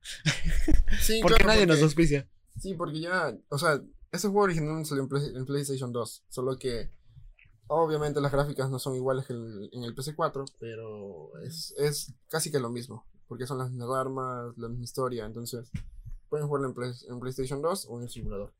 Sí, 1.01 1.19
Porque 1.21 1.38
claro, 1.38 1.47
nadie 1.53 1.65
nos 1.65 1.77
porque- 1.77 1.86
auspicia. 1.86 2.30
Sí, 2.59 2.73
porque 2.75 2.99
ya, 2.99 3.36
o 3.49 3.57
sea, 3.57 3.82
ese 4.11 4.27
juego 4.27 4.43
originalmente 4.43 4.89
salió 4.89 5.03
en, 5.03 5.09
Play- 5.09 5.32
en 5.36 5.45
PlayStation 5.45 5.91
2, 5.93 6.25
solo 6.30 6.57
que 6.57 6.91
obviamente 7.67 8.19
las 8.21 8.32
gráficas 8.32 8.69
no 8.69 8.80
son 8.80 8.95
iguales 8.95 9.25
que 9.25 9.34
el- 9.34 9.69
en 9.71 9.84
el 9.84 9.95
PC4, 9.95 10.45
pero 10.59 11.32
es, 11.43 11.73
es 11.77 12.13
casi 12.27 12.51
que 12.51 12.59
lo 12.59 12.69
mismo, 12.69 13.07
porque 13.27 13.47
son 13.47 13.59
las 13.59 13.69
mismas 13.71 13.89
armas, 13.95 14.53
la 14.57 14.67
misma 14.67 14.84
historia, 14.84 15.25
entonces 15.25 15.71
pueden 16.27 16.47
jugarlo 16.47 16.67
en, 16.67 16.73
Play- 16.75 16.93
en 17.07 17.19
PlayStation 17.19 17.61
2 17.61 17.86
o 17.89 17.97
en 17.97 18.03
el 18.03 18.09
simulador. 18.09 18.53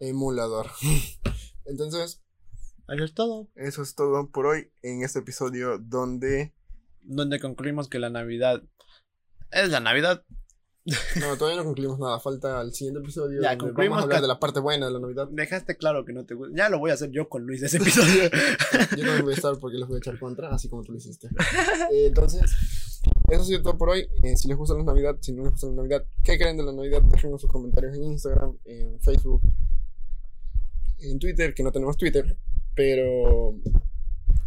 Emulador. 0.00 0.70
entonces, 1.66 2.23
Eso 2.88 3.04
es 3.04 3.14
todo. 3.14 3.48
eso 3.54 3.82
es 3.82 3.94
todo 3.94 4.28
por 4.30 4.46
hoy 4.46 4.70
en 4.82 5.02
este 5.02 5.20
episodio 5.20 5.78
donde... 5.78 6.52
Donde 7.02 7.40
concluimos 7.40 7.88
que 7.88 7.98
la 7.98 8.10
Navidad 8.10 8.62
es 9.50 9.70
la 9.70 9.80
Navidad. 9.80 10.24
No, 11.18 11.36
todavía 11.38 11.56
no 11.56 11.64
concluimos 11.64 11.98
nada, 11.98 12.20
falta 12.20 12.60
el 12.60 12.74
siguiente 12.74 13.00
episodio. 13.00 13.40
Ya, 13.40 13.50
donde 13.50 13.64
concluimos 13.64 13.96
vamos 13.96 14.02
a 14.02 14.04
hablar 14.04 14.18
que- 14.18 14.22
de 14.22 14.28
la 14.28 14.38
parte 14.38 14.60
buena 14.60 14.86
de 14.86 14.92
la 14.92 15.00
Navidad. 15.00 15.28
Dejaste 15.30 15.76
claro 15.76 16.04
que 16.04 16.12
no 16.12 16.26
te 16.26 16.34
gusta. 16.34 16.54
Ya 16.54 16.68
lo 16.68 16.78
voy 16.78 16.90
a 16.90 16.94
hacer 16.94 17.10
yo 17.10 17.28
con 17.30 17.46
Luis 17.46 17.62
ese 17.62 17.78
episodio. 17.78 18.24
Yo 18.90 19.04
también 19.04 19.22
voy 19.22 19.32
a 19.32 19.36
estar 19.36 19.58
porque 19.58 19.78
los 19.78 19.88
voy 19.88 19.96
a 19.96 19.98
echar 19.98 20.18
contra, 20.18 20.50
así 20.54 20.68
como 20.68 20.82
tú 20.82 20.92
lo 20.92 20.98
hiciste. 20.98 21.28
Eh, 21.90 22.06
entonces, 22.08 22.42
eso 23.30 23.40
ha 23.40 23.44
sido 23.44 23.62
todo 23.62 23.78
por 23.78 23.88
hoy. 23.90 24.08
Eh, 24.22 24.36
si 24.36 24.46
les 24.48 24.56
gusta 24.58 24.74
la 24.76 24.84
Navidad, 24.84 25.16
si 25.20 25.32
no 25.32 25.42
les 25.44 25.52
gusta 25.52 25.68
la 25.68 25.72
Navidad, 25.74 26.04
¿qué 26.22 26.36
creen 26.36 26.56
de 26.58 26.64
la 26.64 26.72
Navidad? 26.72 27.00
Déjenos 27.02 27.40
sus 27.40 27.50
comentarios 27.50 27.96
en 27.96 28.04
Instagram, 28.04 28.58
en 28.66 29.00
Facebook, 29.00 29.40
en 30.98 31.18
Twitter, 31.18 31.54
que 31.54 31.62
no 31.62 31.72
tenemos 31.72 31.96
Twitter, 31.96 32.36
pero 32.74 33.54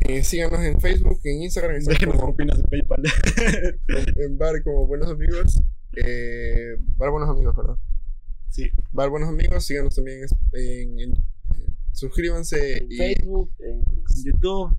eh, 0.01 0.23
síganos 0.23 0.59
en 0.61 0.79
Facebook, 0.79 1.19
en 1.23 1.43
Instagram, 1.43 1.79
Déjenos 1.83 2.15
como- 2.15 2.27
propinas 2.35 2.57
de 2.57 2.63
PayPal. 2.65 3.03
en, 3.87 4.21
en 4.23 4.37
Bar 4.37 4.63
como 4.63 4.85
Buenos 4.87 5.09
Amigos. 5.09 5.61
Eh, 5.95 6.75
bar 6.97 7.09
Buenos 7.11 7.29
Amigos, 7.29 7.55
¿verdad? 7.55 7.77
Sí. 8.49 8.69
Bar 8.91 9.09
Buenos 9.09 9.29
Amigos, 9.29 9.65
síganos 9.65 9.95
también 9.95 10.19
en, 10.53 10.99
en- 10.99 10.99
en- 10.99 11.13
suscríbanse 11.93 12.77
En 12.83 12.91
y 12.91 12.97
Facebook, 12.97 13.51
en 13.59 13.83
YouTube 14.23 14.75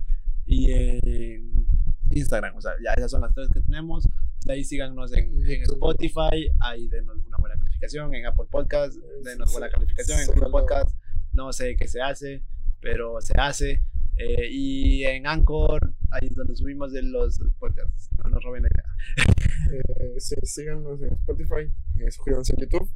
y 0.47 0.73
en 0.73 1.67
Instagram. 2.13 2.57
O 2.57 2.61
sea, 2.61 2.73
ya 2.85 2.93
esas 2.95 3.11
son 3.11 3.23
las 3.23 3.35
tres 3.35 3.49
que 3.53 3.61
tenemos. 3.61 4.09
De 4.45 4.53
ahí 4.53 4.65
síganos 4.65 5.13
en, 5.13 5.35
en. 5.51 5.63
Spotify. 5.63 6.49
Ahí 6.61 6.89
denos 6.89 7.17
una 7.27 7.37
buena 7.39 7.57
calificación. 7.59 8.15
En 8.15 8.27
Apple 8.27 8.47
Podcast, 8.51 8.95
denos 9.25 9.51
buena 9.53 9.69
calificación. 9.69 10.21
En 10.21 10.27
Google 10.29 10.51
Podcast, 10.51 10.97
no 11.33 11.53
sé 11.53 11.75
qué 11.77 11.89
se 11.89 12.01
hace, 12.01 12.43
pero 12.81 13.21
se 13.21 13.35
hace. 13.39 13.83
Eh, 14.17 14.49
y 14.51 15.05
en 15.05 15.27
Anchor, 15.27 15.95
ahí 16.11 16.27
es 16.29 16.35
donde 16.35 16.57
subimos 16.57 16.93
de 16.93 17.03
los 17.03 17.41
podcasts. 17.59 18.11
No 18.23 18.31
nos 18.31 18.43
roben 18.43 18.63
la 18.65 18.69
idea. 18.69 18.85
Eh, 19.73 20.15
sí, 20.19 20.35
síganos 20.43 21.01
en 21.03 21.13
Spotify, 21.15 21.71
eh, 21.99 22.11
suscríbanse 22.11 22.55
en 22.55 22.61
YouTube, 22.63 22.91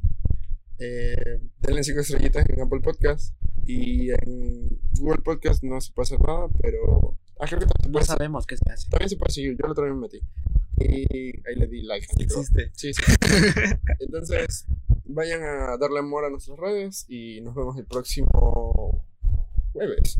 eh, 0.79 1.39
denle 1.59 1.83
5 1.83 1.99
estrellitas 2.01 2.49
en 2.49 2.61
Apple 2.61 2.81
Podcast 2.81 3.35
y 3.65 4.09
en 4.11 4.79
Google 4.99 5.21
Podcast 5.23 5.63
no 5.63 5.79
se 5.79 5.93
puede 5.93 6.03
hacer 6.07 6.19
nada, 6.21 6.47
pero 6.61 7.17
ah, 7.39 7.45
creo 7.47 7.59
que 7.59 7.89
No 7.89 8.01
sabemos 8.03 8.45
qué 8.45 8.57
se 8.57 8.69
hace. 8.71 8.89
también 8.89 9.09
se 9.09 9.17
puede 9.17 9.31
seguir, 9.31 9.57
yo 9.57 9.67
lo 9.67 9.75
también 9.75 9.95
me 9.95 10.01
metí. 10.01 10.19
Y 10.79 11.37
ahí 11.47 11.55
le 11.55 11.67
di 11.67 11.83
like. 11.83 12.07
Existe. 12.17 12.71
Sí, 12.73 12.93
sí. 12.93 13.01
Entonces, 13.99 14.65
vayan 15.05 15.43
a 15.43 15.77
darle 15.77 15.99
amor 15.99 16.25
a 16.25 16.29
nuestras 16.29 16.57
redes 16.57 17.05
y 17.07 17.39
nos 17.41 17.53
vemos 17.55 17.77
el 17.77 17.85
próximo 17.85 18.82
jueves. 19.73 20.19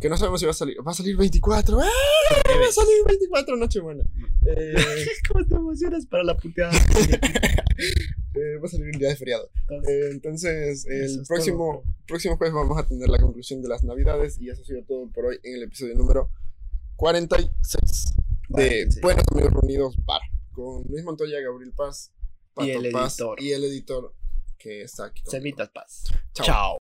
Que 0.00 0.08
no 0.10 0.16
sabemos 0.16 0.40
si 0.40 0.46
va 0.46 0.52
a 0.52 0.54
salir. 0.54 0.76
Va 0.86 0.92
a 0.92 0.94
salir 0.94 1.16
24. 1.16 1.80
¡Ah! 1.80 1.84
Va 1.84 2.68
a 2.68 2.72
salir 2.72 3.04
24 3.06 3.56
Nochebuena. 3.56 4.04
Eh, 4.46 4.74
¿Cómo 5.28 5.44
te 5.46 5.54
emocionas 5.54 6.06
para 6.06 6.22
la 6.22 6.36
puteada? 6.36 6.72
eh, 7.78 8.56
va 8.62 8.66
a 8.66 8.68
salir 8.68 8.86
un 8.92 8.98
día 8.98 9.08
de 9.08 9.16
feriado. 9.16 9.48
Eh, 9.70 10.10
entonces, 10.10 10.86
el 10.86 11.22
próximo, 11.26 11.82
próximo 12.06 12.36
jueves 12.36 12.54
vamos 12.54 12.78
a 12.78 12.86
tener 12.86 13.08
la 13.08 13.18
conclusión 13.18 13.62
de 13.62 13.68
las 13.68 13.84
navidades. 13.84 14.38
Y 14.38 14.50
eso 14.50 14.62
ha 14.62 14.64
sido 14.64 14.82
todo 14.84 15.10
por 15.12 15.26
hoy 15.26 15.38
en 15.42 15.56
el 15.56 15.62
episodio 15.62 15.94
número 15.94 16.30
46 16.96 18.14
de 18.48 18.54
46. 18.54 19.00
Buenos 19.00 19.24
Amigos 19.32 19.52
Reunidos 19.52 19.96
Bar. 20.04 20.20
Con 20.52 20.82
Luis 20.88 21.04
Montoya, 21.04 21.40
Gabriel 21.40 21.72
Paz, 21.74 22.12
Pato 22.54 22.68
Y 22.68 22.70
el 22.72 22.90
Paz 22.90 23.18
editor. 23.18 23.42
y 23.42 23.52
el 23.52 23.64
editor 23.64 24.14
que 24.58 24.82
está 24.82 25.06
aquí. 25.06 25.22
Semitas 25.26 25.70
paz. 25.70 26.04
Chao. 26.34 26.46
Chao. 26.46 26.78